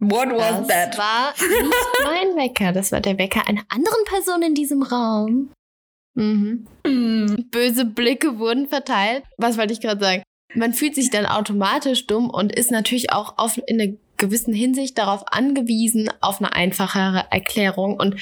What 0.02 0.28
was 0.30 0.66
das 0.66 0.68
that? 0.68 0.98
war 0.98 1.34
nicht 1.38 1.74
mein 2.04 2.36
Wecker, 2.36 2.72
das 2.72 2.90
war 2.90 3.00
der 3.00 3.18
Wecker 3.18 3.46
einer 3.46 3.62
anderen 3.68 4.02
Person 4.06 4.42
in 4.42 4.54
diesem 4.54 4.82
Raum. 4.82 5.52
Mhm. 6.14 6.66
Hm. 6.86 7.48
Böse 7.50 7.84
Blicke 7.84 8.38
wurden 8.38 8.66
verteilt. 8.68 9.24
Was 9.36 9.58
wollte 9.58 9.72
ich 9.74 9.80
gerade 9.80 10.00
sagen? 10.02 10.22
Man 10.54 10.72
fühlt 10.74 10.94
sich 10.96 11.10
dann 11.10 11.26
automatisch 11.26 12.06
dumm 12.06 12.28
und 12.30 12.52
ist 12.52 12.70
natürlich 12.72 13.12
auch 13.12 13.38
auf, 13.38 13.60
in 13.66 13.80
einer 13.80 13.92
gewissen 14.20 14.54
Hinsicht 14.54 14.96
darauf 14.98 15.24
angewiesen, 15.32 16.08
auf 16.20 16.40
eine 16.40 16.52
einfachere 16.52 17.24
Erklärung 17.30 17.98
und 17.98 18.14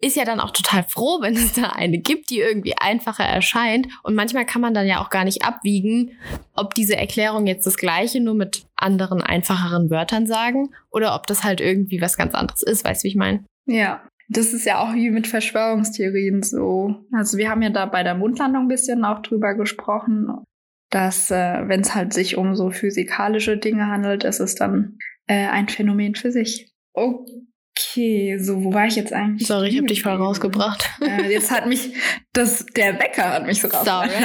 ist 0.00 0.16
ja 0.16 0.26
dann 0.26 0.40
auch 0.40 0.50
total 0.50 0.84
froh, 0.84 1.22
wenn 1.22 1.34
es 1.34 1.52
da 1.54 1.70
eine 1.70 1.98
gibt, 1.98 2.28
die 2.28 2.40
irgendwie 2.40 2.74
einfacher 2.76 3.24
erscheint. 3.24 3.88
Und 4.02 4.14
manchmal 4.14 4.44
kann 4.44 4.60
man 4.60 4.74
dann 4.74 4.86
ja 4.86 5.00
auch 5.00 5.08
gar 5.08 5.24
nicht 5.24 5.44
abwiegen, 5.44 6.10
ob 6.54 6.74
diese 6.74 6.96
Erklärung 6.96 7.46
jetzt 7.46 7.66
das 7.66 7.78
gleiche 7.78 8.20
nur 8.20 8.34
mit 8.34 8.66
anderen, 8.76 9.22
einfacheren 9.22 9.88
Wörtern 9.88 10.26
sagen 10.26 10.70
oder 10.90 11.14
ob 11.14 11.26
das 11.26 11.42
halt 11.42 11.62
irgendwie 11.62 12.02
was 12.02 12.18
ganz 12.18 12.34
anderes 12.34 12.62
ist. 12.62 12.84
Weißt 12.84 13.02
du, 13.02 13.04
wie 13.04 13.08
ich 13.08 13.16
meine? 13.16 13.44
Ja. 13.66 14.02
Das 14.30 14.54
ist 14.54 14.64
ja 14.64 14.78
auch 14.78 14.94
wie 14.94 15.10
mit 15.10 15.26
Verschwörungstheorien 15.26 16.42
so. 16.42 16.96
Also 17.12 17.36
wir 17.36 17.50
haben 17.50 17.60
ja 17.60 17.68
da 17.68 17.84
bei 17.84 18.02
der 18.02 18.14
Mondlandung 18.14 18.62
ein 18.62 18.68
bisschen 18.68 19.04
auch 19.04 19.20
drüber 19.20 19.54
gesprochen, 19.54 20.42
dass 20.88 21.30
äh, 21.30 21.68
wenn 21.68 21.80
es 21.80 21.94
halt 21.94 22.14
sich 22.14 22.38
um 22.38 22.54
so 22.54 22.70
physikalische 22.70 23.58
Dinge 23.58 23.88
handelt, 23.88 24.24
ist 24.24 24.40
es 24.40 24.54
dann 24.54 24.96
äh, 25.26 25.46
ein 25.46 25.68
Phänomen 25.68 26.14
für 26.14 26.30
sich. 26.30 26.72
Okay, 26.92 28.38
so 28.38 28.62
wo 28.64 28.72
war 28.72 28.86
ich 28.86 28.96
jetzt 28.96 29.12
eigentlich? 29.12 29.46
Sorry, 29.46 29.68
ich 29.68 29.76
habe 29.76 29.86
dich 29.86 30.02
voll 30.02 30.16
rausgebracht. 30.16 30.88
Äh, 31.00 31.30
jetzt 31.30 31.50
hat 31.50 31.66
mich 31.66 31.90
das 32.32 32.64
der 32.76 32.98
Wecker 32.98 33.32
hat 33.32 33.46
mich 33.46 33.60
so 33.60 33.68
rausgebracht. 33.68 34.10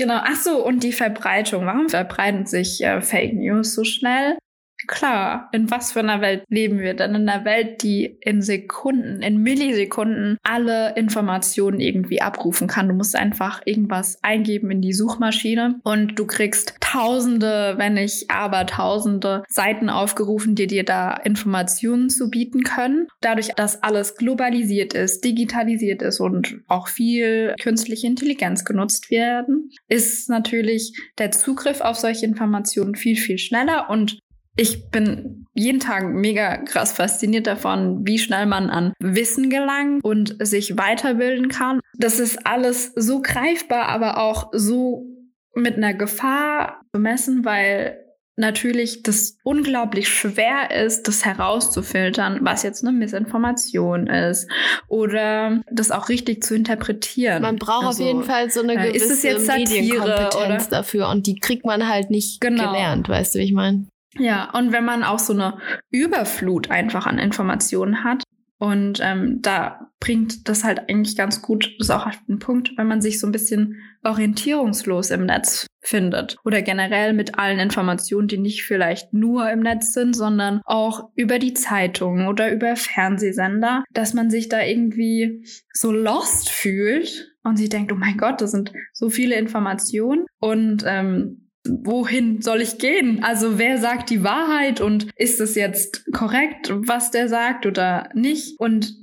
Genau, 0.00 0.18
ach 0.24 0.36
so, 0.36 0.64
und 0.64 0.82
die 0.82 0.94
Verbreitung. 0.94 1.66
Warum 1.66 1.90
verbreiten 1.90 2.46
sich 2.46 2.82
äh, 2.82 3.02
Fake 3.02 3.34
News 3.34 3.74
so 3.74 3.84
schnell? 3.84 4.38
Klar, 4.86 5.48
in 5.52 5.70
was 5.70 5.92
für 5.92 6.00
einer 6.00 6.20
Welt 6.20 6.44
leben 6.48 6.78
wir 6.78 6.94
denn? 6.94 7.14
In 7.14 7.28
einer 7.28 7.44
Welt, 7.44 7.82
die 7.82 8.18
in 8.20 8.42
Sekunden, 8.42 9.22
in 9.22 9.42
Millisekunden 9.42 10.38
alle 10.42 10.94
Informationen 10.96 11.80
irgendwie 11.80 12.22
abrufen 12.22 12.66
kann. 12.68 12.88
Du 12.88 12.94
musst 12.94 13.16
einfach 13.16 13.62
irgendwas 13.64 14.18
eingeben 14.22 14.70
in 14.70 14.80
die 14.80 14.92
Suchmaschine 14.92 15.80
und 15.82 16.18
du 16.18 16.26
kriegst 16.26 16.76
tausende, 16.80 17.74
wenn 17.76 17.94
nicht 17.94 18.30
aber 18.30 18.66
tausende 18.66 19.44
Seiten 19.48 19.90
aufgerufen, 19.90 20.54
die 20.54 20.66
dir 20.66 20.84
da 20.84 21.14
Informationen 21.14 22.10
zu 22.10 22.30
bieten 22.30 22.62
können. 22.62 23.06
Dadurch, 23.20 23.48
dass 23.54 23.82
alles 23.82 24.16
globalisiert 24.16 24.94
ist, 24.94 25.24
digitalisiert 25.24 26.02
ist 26.02 26.20
und 26.20 26.60
auch 26.68 26.88
viel 26.88 27.54
künstliche 27.60 28.06
Intelligenz 28.06 28.64
genutzt 28.64 29.10
werden, 29.10 29.70
ist 29.88 30.28
natürlich 30.28 30.92
der 31.18 31.30
Zugriff 31.30 31.80
auf 31.80 31.96
solche 31.96 32.26
Informationen 32.26 32.94
viel, 32.94 33.16
viel 33.16 33.38
schneller 33.38 33.90
und 33.90 34.18
ich 34.56 34.90
bin 34.90 35.46
jeden 35.54 35.80
Tag 35.80 36.04
mega 36.08 36.58
krass 36.58 36.92
fasziniert 36.92 37.46
davon, 37.46 38.06
wie 38.06 38.18
schnell 38.18 38.46
man 38.46 38.70
an 38.70 38.92
Wissen 39.00 39.48
gelangt 39.50 40.02
und 40.04 40.36
sich 40.44 40.76
weiterbilden 40.76 41.48
kann. 41.48 41.80
Das 41.96 42.18
ist 42.20 42.46
alles 42.46 42.92
so 42.96 43.22
greifbar, 43.22 43.88
aber 43.88 44.18
auch 44.18 44.50
so 44.52 45.06
mit 45.54 45.76
einer 45.76 45.94
Gefahr 45.94 46.82
bemessen, 46.92 47.44
weil 47.44 47.98
natürlich 48.36 49.02
das 49.02 49.36
unglaublich 49.44 50.08
schwer 50.08 50.70
ist, 50.84 51.06
das 51.08 51.24
herauszufiltern, 51.26 52.38
was 52.42 52.62
jetzt 52.62 52.82
eine 52.84 52.96
Missinformation 52.96 54.06
ist 54.06 54.48
oder 54.88 55.60
das 55.70 55.90
auch 55.90 56.08
richtig 56.08 56.42
zu 56.42 56.54
interpretieren. 56.54 57.42
Man 57.42 57.56
braucht 57.56 57.86
Also, 57.86 58.02
auf 58.02 58.08
jeden 58.08 58.22
Fall 58.24 58.50
so 58.50 58.62
eine 58.62 58.74
äh, 58.74 58.88
gewisse 58.88 59.04
ist 59.04 59.10
es 59.10 59.22
jetzt 59.22 59.46
Satire, 59.46 59.68
Medienkompetenz 59.68 60.66
oder? 60.68 60.70
dafür 60.70 61.08
und 61.10 61.26
die 61.26 61.34
kriegt 61.38 61.66
man 61.66 61.86
halt 61.88 62.10
nicht 62.10 62.40
Genau. 62.40 62.66
gelernt, 62.72 63.08
weißt 63.08 63.34
du, 63.34 63.40
wie 63.40 63.44
ich 63.44 63.52
meine? 63.52 63.86
Ja, 64.18 64.50
und 64.50 64.72
wenn 64.72 64.84
man 64.84 65.04
auch 65.04 65.18
so 65.18 65.32
eine 65.32 65.58
Überflut 65.90 66.70
einfach 66.70 67.06
an 67.06 67.18
Informationen 67.18 68.04
hat, 68.04 68.24
und 68.60 69.00
ähm, 69.02 69.40
da 69.40 69.90
bringt 70.00 70.46
das 70.46 70.64
halt 70.64 70.90
eigentlich 70.90 71.16
ganz 71.16 71.40
gut, 71.40 71.74
das 71.78 71.88
ist 71.88 71.90
auch 71.90 72.06
ein 72.28 72.38
Punkt, 72.38 72.72
wenn 72.76 72.86
man 72.86 73.00
sich 73.00 73.18
so 73.18 73.26
ein 73.26 73.32
bisschen 73.32 73.80
orientierungslos 74.04 75.10
im 75.10 75.24
Netz 75.24 75.66
findet 75.80 76.36
oder 76.44 76.60
generell 76.60 77.14
mit 77.14 77.38
allen 77.38 77.58
Informationen, 77.58 78.28
die 78.28 78.36
nicht 78.36 78.64
vielleicht 78.64 79.14
nur 79.14 79.50
im 79.50 79.60
Netz 79.60 79.94
sind, 79.94 80.14
sondern 80.14 80.60
auch 80.66 81.08
über 81.14 81.38
die 81.38 81.54
Zeitungen 81.54 82.28
oder 82.28 82.52
über 82.52 82.76
Fernsehsender, 82.76 83.82
dass 83.94 84.12
man 84.12 84.28
sich 84.28 84.50
da 84.50 84.62
irgendwie 84.62 85.42
so 85.72 85.90
lost 85.90 86.50
fühlt 86.50 87.34
und 87.42 87.56
sich 87.56 87.70
denkt, 87.70 87.92
oh 87.92 87.96
mein 87.96 88.18
Gott, 88.18 88.42
das 88.42 88.50
sind 88.50 88.74
so 88.92 89.08
viele 89.08 89.36
Informationen 89.36 90.26
und 90.38 90.84
ähm, 90.86 91.49
wohin 91.66 92.40
soll 92.42 92.60
ich 92.60 92.78
gehen? 92.78 93.22
Also 93.22 93.58
wer 93.58 93.78
sagt 93.78 94.10
die 94.10 94.24
Wahrheit 94.24 94.80
und 94.80 95.08
ist 95.16 95.40
es 95.40 95.54
jetzt 95.54 96.10
korrekt, 96.12 96.72
was 96.72 97.10
der 97.10 97.28
sagt 97.28 97.66
oder 97.66 98.08
nicht? 98.14 98.58
Und 98.58 98.94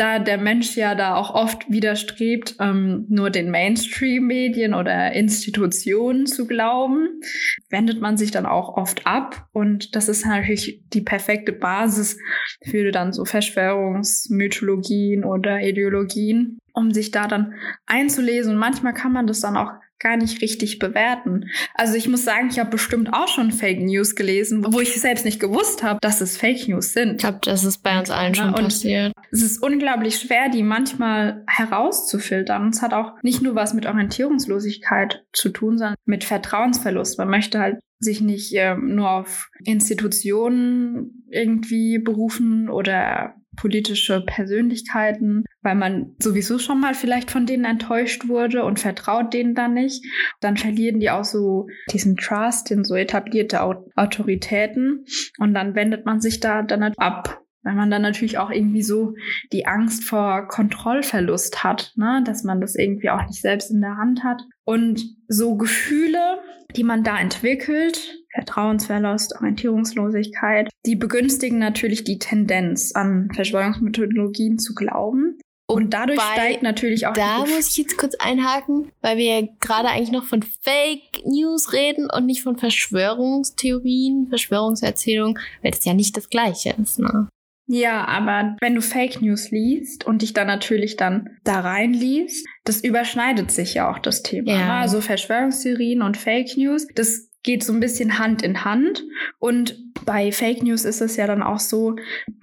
da 0.00 0.18
der 0.18 0.38
Mensch 0.38 0.76
ja 0.76 0.94
da 0.94 1.14
auch 1.14 1.34
oft 1.34 1.70
widerstrebt, 1.70 2.56
ähm, 2.58 3.04
nur 3.10 3.28
den 3.28 3.50
Mainstream-Medien 3.50 4.72
oder 4.72 5.12
Institutionen 5.12 6.24
zu 6.24 6.46
glauben, 6.46 7.20
wendet 7.68 8.00
man 8.00 8.16
sich 8.16 8.30
dann 8.30 8.46
auch 8.46 8.78
oft 8.78 9.06
ab. 9.06 9.46
Und 9.52 9.94
das 9.94 10.08
ist 10.08 10.24
natürlich 10.24 10.82
die 10.88 11.02
perfekte 11.02 11.52
Basis 11.52 12.16
für 12.64 12.92
dann 12.92 13.12
so 13.12 13.26
Verschwörungsmythologien 13.26 15.22
oder 15.22 15.60
Ideologien. 15.60 16.59
Um 16.72 16.92
sich 16.92 17.10
da 17.10 17.26
dann 17.26 17.54
einzulesen. 17.86 18.54
Und 18.54 18.58
manchmal 18.58 18.94
kann 18.94 19.12
man 19.12 19.26
das 19.26 19.40
dann 19.40 19.56
auch 19.56 19.72
gar 20.00 20.16
nicht 20.16 20.40
richtig 20.40 20.78
bewerten. 20.78 21.50
Also 21.74 21.94
ich 21.94 22.08
muss 22.08 22.24
sagen, 22.24 22.48
ich 22.50 22.58
habe 22.58 22.70
bestimmt 22.70 23.12
auch 23.12 23.28
schon 23.28 23.52
Fake 23.52 23.80
News 23.80 24.16
gelesen, 24.16 24.64
wo 24.72 24.80
ich 24.80 24.98
selbst 24.98 25.24
nicht 25.24 25.38
gewusst 25.38 25.82
habe, 25.82 25.98
dass 26.00 26.20
es 26.22 26.38
Fake 26.38 26.66
News 26.68 26.94
sind. 26.94 27.12
Ich 27.12 27.18
glaube, 27.18 27.40
das 27.42 27.64
ist 27.64 27.82
bei 27.82 27.98
uns 27.98 28.10
allen 28.10 28.34
schon 28.34 28.54
und 28.54 28.64
passiert. 28.64 29.12
Es 29.30 29.42
ist 29.42 29.62
unglaublich 29.62 30.16
schwer, 30.18 30.48
die 30.48 30.62
manchmal 30.62 31.44
herauszufiltern. 31.46 32.70
Es 32.70 32.82
hat 32.82 32.94
auch 32.94 33.12
nicht 33.22 33.42
nur 33.42 33.54
was 33.54 33.74
mit 33.74 33.86
Orientierungslosigkeit 33.86 35.22
zu 35.32 35.50
tun, 35.50 35.76
sondern 35.76 35.96
mit 36.06 36.24
Vertrauensverlust. 36.24 37.18
Man 37.18 37.28
möchte 37.28 37.60
halt 37.60 37.78
sich 37.98 38.22
nicht 38.22 38.54
ähm, 38.54 38.94
nur 38.94 39.10
auf 39.10 39.50
Institutionen 39.62 41.26
irgendwie 41.28 41.98
berufen 41.98 42.70
oder 42.70 43.34
politische 43.60 44.22
Persönlichkeiten, 44.22 45.44
weil 45.60 45.74
man 45.74 46.16
sowieso 46.18 46.58
schon 46.58 46.80
mal 46.80 46.94
vielleicht 46.94 47.30
von 47.30 47.44
denen 47.44 47.66
enttäuscht 47.66 48.26
wurde 48.26 48.64
und 48.64 48.80
vertraut 48.80 49.34
denen 49.34 49.54
dann 49.54 49.74
nicht. 49.74 50.02
Dann 50.40 50.56
verlieren 50.56 50.98
die 50.98 51.10
auch 51.10 51.24
so 51.24 51.66
diesen 51.92 52.16
Trust 52.16 52.70
in 52.70 52.84
so 52.84 52.94
etablierte 52.94 53.62
Autoritäten 53.62 55.04
und 55.38 55.52
dann 55.52 55.74
wendet 55.74 56.06
man 56.06 56.20
sich 56.20 56.40
da 56.40 56.62
dann 56.62 56.82
ab 56.96 57.42
weil 57.62 57.74
man 57.74 57.90
dann 57.90 58.00
natürlich 58.00 58.38
auch 58.38 58.50
irgendwie 58.50 58.82
so 58.82 59.12
die 59.52 59.66
Angst 59.66 60.04
vor 60.04 60.48
Kontrollverlust 60.48 61.62
hat, 61.62 61.92
ne? 61.96 62.22
dass 62.24 62.42
man 62.42 62.58
das 62.58 62.74
irgendwie 62.74 63.10
auch 63.10 63.26
nicht 63.26 63.42
selbst 63.42 63.70
in 63.70 63.82
der 63.82 63.98
Hand 63.98 64.24
hat. 64.24 64.40
Und 64.64 65.04
so 65.28 65.56
Gefühle, 65.56 66.38
die 66.74 66.84
man 66.84 67.04
da 67.04 67.18
entwickelt, 67.18 68.19
Vertrauensverlust, 68.32 69.34
Orientierungslosigkeit, 69.36 70.70
die 70.86 70.96
begünstigen 70.96 71.58
natürlich 71.58 72.04
die 72.04 72.18
Tendenz 72.18 72.92
an 72.94 73.28
Verschwörungsmethodologien 73.34 74.58
zu 74.58 74.74
glauben. 74.74 75.38
Und 75.66 75.94
dadurch 75.94 76.18
Wobei, 76.18 76.32
steigt 76.32 76.62
natürlich 76.64 77.06
auch 77.06 77.12
Da 77.12 77.44
die 77.44 77.52
muss 77.52 77.70
ich 77.70 77.76
jetzt 77.76 77.96
kurz 77.96 78.16
einhaken, 78.16 78.90
weil 79.02 79.18
wir 79.18 79.40
ja 79.40 79.46
gerade 79.60 79.88
eigentlich 79.88 80.10
noch 80.10 80.24
von 80.24 80.42
Fake 80.42 81.24
News 81.24 81.72
reden 81.72 82.08
und 82.10 82.26
nicht 82.26 82.42
von 82.42 82.56
Verschwörungstheorien, 82.56 84.26
Verschwörungserzählungen, 84.28 85.38
weil 85.62 85.70
das 85.70 85.84
ja 85.84 85.94
nicht 85.94 86.16
das 86.16 86.28
Gleiche 86.28 86.74
ist. 86.82 86.98
Ne? 86.98 87.28
Ja, 87.68 88.04
aber 88.08 88.56
wenn 88.60 88.74
du 88.74 88.82
Fake 88.82 89.22
News 89.22 89.52
liest 89.52 90.04
und 90.04 90.22
dich 90.22 90.32
dann 90.32 90.48
natürlich 90.48 90.96
dann 90.96 91.38
da 91.44 91.60
reinliest, 91.60 92.44
das 92.64 92.82
überschneidet 92.82 93.52
sich 93.52 93.74
ja 93.74 93.88
auch 93.88 94.00
das 94.00 94.24
Thema. 94.24 94.50
Ja. 94.50 94.58
ne? 94.58 94.72
Also 94.72 95.00
Verschwörungstheorien 95.00 96.02
und 96.02 96.16
Fake 96.16 96.56
News, 96.56 96.88
das 96.96 97.29
geht 97.42 97.64
so 97.64 97.72
ein 97.72 97.80
bisschen 97.80 98.18
Hand 98.18 98.42
in 98.42 98.64
Hand. 98.64 99.04
Und 99.38 99.76
bei 100.04 100.32
Fake 100.32 100.62
News 100.62 100.84
ist 100.84 101.00
es 101.00 101.16
ja 101.16 101.26
dann 101.26 101.42
auch 101.42 101.58
so, 101.58 101.96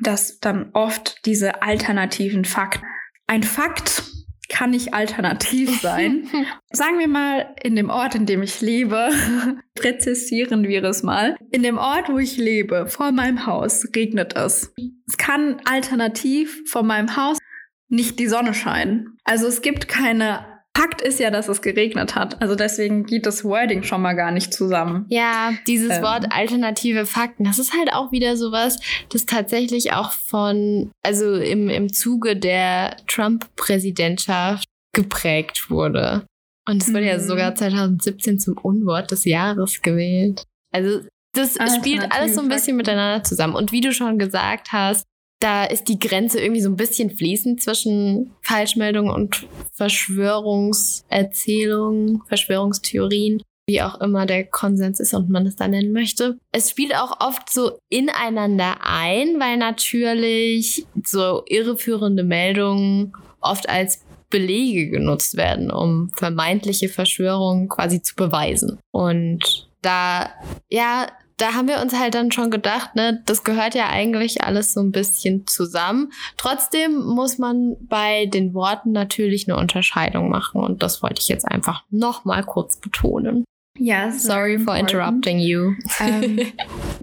dass 0.03 0.39
dann 0.39 0.71
oft 0.73 1.25
diese 1.25 1.61
alternativen 1.61 2.45
Fakten. 2.45 2.85
Ein 3.27 3.43
Fakt 3.43 4.03
kann 4.49 4.71
nicht 4.71 4.93
alternativ 4.93 5.81
sein. 5.81 6.27
Sagen 6.71 6.99
wir 6.99 7.07
mal, 7.07 7.53
in 7.61 7.75
dem 7.75 7.89
Ort, 7.89 8.15
in 8.15 8.25
dem 8.25 8.43
ich 8.43 8.61
lebe, 8.61 9.09
präzisieren 9.75 10.67
wir 10.67 10.83
es 10.83 11.03
mal. 11.03 11.35
In 11.51 11.63
dem 11.63 11.77
Ort, 11.77 12.09
wo 12.09 12.17
ich 12.17 12.37
lebe, 12.37 12.87
vor 12.87 13.11
meinem 13.11 13.45
Haus, 13.45 13.85
regnet 13.95 14.35
es. 14.35 14.73
Es 15.07 15.17
kann 15.17 15.61
alternativ 15.65 16.63
vor 16.69 16.83
meinem 16.83 17.15
Haus 17.15 17.37
nicht 17.89 18.19
die 18.19 18.27
Sonne 18.27 18.53
scheinen. 18.53 19.17
Also 19.23 19.47
es 19.47 19.61
gibt 19.61 19.87
keine. 19.87 20.56
Fakt 20.77 21.01
ist 21.01 21.19
ja, 21.19 21.31
dass 21.31 21.47
es 21.47 21.61
geregnet 21.63 22.15
hat. 22.15 22.39
Also 22.41 22.53
deswegen 22.55 23.03
geht 23.05 23.25
das 23.25 23.43
Wording 23.43 23.81
schon 23.81 24.01
mal 24.01 24.13
gar 24.13 24.31
nicht 24.31 24.53
zusammen. 24.53 25.05
Ja, 25.09 25.51
dieses 25.65 25.97
Ähm. 25.97 26.03
Wort 26.03 26.27
alternative 26.31 27.05
Fakten, 27.07 27.45
das 27.45 27.57
ist 27.57 27.73
halt 27.73 27.91
auch 27.93 28.11
wieder 28.11 28.37
sowas, 28.37 28.79
das 29.09 29.25
tatsächlich 29.25 29.93
auch 29.93 30.11
von, 30.11 30.91
also 31.03 31.33
im, 31.35 31.69
im 31.69 31.91
Zuge 31.91 32.35
der 32.35 32.95
Trump-Präsidentschaft 33.07 34.65
geprägt 34.93 35.69
wurde. 35.69 36.25
Und 36.69 36.83
es 36.83 36.89
wurde 36.93 37.07
ja 37.07 37.17
Mhm. 37.17 37.21
sogar 37.27 37.55
2017 37.55 38.39
zum 38.39 38.57
Unwort 38.57 39.11
des 39.11 39.25
Jahres 39.25 39.81
gewählt. 39.81 40.43
Also 40.73 41.01
das 41.33 41.57
spielt 41.75 42.11
alles 42.11 42.35
so 42.35 42.41
ein 42.41 42.49
bisschen 42.49 42.77
miteinander 42.77 43.23
zusammen. 43.23 43.55
Und 43.55 43.71
wie 43.71 43.81
du 43.81 43.93
schon 43.93 44.17
gesagt 44.17 44.71
hast, 44.71 45.05
da 45.39 45.65
ist 45.65 45.87
die 45.87 45.99
Grenze 45.99 46.39
irgendwie 46.39 46.61
so 46.61 46.69
ein 46.69 46.77
bisschen 46.77 47.11
fließend 47.11 47.61
zwischen 47.61 48.31
Falschmeldungen 48.41 49.11
und 49.11 49.45
Verschwörungserzählungen, 49.73 52.23
Verschwörungstheorien, 52.27 53.43
wie 53.69 53.81
auch 53.81 53.99
immer 54.01 54.25
der 54.25 54.45
Konsens 54.45 54.99
ist 54.99 55.13
und 55.13 55.29
man 55.29 55.45
es 55.45 55.55
da 55.55 55.67
nennen 55.67 55.91
möchte. 55.91 56.39
Es 56.51 56.71
spielt 56.71 56.95
auch 56.95 57.19
oft 57.19 57.51
so 57.51 57.77
ineinander 57.89 58.77
ein, 58.81 59.39
weil 59.39 59.57
natürlich 59.57 60.87
so 61.03 61.43
irreführende 61.47 62.23
Meldungen 62.23 63.13
oft 63.41 63.69
als 63.69 64.03
Belege 64.29 64.89
genutzt 64.89 65.37
werden, 65.37 65.71
um 65.71 66.09
vermeintliche 66.13 66.89
Verschwörungen 66.89 67.69
quasi 67.69 68.01
zu 68.01 68.15
beweisen. 68.15 68.77
Und 68.91 69.69
da, 69.81 70.31
ja, 70.69 71.07
da 71.37 71.53
haben 71.53 71.67
wir 71.67 71.81
uns 71.81 71.97
halt 71.97 72.15
dann 72.15 72.31
schon 72.31 72.49
gedacht, 72.49 72.95
ne, 72.95 73.21
das 73.25 73.43
gehört 73.43 73.75
ja 73.75 73.89
eigentlich 73.89 74.41
alles 74.41 74.73
so 74.73 74.81
ein 74.81 74.91
bisschen 74.91 75.45
zusammen. 75.45 76.11
Trotzdem 76.35 76.95
muss 76.95 77.37
man 77.37 77.75
bei 77.81 78.25
den 78.25 78.53
Worten 78.55 78.91
natürlich 78.91 79.47
eine 79.47 79.57
Unterscheidung 79.57 80.29
machen 80.29 80.61
und 80.61 80.81
das 80.81 81.03
wollte 81.03 81.21
ich 81.21 81.27
jetzt 81.27 81.45
einfach 81.47 81.83
noch 81.91 82.25
mal 82.25 82.43
kurz 82.43 82.79
betonen. 82.79 83.43
Ja, 83.79 84.11
Sorry 84.11 84.57
for 84.57 84.75
interrupting 84.75 85.37
you. 85.37 85.73
Ähm, 85.99 86.39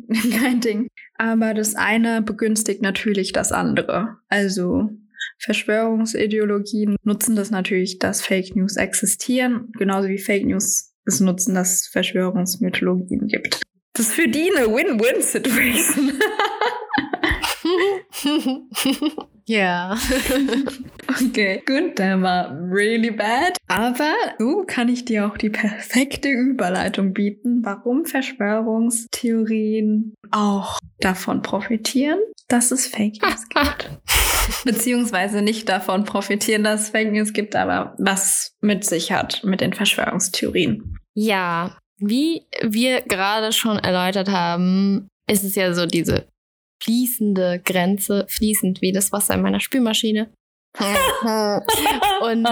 kein 0.41 0.61
Ding. 0.61 0.89
Aber 1.17 1.55
das 1.55 1.77
eine 1.77 2.21
begünstigt 2.21 2.83
natürlich 2.83 3.33
das 3.33 3.53
andere. 3.53 4.17
Also 4.29 4.91
Verschwörungsideologien 5.39 6.97
nutzen 7.05 7.37
das 7.37 7.53
natürlich, 7.53 8.01
dass 8.01 8.23
Fake 8.23 8.57
News 8.57 8.77
existieren, 8.77 9.71
genauso 9.79 10.09
wie 10.09 10.19
Fake 10.19 10.45
News 10.45 10.93
es 11.05 11.21
nutzen, 11.21 11.55
dass 11.55 11.75
es 11.75 11.87
Verschwörungsmythologien 11.89 13.29
gibt. 13.29 13.61
Das 13.97 14.09
ist 14.09 14.15
für 14.15 14.27
die 14.27 14.51
eine 14.57 14.67
Win-Win-Situation. 14.67 16.19
ja. 19.47 19.97
Okay, 21.09 21.63
gut, 21.65 21.97
der 21.97 22.21
war 22.21 22.51
really 22.73 23.13
bad. 23.13 23.57
Aber 23.69 24.13
so 24.41 24.65
kann 24.67 24.89
ich 24.89 25.05
dir 25.05 25.29
auch 25.29 25.39
die 25.39 25.51
perfekte 25.51 26.29
Überleitung 26.29 27.13
bieten, 27.13 27.65
warum 27.65 28.05
Verschwörungstheorien 28.05 30.15
auch 30.33 30.81
davon 30.99 31.43
profitieren, 31.43 32.19
dass 32.49 32.73
es 32.73 32.89
Fake 32.89 33.23
News 33.23 33.49
gibt. 33.55 33.91
Beziehungsweise 34.65 35.41
nicht 35.41 35.69
davon 35.69 36.05
profitieren, 36.05 36.65
dass 36.65 36.83
es 36.83 36.89
Fake 36.89 37.13
News 37.13 37.33
gibt, 37.33 37.55
aber 37.55 37.95
was 37.99 38.57
mit 38.61 38.85
sich 38.85 39.13
hat 39.13 39.45
mit 39.45 39.61
den 39.61 39.73
Verschwörungstheorien. 39.73 40.99
Ja, 41.15 41.77
wie 41.99 42.47
wir 42.63 43.03
gerade 43.03 43.53
schon 43.53 43.79
erläutert 43.79 44.29
haben, 44.29 45.09
ist 45.31 45.45
es 45.45 45.55
ja 45.55 45.73
so 45.75 45.87
diese 45.87 46.27
fließende 46.83 47.61
Grenze, 47.65 48.27
fließend 48.29 48.83
wie 48.83 48.93
das 48.93 49.13
Wasser 49.13 49.35
in 49.35 49.43
meiner 49.43 49.61
Spülmaschine. 49.61 50.31
Und 52.21 52.49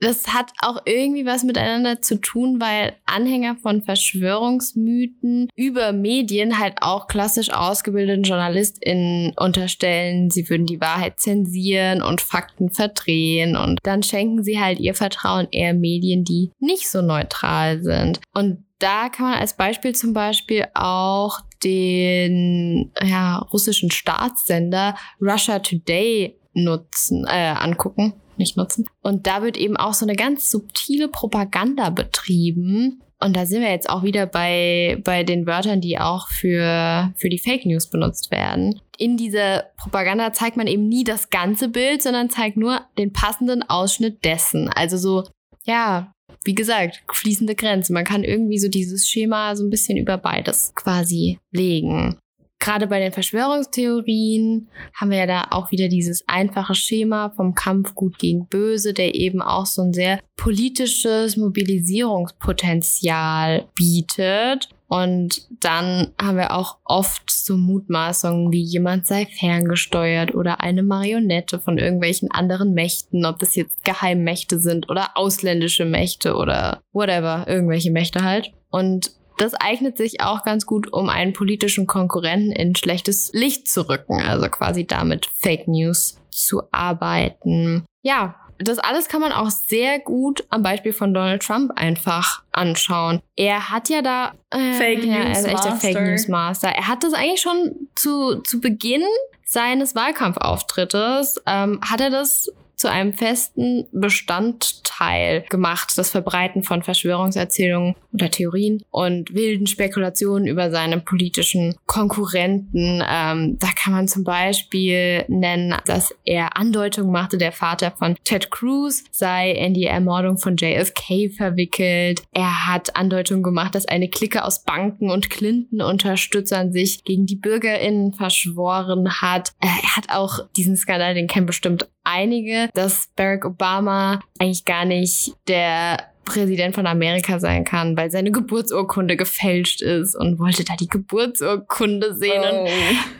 das 0.00 0.28
hat 0.28 0.52
auch 0.60 0.82
irgendwie 0.86 1.26
was 1.26 1.44
miteinander 1.44 2.00
zu 2.00 2.20
tun, 2.20 2.60
weil 2.60 2.94
Anhänger 3.06 3.56
von 3.56 3.82
Verschwörungsmythen 3.82 5.48
über 5.54 5.92
Medien 5.92 6.58
halt 6.58 6.76
auch 6.80 7.06
klassisch 7.06 7.50
ausgebildeten 7.50 8.24
JournalistInnen 8.24 9.34
unterstellen, 9.36 10.30
sie 10.30 10.48
würden 10.48 10.66
die 10.66 10.80
Wahrheit 10.80 11.20
zensieren 11.20 12.02
und 12.02 12.20
Fakten 12.20 12.70
verdrehen 12.70 13.56
und 13.56 13.78
dann 13.82 14.02
schenken 14.02 14.42
sie 14.42 14.60
halt 14.60 14.80
ihr 14.80 14.94
Vertrauen 14.94 15.48
eher 15.50 15.74
Medien, 15.74 16.24
die 16.24 16.50
nicht 16.60 16.88
so 16.88 17.02
neutral 17.02 17.82
sind. 17.82 18.20
Und 18.32 18.64
da 18.78 19.08
kann 19.08 19.30
man 19.30 19.38
als 19.38 19.56
Beispiel 19.56 19.94
zum 19.94 20.12
Beispiel 20.12 20.66
auch 20.74 21.40
den 21.62 22.92
ja, 23.02 23.38
russischen 23.38 23.90
Staatssender 23.90 24.94
Russia 25.20 25.58
Today 25.60 26.38
nutzen, 26.54 27.26
äh, 27.26 27.54
angucken, 27.58 28.14
nicht 28.36 28.56
nutzen. 28.56 28.88
Und 29.02 29.26
da 29.26 29.42
wird 29.42 29.56
eben 29.56 29.76
auch 29.76 29.94
so 29.94 30.04
eine 30.04 30.16
ganz 30.16 30.50
subtile 30.50 31.08
Propaganda 31.08 31.90
betrieben. 31.90 33.02
Und 33.20 33.36
da 33.36 33.46
sind 33.46 33.62
wir 33.62 33.70
jetzt 33.70 33.88
auch 33.88 34.02
wieder 34.02 34.26
bei, 34.26 35.00
bei 35.04 35.22
den 35.24 35.46
Wörtern, 35.46 35.80
die 35.80 35.98
auch 35.98 36.28
für, 36.28 37.12
für 37.16 37.28
die 37.28 37.38
Fake 37.38 37.64
News 37.64 37.88
benutzt 37.88 38.30
werden. 38.30 38.80
In 38.98 39.16
dieser 39.16 39.64
Propaganda 39.76 40.32
zeigt 40.32 40.56
man 40.56 40.66
eben 40.66 40.88
nie 40.88 41.04
das 41.04 41.30
ganze 41.30 41.68
Bild, 41.68 42.02
sondern 42.02 42.30
zeigt 42.30 42.56
nur 42.56 42.82
den 42.98 43.12
passenden 43.12 43.62
Ausschnitt 43.62 44.24
dessen. 44.24 44.68
Also 44.68 44.96
so, 44.96 45.24
ja, 45.64 46.12
wie 46.44 46.54
gesagt, 46.54 47.02
fließende 47.12 47.54
Grenze. 47.54 47.92
Man 47.92 48.04
kann 48.04 48.24
irgendwie 48.24 48.58
so 48.58 48.68
dieses 48.68 49.08
Schema 49.08 49.56
so 49.56 49.64
ein 49.64 49.70
bisschen 49.70 49.96
über 49.96 50.18
beides 50.18 50.74
quasi 50.74 51.38
legen. 51.50 52.18
Gerade 52.64 52.86
bei 52.86 52.98
den 52.98 53.12
Verschwörungstheorien 53.12 54.68
haben 54.94 55.10
wir 55.10 55.18
ja 55.18 55.26
da 55.26 55.48
auch 55.50 55.70
wieder 55.70 55.88
dieses 55.88 56.26
einfache 56.26 56.74
Schema 56.74 57.28
vom 57.36 57.54
Kampf 57.54 57.94
gut 57.94 58.18
gegen 58.18 58.46
böse, 58.46 58.94
der 58.94 59.14
eben 59.14 59.42
auch 59.42 59.66
so 59.66 59.82
ein 59.82 59.92
sehr 59.92 60.18
politisches 60.36 61.36
Mobilisierungspotenzial 61.36 63.66
bietet. 63.74 64.70
Und 64.88 65.46
dann 65.60 66.14
haben 66.18 66.38
wir 66.38 66.56
auch 66.56 66.78
oft 66.84 67.30
so 67.30 67.58
Mutmaßungen 67.58 68.50
wie 68.50 68.62
jemand 68.62 69.06
sei 69.06 69.26
ferngesteuert 69.26 70.34
oder 70.34 70.62
eine 70.62 70.82
Marionette 70.82 71.60
von 71.60 71.76
irgendwelchen 71.76 72.30
anderen 72.30 72.72
Mächten, 72.72 73.26
ob 73.26 73.40
das 73.40 73.56
jetzt 73.56 73.84
Geheimmächte 73.84 74.58
sind 74.58 74.88
oder 74.88 75.10
ausländische 75.16 75.84
Mächte 75.84 76.34
oder 76.34 76.80
whatever, 76.94 77.44
irgendwelche 77.46 77.90
Mächte 77.90 78.24
halt. 78.24 78.52
Und 78.70 79.10
das 79.38 79.54
eignet 79.54 79.96
sich 79.96 80.20
auch 80.20 80.44
ganz 80.44 80.66
gut, 80.66 80.92
um 80.92 81.08
einen 81.08 81.32
politischen 81.32 81.86
Konkurrenten 81.86 82.52
in 82.52 82.74
schlechtes 82.74 83.30
Licht 83.32 83.68
zu 83.68 83.88
rücken, 83.88 84.20
also 84.20 84.48
quasi 84.48 84.86
damit 84.86 85.26
Fake 85.26 85.68
News 85.68 86.20
zu 86.30 86.62
arbeiten. 86.72 87.84
Ja, 88.02 88.36
das 88.58 88.78
alles 88.78 89.08
kann 89.08 89.20
man 89.20 89.32
auch 89.32 89.50
sehr 89.50 89.98
gut 89.98 90.44
am 90.50 90.62
Beispiel 90.62 90.92
von 90.92 91.12
Donald 91.12 91.42
Trump 91.42 91.72
einfach 91.76 92.42
anschauen. 92.52 93.20
Er 93.36 93.70
hat 93.70 93.88
ja 93.88 94.02
da 94.02 94.34
äh, 94.50 94.74
Fake 94.74 95.04
ja, 95.04 95.24
News 95.24 95.26
er 95.26 95.38
ist 95.38 95.46
echt 95.46 95.64
der. 95.64 95.72
Fake 95.76 96.00
News 96.00 96.28
Master. 96.28 96.68
Er 96.68 96.86
hat 96.86 97.02
das 97.02 97.14
eigentlich 97.14 97.40
schon 97.40 97.88
zu, 97.94 98.40
zu 98.42 98.60
Beginn 98.60 99.02
seines 99.44 99.94
Wahlkampfauftrittes, 99.94 101.42
ähm, 101.46 101.80
hat 101.82 102.00
er 102.00 102.10
das 102.10 102.50
zu 102.76 102.90
einem 102.90 103.12
festen 103.12 103.86
Bestandteil 103.92 105.44
gemacht, 105.48 105.92
das 105.96 106.10
Verbreiten 106.10 106.62
von 106.62 106.82
Verschwörungserzählungen 106.82 107.94
oder 108.14 108.30
Theorien 108.30 108.82
und 108.90 109.34
wilden 109.34 109.66
Spekulationen 109.66 110.46
über 110.46 110.70
seine 110.70 111.00
politischen 111.00 111.74
Konkurrenten. 111.86 113.02
Ähm, 113.06 113.58
da 113.58 113.68
kann 113.76 113.92
man 113.92 114.08
zum 114.08 114.24
Beispiel 114.24 115.24
nennen, 115.28 115.74
dass 115.86 116.14
er 116.24 116.56
Andeutungen 116.56 117.12
machte, 117.12 117.38
der 117.38 117.52
Vater 117.52 117.90
von 117.90 118.16
Ted 118.24 118.50
Cruz 118.50 119.04
sei 119.10 119.50
in 119.50 119.74
die 119.74 119.84
Ermordung 119.84 120.38
von 120.38 120.56
JFK 120.56 121.30
verwickelt. 121.36 122.22
Er 122.32 122.66
hat 122.66 122.96
Andeutungen 122.96 123.42
gemacht, 123.42 123.74
dass 123.74 123.86
eine 123.86 124.08
Clique 124.08 124.44
aus 124.44 124.64
Banken 124.64 125.10
und 125.10 125.30
Clinton-Unterstützern 125.30 126.72
sich 126.72 127.04
gegen 127.04 127.26
die 127.26 127.36
BürgerInnen 127.36 128.14
verschworen 128.14 129.20
hat. 129.20 129.50
Äh, 129.60 129.66
er 129.66 129.96
hat 129.96 130.10
auch 130.10 130.38
diesen 130.56 130.76
Skandal, 130.76 131.14
den 131.14 131.26
kennen 131.26 131.46
bestimmt 131.46 131.88
einige, 132.04 132.68
dass 132.74 133.08
Barack 133.16 133.44
Obama 133.44 134.20
eigentlich 134.38 134.64
gar 134.64 134.84
nicht 134.84 135.34
der 135.48 136.13
Präsident 136.24 136.74
von 136.74 136.86
Amerika 136.86 137.38
sein 137.38 137.64
kann, 137.64 137.96
weil 137.96 138.10
seine 138.10 138.30
Geburtsurkunde 138.32 139.16
gefälscht 139.16 139.82
ist 139.82 140.14
und 140.14 140.38
wollte 140.38 140.64
da 140.64 140.74
die 140.76 140.88
Geburtsurkunde 140.88 142.14
sehen. 142.14 142.40
Und 142.42 142.66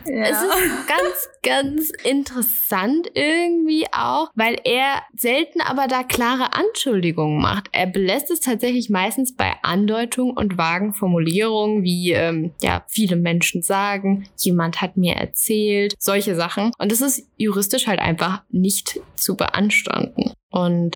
Ja. 0.07 0.23
es 0.23 0.41
ist 0.41 0.87
ganz, 0.87 1.29
ganz 1.43 1.89
interessant 2.03 3.07
irgendwie 3.13 3.85
auch, 3.91 4.29
weil 4.35 4.57
er 4.63 5.01
selten 5.15 5.61
aber 5.61 5.87
da 5.87 6.03
klare 6.03 6.53
Anschuldigungen 6.53 7.41
macht. 7.41 7.69
Er 7.71 7.87
belässt 7.87 8.31
es 8.31 8.39
tatsächlich 8.39 8.89
meistens 8.89 9.35
bei 9.35 9.53
Andeutungen 9.61 10.35
und 10.35 10.57
vagen 10.57 10.93
Formulierungen, 10.93 11.83
wie 11.83 12.11
ähm, 12.11 12.51
ja 12.61 12.83
viele 12.87 13.15
Menschen 13.15 13.61
sagen, 13.61 14.27
jemand 14.37 14.81
hat 14.81 14.97
mir 14.97 15.15
erzählt, 15.15 15.93
solche 15.99 16.35
Sachen. 16.35 16.71
Und 16.77 16.91
das 16.91 17.01
ist 17.01 17.27
juristisch 17.37 17.87
halt 17.87 17.99
einfach 17.99 18.41
nicht 18.49 18.99
zu 19.15 19.35
beanstanden. 19.35 20.31
Und 20.49 20.95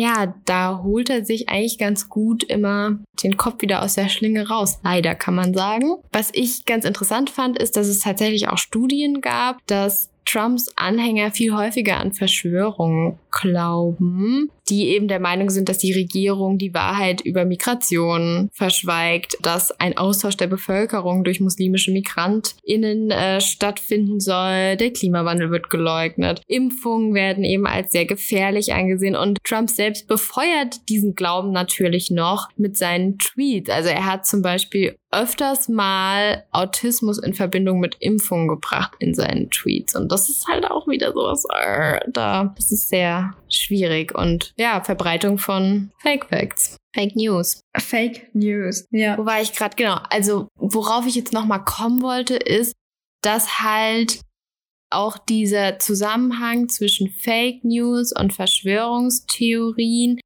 ja, 0.00 0.34
da 0.46 0.80
holt 0.82 1.10
er 1.10 1.26
sich 1.26 1.50
eigentlich 1.50 1.76
ganz 1.76 2.08
gut 2.08 2.42
immer 2.42 2.98
den 3.22 3.36
Kopf 3.36 3.60
wieder 3.60 3.82
aus 3.82 3.96
der 3.96 4.08
Schlinge 4.08 4.48
raus. 4.48 4.80
Leider 4.82 5.14
kann 5.14 5.34
man 5.34 5.52
sagen. 5.52 5.96
Was 6.10 6.30
ich 6.32 6.64
ganz 6.64 6.86
interessant 6.86 7.28
fand, 7.28 7.58
ist, 7.58 7.76
dass 7.76 7.86
es 7.86 8.00
tatsächlich 8.00 8.48
auch 8.48 8.56
Studien 8.56 9.20
gab, 9.20 9.58
dass 9.66 10.08
Trumps 10.24 10.72
Anhänger 10.76 11.32
viel 11.32 11.54
häufiger 11.54 11.98
an 11.98 12.12
Verschwörungen 12.12 13.18
glauben, 13.30 14.50
die 14.68 14.88
eben 14.88 15.08
der 15.08 15.20
Meinung 15.20 15.50
sind, 15.50 15.68
dass 15.68 15.78
die 15.78 15.92
Regierung 15.92 16.58
die 16.58 16.74
Wahrheit 16.74 17.20
über 17.20 17.44
Migration 17.44 18.48
verschweigt, 18.52 19.36
dass 19.42 19.72
ein 19.80 19.96
Austausch 19.96 20.36
der 20.36 20.46
Bevölkerung 20.46 21.24
durch 21.24 21.40
muslimische 21.40 21.90
MigrantInnen 21.90 23.10
äh, 23.10 23.40
stattfinden 23.40 24.20
soll, 24.20 24.76
der 24.76 24.92
Klimawandel 24.92 25.50
wird 25.50 25.70
geleugnet, 25.70 26.42
Impfungen 26.46 27.14
werden 27.14 27.44
eben 27.44 27.66
als 27.66 27.92
sehr 27.92 28.06
gefährlich 28.06 28.72
angesehen 28.72 29.16
und 29.16 29.38
Trump 29.44 29.70
selbst 29.70 30.06
befeuert 30.06 30.88
diesen 30.88 31.14
Glauben 31.14 31.52
natürlich 31.52 32.10
noch 32.10 32.48
mit 32.56 32.76
seinen 32.76 33.18
Tweets. 33.18 33.70
Also 33.70 33.88
er 33.88 34.06
hat 34.06 34.26
zum 34.26 34.42
Beispiel 34.42 34.96
öfters 35.10 35.68
mal 35.68 36.44
Autismus 36.52 37.18
in 37.18 37.34
Verbindung 37.34 37.80
mit 37.80 37.96
Impfungen 37.98 38.48
gebracht 38.48 38.92
in 39.00 39.14
seinen 39.14 39.50
Tweets. 39.50 39.96
Und 39.96 40.12
das 40.12 40.28
ist 40.28 40.46
halt 40.46 40.70
auch 40.70 40.86
wieder 40.86 41.12
sowas, 41.12 41.44
äh, 41.52 41.98
da, 42.12 42.54
das 42.56 42.70
ist 42.70 42.88
sehr 42.88 43.19
schwierig. 43.48 44.14
Und 44.14 44.52
ja, 44.56 44.82
Verbreitung 44.82 45.38
von 45.38 45.90
Fake 45.98 46.26
Facts. 46.26 46.76
Fake 46.94 47.14
News. 47.16 47.60
Fake 47.76 48.34
News. 48.34 48.86
Ja. 48.90 49.16
Wo 49.16 49.24
war 49.24 49.40
ich 49.40 49.52
gerade? 49.52 49.76
Genau. 49.76 49.98
Also, 50.10 50.48
worauf 50.56 51.06
ich 51.06 51.14
jetzt 51.14 51.32
nochmal 51.32 51.64
kommen 51.64 52.02
wollte, 52.02 52.34
ist, 52.36 52.74
dass 53.22 53.60
halt 53.60 54.20
auch 54.90 55.18
dieser 55.18 55.78
Zusammenhang 55.78 56.68
zwischen 56.68 57.08
Fake 57.10 57.64
News 57.64 58.12
und 58.12 58.32
Verschwörungstheorien 58.32 60.20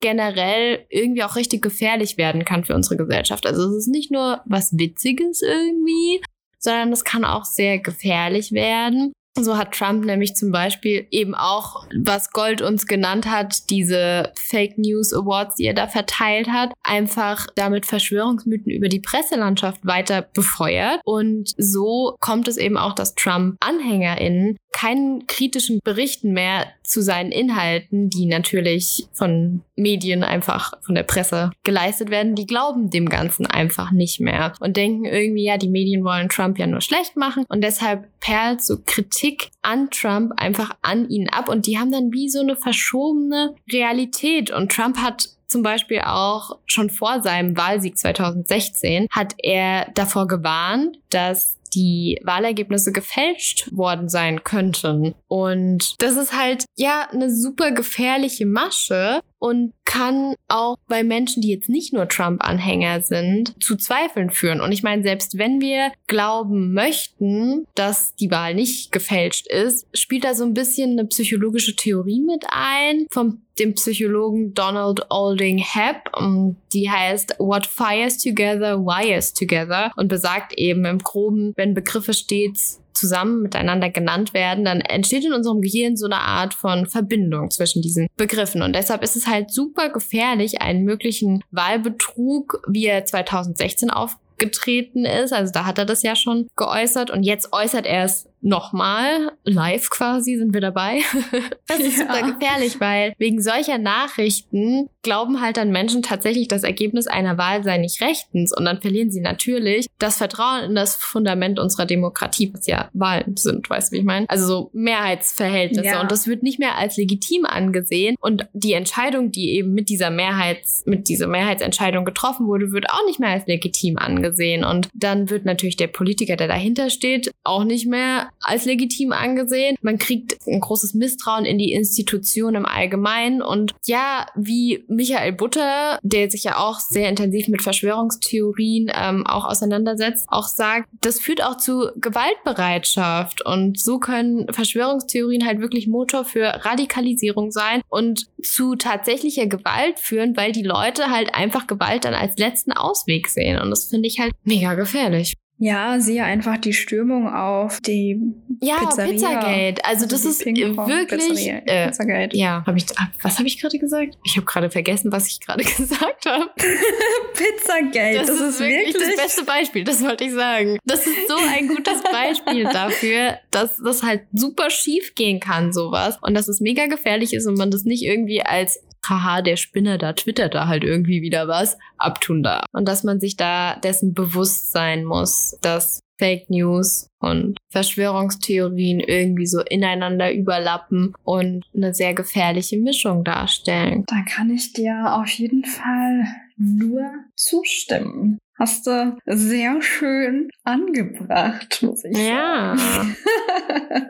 generell 0.00 0.86
irgendwie 0.90 1.24
auch 1.24 1.36
richtig 1.36 1.62
gefährlich 1.62 2.16
werden 2.16 2.44
kann 2.44 2.64
für 2.64 2.74
unsere 2.74 2.96
Gesellschaft. 2.96 3.46
Also 3.46 3.68
es 3.68 3.76
ist 3.78 3.88
nicht 3.88 4.12
nur 4.12 4.42
was 4.44 4.78
Witziges 4.78 5.42
irgendwie, 5.42 6.22
sondern 6.58 6.92
es 6.92 7.04
kann 7.04 7.24
auch 7.24 7.44
sehr 7.44 7.78
gefährlich 7.78 8.52
werden. 8.52 9.12
So 9.38 9.56
hat 9.56 9.72
Trump 9.72 10.04
nämlich 10.04 10.34
zum 10.34 10.50
Beispiel 10.50 11.06
eben 11.10 11.34
auch, 11.34 11.86
was 11.94 12.30
Gold 12.30 12.62
uns 12.62 12.86
genannt 12.86 13.26
hat, 13.26 13.70
diese 13.70 14.32
Fake 14.38 14.78
News 14.78 15.12
Awards, 15.12 15.56
die 15.56 15.64
er 15.66 15.74
da 15.74 15.88
verteilt 15.88 16.48
hat, 16.48 16.72
einfach 16.82 17.46
damit 17.54 17.86
Verschwörungsmythen 17.86 18.72
über 18.72 18.88
die 18.88 19.00
Presselandschaft 19.00 19.84
weiter 19.84 20.22
befeuert. 20.22 21.00
Und 21.04 21.52
so 21.58 22.16
kommt 22.20 22.48
es 22.48 22.56
eben 22.56 22.78
auch, 22.78 22.94
dass 22.94 23.14
Trump 23.14 23.56
AnhängerInnen 23.60 24.56
keinen 24.72 25.26
kritischen 25.26 25.80
Berichten 25.82 26.32
mehr 26.32 26.66
zu 26.82 27.02
seinen 27.02 27.32
Inhalten, 27.32 28.10
die 28.10 28.26
natürlich 28.26 29.06
von 29.12 29.62
Medien 29.76 30.24
einfach 30.24 30.72
von 30.82 30.94
der 30.94 31.02
Presse 31.02 31.50
geleistet 31.62 32.10
werden, 32.10 32.34
die 32.34 32.46
glauben 32.46 32.90
dem 32.90 33.08
Ganzen 33.08 33.46
einfach 33.46 33.90
nicht 33.90 34.20
mehr 34.20 34.54
und 34.60 34.76
denken 34.76 35.04
irgendwie, 35.04 35.44
ja, 35.44 35.58
die 35.58 35.68
Medien 35.68 36.04
wollen 36.04 36.28
Trump 36.28 36.58
ja 36.58 36.66
nur 36.66 36.80
schlecht 36.80 37.16
machen 37.16 37.44
und 37.48 37.62
deshalb 37.62 38.08
perlt 38.20 38.64
so 38.64 38.78
Kritik 38.84 39.50
an 39.62 39.90
Trump 39.90 40.32
einfach 40.36 40.70
an 40.82 41.08
ihn 41.08 41.28
ab 41.28 41.48
und 41.48 41.66
die 41.66 41.78
haben 41.78 41.92
dann 41.92 42.12
wie 42.12 42.28
so 42.28 42.40
eine 42.40 42.56
verschobene 42.56 43.54
Realität 43.70 44.50
und 44.50 44.72
Trump 44.72 44.98
hat 44.98 45.28
zum 45.46 45.62
Beispiel 45.62 46.00
auch 46.00 46.58
schon 46.66 46.90
vor 46.90 47.22
seinem 47.22 47.56
Wahlsieg 47.56 47.96
2016 47.96 49.06
hat 49.10 49.34
er 49.38 49.86
davor 49.94 50.26
gewarnt, 50.26 50.98
dass 51.10 51.56
die 51.74 52.18
Wahlergebnisse 52.24 52.92
gefälscht 52.92 53.68
worden 53.72 54.08
sein 54.08 54.44
könnten. 54.44 55.14
Und 55.28 56.00
das 56.02 56.16
ist 56.16 56.36
halt 56.36 56.64
ja 56.76 57.08
eine 57.12 57.30
super 57.30 57.70
gefährliche 57.70 58.46
Masche 58.46 59.20
und 59.38 59.72
kann 59.84 60.34
auch 60.48 60.76
bei 60.88 61.02
Menschen, 61.04 61.42
die 61.42 61.50
jetzt 61.50 61.68
nicht 61.68 61.92
nur 61.92 62.08
Trump-Anhänger 62.08 63.00
sind, 63.02 63.54
zu 63.62 63.76
Zweifeln 63.76 64.30
führen. 64.30 64.60
Und 64.60 64.72
ich 64.72 64.82
meine, 64.82 65.02
selbst 65.02 65.38
wenn 65.38 65.60
wir 65.60 65.92
glauben 66.06 66.72
möchten, 66.72 67.66
dass 67.74 68.14
die 68.14 68.30
Wahl 68.30 68.54
nicht 68.54 68.92
gefälscht 68.92 69.46
ist, 69.46 69.86
spielt 69.96 70.24
da 70.24 70.34
so 70.34 70.44
ein 70.44 70.54
bisschen 70.54 70.92
eine 70.92 71.06
psychologische 71.06 71.76
Theorie 71.76 72.20
mit 72.20 72.44
ein 72.50 73.06
vom 73.10 73.42
dem 73.58 73.74
Psychologen 73.74 74.52
Donald 74.52 75.10
Alding 75.10 75.58
Hepp. 75.58 76.14
Und 76.14 76.56
Die 76.72 76.90
heißt 76.90 77.36
What 77.38 77.66
Fires 77.66 78.18
Together, 78.18 78.80
Wires 78.80 79.32
Together 79.32 79.92
und 79.96 80.08
besagt 80.08 80.52
eben 80.58 80.84
im 80.84 80.98
Groben, 80.98 81.52
wenn 81.56 81.72
Begriffe 81.72 82.12
stets 82.12 82.82
zusammen 82.96 83.42
miteinander 83.42 83.90
genannt 83.90 84.34
werden, 84.34 84.64
dann 84.64 84.80
entsteht 84.80 85.24
in 85.24 85.32
unserem 85.32 85.60
Gehirn 85.60 85.96
so 85.96 86.06
eine 86.06 86.16
Art 86.18 86.54
von 86.54 86.86
Verbindung 86.86 87.50
zwischen 87.50 87.82
diesen 87.82 88.08
Begriffen. 88.16 88.62
Und 88.62 88.74
deshalb 88.74 89.02
ist 89.02 89.16
es 89.16 89.26
halt 89.26 89.50
super 89.52 89.88
gefährlich, 89.90 90.60
einen 90.62 90.84
möglichen 90.84 91.42
Wahlbetrug, 91.50 92.62
wie 92.68 92.86
er 92.86 93.04
2016 93.04 93.90
aufgetreten 93.90 95.04
ist. 95.04 95.32
Also 95.32 95.52
da 95.52 95.64
hat 95.66 95.78
er 95.78 95.84
das 95.84 96.02
ja 96.02 96.16
schon 96.16 96.48
geäußert 96.56 97.10
und 97.10 97.22
jetzt 97.22 97.52
äußert 97.52 97.86
er 97.86 98.04
es 98.04 98.28
nochmal, 98.40 99.32
live 99.44 99.90
quasi, 99.90 100.36
sind 100.36 100.54
wir 100.54 100.60
dabei. 100.60 101.00
Das 101.68 101.80
ist 101.80 101.98
Ja. 101.98 102.06
super 102.14 102.32
gefährlich, 102.32 102.80
weil 102.80 103.12
wegen 103.18 103.42
solcher 103.42 103.78
Nachrichten 103.78 104.88
glauben 105.06 105.40
halt 105.40 105.56
dann 105.56 105.70
Menschen 105.70 106.02
tatsächlich, 106.02 106.48
das 106.48 106.64
Ergebnis 106.64 107.06
einer 107.06 107.38
Wahl 107.38 107.62
sei 107.62 107.78
nicht 107.78 108.00
rechtens 108.00 108.52
und 108.52 108.64
dann 108.64 108.80
verlieren 108.80 109.12
sie 109.12 109.20
natürlich 109.20 109.86
das 110.00 110.16
Vertrauen 110.16 110.64
in 110.64 110.74
das 110.74 110.96
Fundament 110.96 111.60
unserer 111.60 111.86
Demokratie, 111.86 112.52
was 112.52 112.66
ja 112.66 112.90
Wahlen 112.92 113.36
sind, 113.36 113.70
weißt 113.70 113.92
du, 113.92 113.94
wie 113.94 114.00
ich 114.00 114.04
meine? 114.04 114.28
Also 114.28 114.46
so 114.48 114.70
Mehrheitsverhältnisse 114.72 115.86
Ja. 115.86 116.00
und 116.00 116.10
das 116.10 116.26
wird 116.26 116.42
nicht 116.42 116.58
mehr 116.58 116.76
als 116.76 116.96
legitim 116.96 117.46
angesehen 117.46 118.16
und 118.20 118.48
die 118.52 118.72
Entscheidung, 118.72 119.30
die 119.30 119.52
eben 119.52 119.74
mit 119.74 119.88
dieser 119.88 120.10
Mehrheits, 120.10 120.82
mit 120.86 121.08
dieser 121.08 121.28
Mehrheitsentscheidung 121.28 122.04
getroffen 122.04 122.48
wurde, 122.48 122.72
wird 122.72 122.90
auch 122.90 123.06
nicht 123.06 123.20
mehr 123.20 123.30
als 123.30 123.46
legitim 123.46 123.96
angesehen 123.98 124.64
und 124.64 124.88
dann 124.92 125.30
wird 125.30 125.44
natürlich 125.44 125.76
der 125.76 125.86
Politiker, 125.86 126.34
der 126.34 126.48
dahinter 126.48 126.90
steht, 126.90 127.30
auch 127.44 127.62
nicht 127.62 127.86
mehr 127.86 128.30
als 128.40 128.64
legitim 128.64 129.12
angesehen. 129.12 129.76
Man 129.82 129.98
kriegt 129.98 130.36
ein 130.48 130.60
großes 130.60 130.94
Misstrauen 130.94 131.44
in 131.44 131.58
die 131.58 131.72
Institution 131.72 132.56
im 132.56 132.66
Allgemeinen. 132.66 133.42
Und 133.42 133.74
ja, 133.86 134.26
wie 134.34 134.84
Michael 134.96 135.32
Butter, 135.32 135.98
der 136.02 136.30
sich 136.30 136.44
ja 136.44 136.56
auch 136.56 136.80
sehr 136.80 137.08
intensiv 137.08 137.48
mit 137.48 137.62
Verschwörungstheorien 137.62 138.90
ähm, 138.94 139.26
auch 139.26 139.44
auseinandersetzt, 139.44 140.26
auch 140.28 140.48
sagt, 140.48 140.88
das 141.02 141.20
führt 141.20 141.44
auch 141.44 141.58
zu 141.58 141.90
Gewaltbereitschaft. 141.96 143.44
Und 143.44 143.78
so 143.78 143.98
können 143.98 144.50
Verschwörungstheorien 144.50 145.46
halt 145.46 145.60
wirklich 145.60 145.86
Motor 145.86 146.24
für 146.24 146.64
Radikalisierung 146.64 147.50
sein 147.50 147.82
und 147.88 148.26
zu 148.42 148.74
tatsächlicher 148.74 149.46
Gewalt 149.46 150.00
führen, 150.00 150.36
weil 150.36 150.52
die 150.52 150.62
Leute 150.62 151.10
halt 151.10 151.34
einfach 151.34 151.66
Gewalt 151.66 152.06
dann 152.06 152.14
als 152.14 152.38
letzten 152.38 152.72
Ausweg 152.72 153.28
sehen. 153.28 153.60
Und 153.60 153.70
das 153.70 153.84
finde 153.84 154.08
ich 154.08 154.18
halt 154.18 154.32
mega 154.44 154.74
gefährlich. 154.74 155.34
Ja, 155.58 155.98
siehe 156.00 156.22
einfach 156.22 156.58
die 156.58 156.74
Stürmung 156.74 157.32
auf 157.32 157.80
die 157.80 158.20
ja, 158.60 158.76
Pizzeria. 158.76 159.12
Pizzagate. 159.12 159.84
Also, 159.84 160.06
das 160.06 160.22
die 160.22 160.28
ist 160.28 160.44
Ping-Pong 160.44 160.86
wirklich. 160.86 161.48
Äh, 161.48 161.86
Pizzagate. 161.86 162.36
ja, 162.36 162.62
habe 162.66 162.76
ich. 162.76 162.84
Was 163.22 163.38
habe 163.38 163.48
ich 163.48 163.58
gerade 163.58 163.78
gesagt? 163.78 164.18
Ich 164.24 164.36
habe 164.36 164.44
gerade 164.44 164.70
vergessen, 164.70 165.12
was 165.12 165.28
ich 165.28 165.40
gerade 165.40 165.64
gesagt 165.64 166.26
habe. 166.26 166.50
Pizzagate, 167.34 168.18
das, 168.18 168.28
ist 168.28 168.60
wirklich, 168.60 168.92
das 168.92 169.16
beste 169.16 169.44
Beispiel. 169.44 169.84
Das 169.84 170.02
wollte 170.02 170.24
ich 170.24 170.32
sagen. 170.32 170.78
Das 170.84 171.06
ist 171.06 171.28
so 171.28 171.36
ein 171.48 171.68
gutes 171.68 172.02
Beispiel 172.12 172.64
dafür, 172.64 173.38
dass 173.50 173.78
das 173.78 174.02
halt 174.02 174.22
super 174.34 174.68
schief 174.68 175.14
gehen 175.14 175.40
kann, 175.40 175.72
sowas. 175.72 176.18
Und 176.20 176.34
dass 176.34 176.48
es 176.48 176.60
mega 176.60 176.86
gefährlich 176.86 177.32
ist 177.32 177.46
und 177.46 177.56
man 177.56 177.70
das 177.70 177.84
nicht 177.84 178.02
irgendwie 178.02 178.42
als 178.42 178.82
haha, 179.08 179.42
der 179.42 179.56
Spinner 179.56 179.98
da 179.98 180.12
twittert 180.12 180.54
da 180.54 180.66
halt 180.68 180.84
irgendwie 180.84 181.22
wieder 181.22 181.48
was, 181.48 181.76
abtun 181.98 182.42
darf. 182.42 182.64
Und 182.72 182.86
dass 182.88 183.04
man 183.04 183.20
sich 183.20 183.36
da 183.36 183.76
dessen 183.76 184.14
bewusst 184.14 184.72
sein 184.72 185.04
muss, 185.04 185.56
dass 185.62 186.00
Fake 186.18 186.48
News 186.48 187.08
und 187.20 187.58
Verschwörungstheorien 187.70 189.00
irgendwie 189.00 189.46
so 189.46 189.60
ineinander 189.60 190.32
überlappen 190.32 191.12
und 191.24 191.64
eine 191.74 191.92
sehr 191.92 192.14
gefährliche 192.14 192.78
Mischung 192.78 193.22
darstellen. 193.22 194.04
Da 194.06 194.22
kann 194.22 194.48
ich 194.50 194.72
dir 194.72 195.14
auf 195.14 195.28
jeden 195.30 195.64
Fall 195.64 196.24
nur 196.56 197.02
zustimmen. 197.34 198.38
Hast 198.58 198.86
du 198.86 199.14
sehr 199.26 199.82
schön 199.82 200.48
angebracht, 200.64 201.82
muss 201.82 202.02
ich 202.04 202.16
Ja. 202.16 202.74
sagen. 202.76 203.16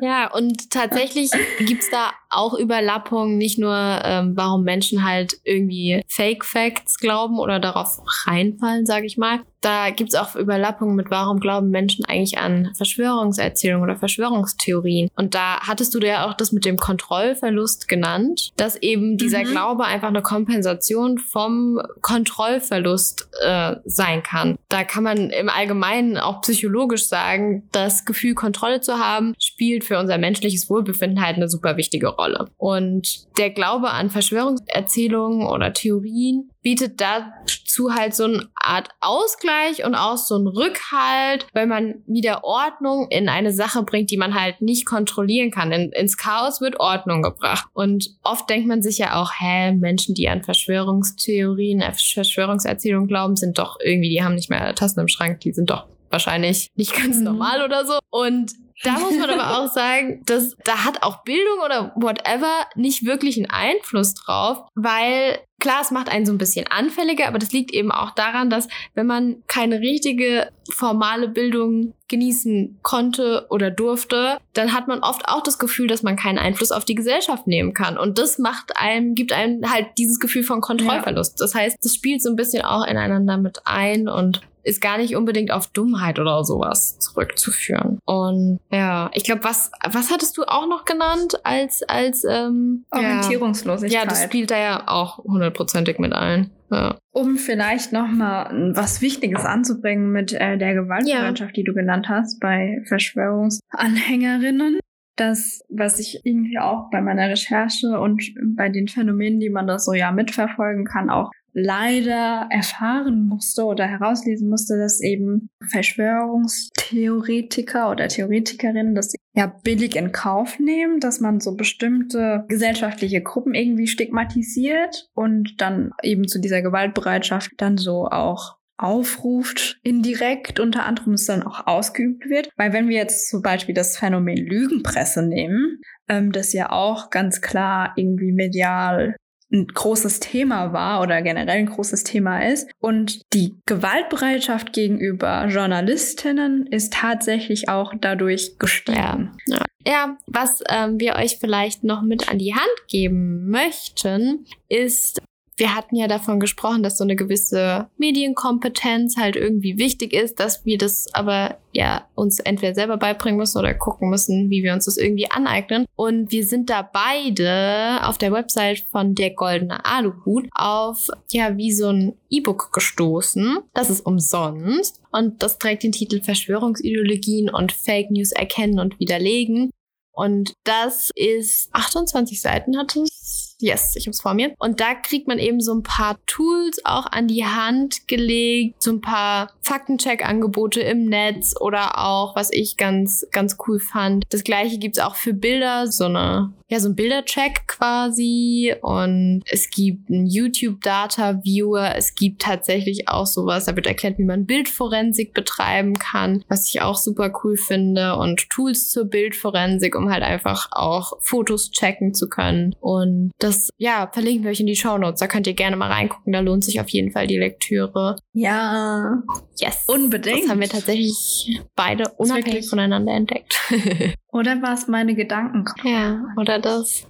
Ja, 0.00 0.30
und 0.32 0.70
tatsächlich 0.70 1.30
gibt's 1.58 1.88
da 1.90 2.12
auch 2.36 2.54
Überlappungen, 2.54 3.38
nicht 3.38 3.58
nur, 3.58 3.74
ähm, 3.74 4.32
warum 4.36 4.62
Menschen 4.62 5.04
halt 5.04 5.38
irgendwie 5.44 6.02
Fake 6.08 6.44
Facts 6.44 6.98
glauben 6.98 7.38
oder 7.38 7.58
darauf 7.58 8.00
reinfallen, 8.26 8.86
sage 8.86 9.06
ich 9.06 9.16
mal. 9.16 9.40
Da 9.62 9.90
gibt's 9.90 10.14
auch 10.14 10.36
Überlappungen 10.36 10.94
mit, 10.94 11.10
warum 11.10 11.40
glauben 11.40 11.70
Menschen 11.70 12.04
eigentlich 12.04 12.38
an 12.38 12.70
Verschwörungserzählungen 12.76 13.82
oder 13.82 13.98
Verschwörungstheorien. 13.98 15.08
Und 15.16 15.34
da 15.34 15.60
hattest 15.60 15.92
du 15.94 15.98
ja 15.98 16.26
auch 16.28 16.34
das 16.34 16.52
mit 16.52 16.64
dem 16.64 16.76
Kontrollverlust 16.76 17.88
genannt, 17.88 18.50
dass 18.56 18.76
eben 18.76 19.16
dieser 19.16 19.42
Mhm. 19.42 19.50
Glaube 19.56 19.84
einfach 19.84 20.08
eine 20.08 20.22
Kompensation 20.22 21.18
vom 21.18 21.80
Kontrollverlust 22.00 23.28
äh, 23.42 23.76
sein 23.84 24.22
kann. 24.22 24.56
Da 24.68 24.84
kann 24.84 25.02
man 25.02 25.30
im 25.30 25.48
Allgemeinen 25.48 26.18
auch 26.18 26.42
psychologisch 26.42 27.06
sagen, 27.06 27.68
das 27.72 28.04
Gefühl, 28.04 28.34
Kontrolle 28.34 28.80
zu 28.80 28.98
haben, 28.98 29.34
spielt 29.38 29.84
für 29.84 29.98
unser 29.98 30.18
menschliches 30.18 30.68
Wohlbefinden 30.68 31.24
halt 31.24 31.36
eine 31.36 31.48
super 31.48 31.76
wichtige 31.76 32.08
Rolle. 32.08 32.25
Und 32.56 33.26
der 33.38 33.50
Glaube 33.50 33.90
an 33.90 34.10
Verschwörungserzählungen 34.10 35.46
oder 35.46 35.72
Theorien 35.72 36.50
bietet 36.62 37.00
dazu 37.00 37.94
halt 37.94 38.14
so 38.14 38.24
eine 38.24 38.48
Art 38.56 38.88
Ausgleich 39.00 39.84
und 39.84 39.94
auch 39.94 40.16
so 40.16 40.34
einen 40.34 40.48
Rückhalt, 40.48 41.46
weil 41.52 41.66
man 41.66 42.02
wieder 42.06 42.42
Ordnung 42.42 43.06
in 43.10 43.28
eine 43.28 43.52
Sache 43.52 43.84
bringt, 43.84 44.10
die 44.10 44.16
man 44.16 44.34
halt 44.34 44.60
nicht 44.60 44.84
kontrollieren 44.84 45.52
kann. 45.52 45.70
In, 45.70 45.92
ins 45.92 46.16
Chaos 46.16 46.60
wird 46.60 46.80
Ordnung 46.80 47.22
gebracht. 47.22 47.68
Und 47.72 48.16
oft 48.24 48.50
denkt 48.50 48.66
man 48.66 48.82
sich 48.82 48.98
ja 48.98 49.20
auch, 49.22 49.30
hä, 49.38 49.72
Menschen, 49.72 50.14
die 50.16 50.28
an 50.28 50.42
Verschwörungstheorien, 50.42 51.80
äh, 51.80 51.92
Verschwörungserzählungen 51.92 53.08
glauben, 53.08 53.36
sind 53.36 53.58
doch 53.58 53.78
irgendwie, 53.82 54.10
die 54.10 54.22
haben 54.24 54.34
nicht 54.34 54.50
mehr 54.50 54.74
Tassen 54.74 55.00
im 55.00 55.08
Schrank, 55.08 55.40
die 55.40 55.52
sind 55.52 55.70
doch 55.70 55.86
wahrscheinlich 56.10 56.68
nicht 56.74 56.94
ganz 56.94 57.18
Mhm. 57.18 57.24
normal 57.24 57.64
oder 57.64 57.84
so. 57.84 57.98
Und 58.10 58.52
da 58.82 58.98
muss 58.98 59.16
man 59.16 59.30
aber 59.30 59.58
auch 59.58 59.68
sagen, 59.72 60.22
dass 60.26 60.56
da 60.64 60.84
hat 60.84 61.02
auch 61.02 61.22
Bildung 61.24 61.60
oder 61.64 61.92
whatever 61.96 62.66
nicht 62.74 63.04
wirklich 63.04 63.36
einen 63.36 63.50
Einfluss 63.50 64.14
drauf, 64.14 64.58
weil 64.74 65.38
klar, 65.58 65.80
es 65.80 65.90
macht 65.90 66.08
einen 66.08 66.26
so 66.26 66.32
ein 66.32 66.38
bisschen 66.38 66.66
anfälliger, 66.68 67.26
aber 67.26 67.38
das 67.38 67.52
liegt 67.52 67.72
eben 67.72 67.90
auch 67.90 68.10
daran, 68.10 68.50
dass 68.50 68.68
wenn 68.94 69.06
man 69.06 69.42
keine 69.46 69.80
richtige 69.80 70.48
formale 70.70 71.28
Bildung 71.28 71.94
genießen 72.08 72.78
konnte 72.82 73.46
oder 73.50 73.70
durfte, 73.70 74.38
dann 74.52 74.72
hat 74.72 74.88
man 74.88 75.00
oft 75.00 75.26
auch 75.28 75.42
das 75.42 75.58
Gefühl, 75.58 75.88
dass 75.88 76.02
man 76.02 76.16
keinen 76.16 76.38
Einfluss 76.38 76.72
auf 76.72 76.84
die 76.84 76.94
Gesellschaft 76.94 77.46
nehmen 77.46 77.72
kann. 77.74 77.98
Und 77.98 78.18
das 78.18 78.38
macht 78.38 78.76
einem, 78.76 79.14
gibt 79.14 79.32
einem 79.32 79.72
halt 79.72 79.86
dieses 79.98 80.20
Gefühl 80.20 80.42
von 80.42 80.60
Kontrollverlust. 80.60 81.40
Das 81.40 81.54
heißt, 81.54 81.78
das 81.82 81.94
spielt 81.94 82.22
so 82.22 82.30
ein 82.30 82.36
bisschen 82.36 82.64
auch 82.64 82.86
ineinander 82.86 83.38
mit 83.38 83.62
ein 83.64 84.08
und 84.08 84.42
ist 84.66 84.80
gar 84.80 84.98
nicht 84.98 85.14
unbedingt 85.14 85.52
auf 85.52 85.68
Dummheit 85.68 86.18
oder 86.18 86.44
sowas 86.44 86.98
zurückzuführen. 86.98 87.98
Und 88.04 88.58
ja, 88.72 89.10
ich 89.14 89.24
glaube, 89.24 89.44
was, 89.44 89.70
was 89.88 90.10
hattest 90.10 90.36
du 90.36 90.42
auch 90.42 90.66
noch 90.66 90.84
genannt 90.84 91.38
als, 91.44 91.82
als, 91.84 92.24
ähm, 92.24 92.84
ja. 92.92 92.98
Orientierungslosigkeit. 92.98 94.02
ja, 94.02 94.08
das 94.08 94.24
spielt 94.24 94.50
da 94.50 94.58
ja 94.58 94.82
auch 94.88 95.18
hundertprozentig 95.18 95.98
mit 95.98 96.12
ein. 96.12 96.50
Ja. 96.70 96.98
Um 97.12 97.36
vielleicht 97.36 97.92
noch 97.92 98.08
mal 98.08 98.72
was 98.74 99.00
Wichtiges 99.00 99.44
anzubringen 99.44 100.10
mit 100.10 100.32
äh, 100.32 100.58
der 100.58 100.74
Gewaltbereitschaft, 100.74 101.56
die 101.56 101.62
du 101.62 101.72
genannt 101.72 102.08
hast 102.08 102.40
bei 102.40 102.82
Verschwörungsanhängerinnen. 102.88 104.80
Das, 105.14 105.60
was 105.70 106.00
ich 106.00 106.20
irgendwie 106.24 106.58
auch 106.58 106.90
bei 106.90 107.00
meiner 107.00 107.30
Recherche 107.30 107.98
und 108.00 108.22
bei 108.56 108.68
den 108.68 108.88
Phänomenen, 108.88 109.38
die 109.38 109.48
man 109.48 109.66
da 109.66 109.78
so 109.78 109.94
ja 109.94 110.10
mitverfolgen 110.10 110.84
kann, 110.84 111.08
auch 111.08 111.30
leider 111.58 112.48
erfahren 112.50 113.28
musste 113.28 113.64
oder 113.64 113.86
herauslesen 113.86 114.50
musste, 114.50 114.76
dass 114.78 115.00
eben 115.00 115.48
Verschwörungstheoretiker 115.70 117.90
oder 117.90 118.08
Theoretikerinnen 118.08 118.94
das 118.94 119.14
ja 119.34 119.46
billig 119.64 119.96
in 119.96 120.12
Kauf 120.12 120.58
nehmen, 120.58 121.00
dass 121.00 121.20
man 121.20 121.40
so 121.40 121.56
bestimmte 121.56 122.44
gesellschaftliche 122.48 123.22
Gruppen 123.22 123.54
irgendwie 123.54 123.86
stigmatisiert 123.86 125.08
und 125.14 125.54
dann 125.56 125.92
eben 126.02 126.28
zu 126.28 126.40
dieser 126.40 126.60
Gewaltbereitschaft 126.60 127.52
dann 127.56 127.78
so 127.78 128.06
auch 128.06 128.58
aufruft, 128.76 129.80
indirekt 129.82 130.60
unter 130.60 130.84
anderem 130.84 131.14
es 131.14 131.24
dann 131.24 131.42
auch 131.42 131.66
ausgeübt 131.66 132.28
wird. 132.28 132.50
Weil 132.58 132.74
wenn 132.74 132.90
wir 132.90 132.98
jetzt 132.98 133.30
zum 133.30 133.40
Beispiel 133.40 133.74
das 133.74 133.96
Phänomen 133.96 134.36
Lügenpresse 134.36 135.26
nehmen, 135.26 135.80
ähm, 136.08 136.32
das 136.32 136.52
ja 136.52 136.70
auch 136.70 137.08
ganz 137.08 137.40
klar 137.40 137.94
irgendwie 137.96 138.32
medial 138.32 139.16
ein 139.52 139.66
großes 139.66 140.20
Thema 140.20 140.72
war 140.72 141.02
oder 141.02 141.22
generell 141.22 141.58
ein 141.58 141.66
großes 141.66 142.04
Thema 142.04 142.46
ist. 142.46 142.68
Und 142.80 143.20
die 143.32 143.56
Gewaltbereitschaft 143.66 144.72
gegenüber 144.72 145.46
Journalistinnen 145.46 146.66
ist 146.66 146.92
tatsächlich 146.92 147.68
auch 147.68 147.94
dadurch 148.00 148.58
gestiegen. 148.58 149.32
Ja. 149.46 149.62
Ja, 149.88 150.18
was 150.26 150.64
ähm, 150.68 150.98
wir 150.98 151.14
euch 151.14 151.38
vielleicht 151.38 151.84
noch 151.84 152.02
mit 152.02 152.28
an 152.28 152.38
die 152.38 152.54
Hand 152.54 152.88
geben 152.88 153.48
möchten, 153.48 154.44
ist, 154.68 155.22
wir 155.56 155.74
hatten 155.74 155.96
ja 155.96 156.06
davon 156.06 156.38
gesprochen, 156.38 156.82
dass 156.82 156.98
so 156.98 157.04
eine 157.04 157.16
gewisse 157.16 157.88
Medienkompetenz 157.96 159.16
halt 159.16 159.36
irgendwie 159.36 159.78
wichtig 159.78 160.12
ist, 160.12 160.38
dass 160.38 160.64
wir 160.66 160.76
das 160.76 161.12
aber 161.14 161.56
ja 161.72 162.06
uns 162.14 162.40
entweder 162.40 162.74
selber 162.74 162.98
beibringen 162.98 163.38
müssen 163.38 163.58
oder 163.58 163.72
gucken 163.74 164.10
müssen, 164.10 164.50
wie 164.50 164.62
wir 164.62 164.74
uns 164.74 164.84
das 164.84 164.98
irgendwie 164.98 165.30
aneignen. 165.30 165.86
Und 165.96 166.30
wir 166.30 166.44
sind 166.44 166.68
da 166.68 166.82
beide 166.82 168.00
auf 168.02 168.18
der 168.18 168.32
Website 168.32 168.84
von 168.90 169.14
der 169.14 169.30
Goldene 169.30 169.84
Aluhut 169.84 170.46
auf 170.52 171.08
ja 171.30 171.56
wie 171.56 171.72
so 171.72 171.88
ein 171.88 172.14
E-Book 172.28 172.72
gestoßen. 172.72 173.60
Das 173.72 173.88
ist 173.88 174.04
umsonst 174.04 175.00
und 175.10 175.42
das 175.42 175.58
trägt 175.58 175.84
den 175.84 175.92
Titel 175.92 176.20
Verschwörungsideologien 176.22 177.48
und 177.48 177.72
Fake 177.72 178.10
News 178.10 178.32
erkennen 178.32 178.78
und 178.78 179.00
widerlegen. 179.00 179.70
Und 180.12 180.54
das 180.64 181.10
ist 181.14 181.68
28 181.74 182.40
Seiten 182.40 182.78
hat 182.78 182.96
es. 182.96 183.15
Yes, 183.60 183.96
ich 183.96 184.06
habe 184.06 184.10
es 184.10 184.20
vor 184.20 184.34
mir. 184.34 184.54
Und 184.58 184.80
da 184.80 184.94
kriegt 184.94 185.28
man 185.28 185.38
eben 185.38 185.60
so 185.60 185.74
ein 185.74 185.82
paar 185.82 186.18
Tools 186.26 186.80
auch 186.84 187.06
an 187.06 187.26
die 187.26 187.44
Hand 187.44 188.06
gelegt, 188.06 188.82
so 188.82 188.92
ein 188.92 189.00
paar 189.00 189.52
Faktencheck-Angebote 189.62 190.80
im 190.80 191.06
Netz 191.06 191.54
oder 191.58 191.98
auch, 191.98 192.36
was 192.36 192.52
ich 192.52 192.76
ganz, 192.76 193.26
ganz 193.32 193.56
cool 193.66 193.80
fand. 193.80 194.24
Das 194.30 194.44
gleiche 194.44 194.78
gibt's 194.78 194.98
auch 194.98 195.16
für 195.16 195.32
Bilder, 195.32 195.90
so 195.90 196.04
eine, 196.04 196.52
ja, 196.68 196.80
so 196.80 196.88
ein 196.88 196.96
Bildercheck 196.96 197.66
quasi. 197.66 198.74
Und 198.82 199.42
es 199.50 199.70
gibt 199.70 200.10
einen 200.10 200.26
YouTube-Data-Viewer. 200.26 201.94
Es 201.96 202.14
gibt 202.14 202.42
tatsächlich 202.42 203.08
auch 203.08 203.26
sowas, 203.26 203.64
da 203.64 203.74
wird 203.74 203.86
erklärt, 203.86 204.18
wie 204.18 204.24
man 204.24 204.46
Bildforensik 204.46 205.32
betreiben 205.32 205.94
kann, 205.94 206.44
was 206.48 206.68
ich 206.68 206.82
auch 206.82 206.96
super 206.96 207.32
cool 207.42 207.56
finde. 207.56 208.16
Und 208.16 208.50
Tools 208.50 208.90
zur 208.90 209.06
Bildforensik, 209.06 209.96
um 209.96 210.10
halt 210.10 210.22
einfach 210.22 210.68
auch 210.72 211.14
Fotos 211.20 211.70
checken 211.70 212.14
zu 212.14 212.28
können. 212.28 212.74
Und 212.80 213.32
das 213.46 213.70
ja 213.78 214.10
verlinken 214.12 214.44
wir 214.44 214.50
euch 214.50 214.60
in 214.60 214.66
die 214.66 214.76
Show 214.76 214.98
Notes. 214.98 215.20
Da 215.20 215.26
könnt 215.26 215.46
ihr 215.46 215.54
gerne 215.54 215.76
mal 215.76 215.90
reingucken. 215.90 216.32
Da 216.32 216.40
lohnt 216.40 216.64
sich 216.64 216.80
auf 216.80 216.88
jeden 216.88 217.12
Fall 217.12 217.26
die 217.26 217.38
Lektüre. 217.38 218.16
Ja. 218.36 219.22
Yes. 219.58 219.84
Unbedingt. 219.86 220.42
Das 220.42 220.50
haben 220.50 220.60
wir 220.60 220.68
tatsächlich 220.68 221.58
beide 221.74 222.10
unabhängig 222.18 222.68
voneinander 222.68 223.14
entdeckt. 223.14 223.58
Oder 224.36 224.60
war 224.60 224.74
es 224.74 224.86
meine 224.88 225.14
Gedanken? 225.14 225.64
ja, 225.82 226.22
oder 226.36 226.58
das. 226.58 227.06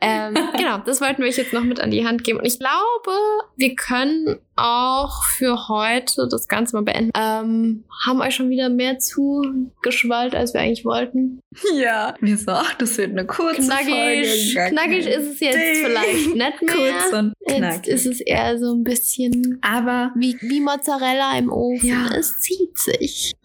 ähm, 0.00 0.34
genau, 0.56 0.78
das 0.78 1.02
wollten 1.02 1.18
wir 1.20 1.28
euch 1.28 1.36
jetzt 1.36 1.52
noch 1.52 1.62
mit 1.62 1.78
an 1.78 1.90
die 1.90 2.06
Hand 2.06 2.24
geben. 2.24 2.38
Und 2.38 2.46
ich 2.46 2.58
glaube, 2.58 3.12
wir 3.56 3.74
können 3.74 4.38
auch 4.56 5.24
für 5.24 5.68
heute 5.68 6.26
das 6.30 6.48
Ganze 6.48 6.76
mal 6.76 6.84
beenden. 6.84 7.10
Ähm, 7.14 7.84
haben 8.06 8.22
euch 8.22 8.34
schon 8.34 8.48
wieder 8.48 8.70
mehr 8.70 8.98
zugeschwallt, 8.98 10.34
als 10.34 10.54
wir 10.54 10.62
eigentlich 10.62 10.86
wollten. 10.86 11.40
Ja. 11.76 12.14
Wir 12.20 12.38
ach, 12.46 12.74
das 12.76 12.96
wird 12.96 13.10
eine 13.10 13.26
kurze 13.26 13.62
Knackig, 13.62 14.54
Folge. 14.54 14.70
Knackig 14.70 15.06
ist 15.06 15.32
es 15.32 15.40
jetzt 15.40 15.56
Ding. 15.56 15.84
vielleicht 15.84 16.34
nicht 16.34 16.36
mehr. 16.36 16.52
Kurz 16.60 17.12
und 17.12 17.32
Jetzt 17.40 17.56
knackig. 17.58 17.92
ist 17.92 18.06
es 18.06 18.20
eher 18.20 18.58
so 18.58 18.72
ein 18.72 18.84
bisschen 18.84 19.58
Aber 19.60 20.05
wie, 20.14 20.36
wie 20.40 20.60
Mozzarella 20.60 21.38
im 21.38 21.50
Ofen. 21.50 21.88
Ja. 21.88 22.08
Es 22.16 22.38
zieht 22.38 22.78
sich. 22.78 23.32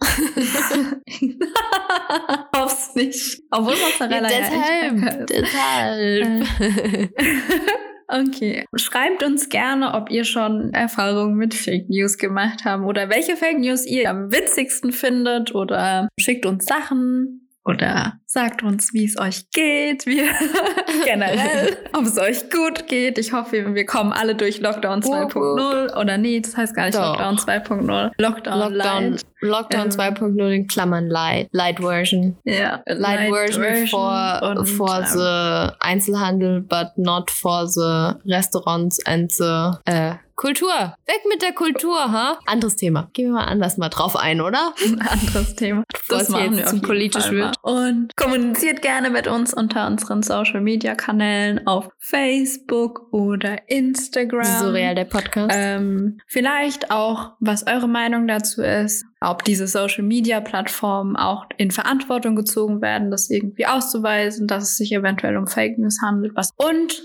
Hoff's 2.54 2.94
nicht. 2.94 3.40
Obwohl 3.50 3.74
Mozzarella 3.74 4.30
ja 4.30 4.38
deshalb. 4.38 5.26
deshalb. 5.26 6.46
Okay. 8.12 8.66
Schreibt 8.74 9.22
uns 9.22 9.48
gerne, 9.48 9.94
ob 9.94 10.10
ihr 10.10 10.24
schon 10.24 10.74
Erfahrungen 10.74 11.34
mit 11.34 11.54
Fake 11.54 11.88
News 11.88 12.18
gemacht 12.18 12.60
habt 12.66 12.84
oder 12.84 13.08
welche 13.08 13.36
Fake 13.36 13.58
News 13.58 13.86
ihr 13.86 14.10
am 14.10 14.30
witzigsten 14.30 14.92
findet 14.92 15.54
oder 15.54 16.08
schickt 16.18 16.44
uns 16.44 16.66
Sachen 16.66 17.48
oder 17.64 18.20
sagt 18.32 18.62
uns, 18.62 18.94
wie 18.94 19.04
es 19.04 19.18
euch 19.18 19.50
geht, 19.50 20.06
wie 20.06 20.22
generell, 21.04 21.76
ob 21.92 22.06
es 22.06 22.18
euch 22.18 22.50
gut 22.50 22.88
geht. 22.88 23.18
Ich 23.18 23.34
hoffe, 23.34 23.74
wir 23.74 23.84
kommen 23.84 24.10
alle 24.10 24.34
durch 24.34 24.58
Lockdown 24.58 25.04
Wup, 25.04 25.34
2.0 25.34 26.00
oder 26.00 26.16
nee, 26.16 26.40
das 26.40 26.56
heißt 26.56 26.74
gar 26.74 26.86
nicht 26.86 26.96
Doch. 26.96 27.18
Lockdown 27.18 27.36
2.0. 27.36 28.10
Lockdown, 28.16 28.58
Lockdown, 28.58 29.10
Light. 29.12 29.22
Lockdown 29.42 29.86
Ähm. 29.86 29.90
2.0 29.90 30.50
in 30.50 30.66
Klammern 30.66 31.08
Light. 31.08 31.48
Light 31.52 31.80
Version. 31.80 32.38
Ja, 32.44 32.82
Light, 32.86 33.28
Version, 33.28 33.86
for, 33.88 34.40
und, 34.56 34.66
for 34.66 34.98
ähm, 35.00 35.06
the 35.06 35.76
Einzelhandel, 35.80 36.62
but 36.62 36.92
not 36.96 37.30
for 37.30 37.66
the 37.66 38.14
Restaurants 38.24 39.04
and 39.04 39.30
the 39.30 39.72
äh, 39.84 40.14
Kultur. 40.42 40.96
Weg 41.06 41.20
mit 41.28 41.42
der 41.42 41.52
Kultur, 41.52 41.96
ha? 41.96 42.38
Anderes 42.46 42.76
Thema. 42.76 43.08
Gehen 43.12 43.28
wir 43.28 43.34
mal 43.34 43.44
anders 43.44 43.76
mal 43.76 43.90
drauf 43.90 44.16
ein, 44.16 44.40
oder? 44.40 44.74
ein 44.84 45.00
anderes 45.08 45.54
Thema. 45.54 45.84
Bevor 45.92 46.16
es 46.16 46.28
jetzt 46.28 46.34
auf 46.34 46.66
zu 46.66 46.74
jeden 46.74 46.82
politisch 46.82 47.30
wird. 47.30 47.56
Und 47.62 48.16
kommuniziert 48.22 48.82
gerne 48.82 49.10
mit 49.10 49.26
uns 49.26 49.52
unter 49.52 49.86
unseren 49.86 50.22
Social 50.22 50.60
Media 50.60 50.94
Kanälen 50.94 51.66
auf 51.66 51.88
Facebook 51.98 53.12
oder 53.12 53.68
Instagram. 53.68 54.44
Surreal, 54.44 54.94
der 54.94 55.04
Podcast. 55.04 55.54
Ähm, 55.56 56.18
vielleicht 56.26 56.90
auch, 56.90 57.32
was 57.40 57.66
eure 57.66 57.88
Meinung 57.88 58.28
dazu 58.28 58.62
ist, 58.62 59.04
ob 59.20 59.44
diese 59.44 59.66
Social 59.66 60.04
Media 60.04 60.40
Plattformen 60.40 61.16
auch 61.16 61.46
in 61.56 61.70
Verantwortung 61.70 62.36
gezogen 62.36 62.80
werden, 62.80 63.10
das 63.10 63.30
irgendwie 63.30 63.66
auszuweisen, 63.66 64.46
dass 64.46 64.64
es 64.64 64.76
sich 64.76 64.92
eventuell 64.92 65.36
um 65.36 65.46
Fake 65.46 65.78
News 65.78 65.98
handelt. 66.02 66.32
Was 66.36 66.50
und 66.56 67.02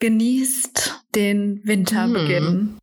genießt 0.00 1.06
den 1.14 1.60
Winterbeginn. 1.64 2.78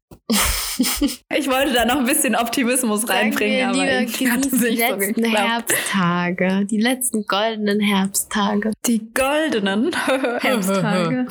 Ich 0.80 1.50
wollte 1.50 1.74
da 1.74 1.86
noch 1.86 1.98
ein 1.98 2.06
bisschen 2.06 2.36
Optimismus 2.36 3.10
reinbringen, 3.10 3.66
aber 3.70 3.74
lieber 3.80 3.92
irgendwie 3.92 4.32
hat 4.32 4.46
es 4.46 4.52
genießt 4.52 4.64
die 4.72 4.78
so 4.78 4.96
letzten 4.96 5.14
geklappt. 5.22 5.74
Herbsttage. 5.74 6.66
Die 6.66 6.82
letzten 6.82 7.26
goldenen 7.26 7.80
Herbsttage. 7.82 8.72
Die 8.86 9.14
goldenen 9.14 9.92
Herbsttage. 10.40 11.26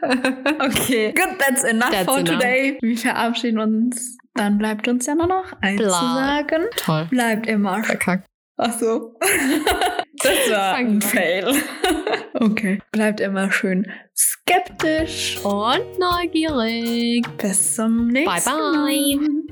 okay, 0.60 1.12
good, 1.12 1.38
that's 1.38 1.64
enough 1.64 1.90
That's 1.90 2.04
for 2.04 2.18
enough. 2.18 2.34
today. 2.34 2.78
Wir 2.80 2.96
verabschieden 2.96 3.58
uns. 3.58 4.16
Dann 4.34 4.56
bleibt 4.58 4.86
uns 4.86 5.04
ja 5.06 5.14
nur 5.16 5.26
noch 5.26 5.52
eins 5.60 5.80
Bla. 5.80 5.88
zu 5.88 6.06
sagen. 6.06 6.66
Toll. 6.76 7.06
Bleibt 7.10 7.46
immer. 7.48 7.82
Verkackt. 7.82 8.27
Ach 8.58 8.78
so. 8.78 9.14
Das 10.20 10.50
war 10.50 10.74
ein 10.74 10.98
mal. 10.98 11.00
Fail. 11.00 11.54
Okay. 12.34 12.80
Bleibt 12.92 13.20
immer 13.20 13.50
schön 13.50 13.86
skeptisch. 14.16 15.38
Und 15.44 15.98
neugierig. 15.98 17.24
Bis 17.36 17.76
zum 17.76 18.08
nächsten 18.08 18.50
Bye, 18.50 18.60
bye. 18.60 19.16
Mal. 19.16 19.47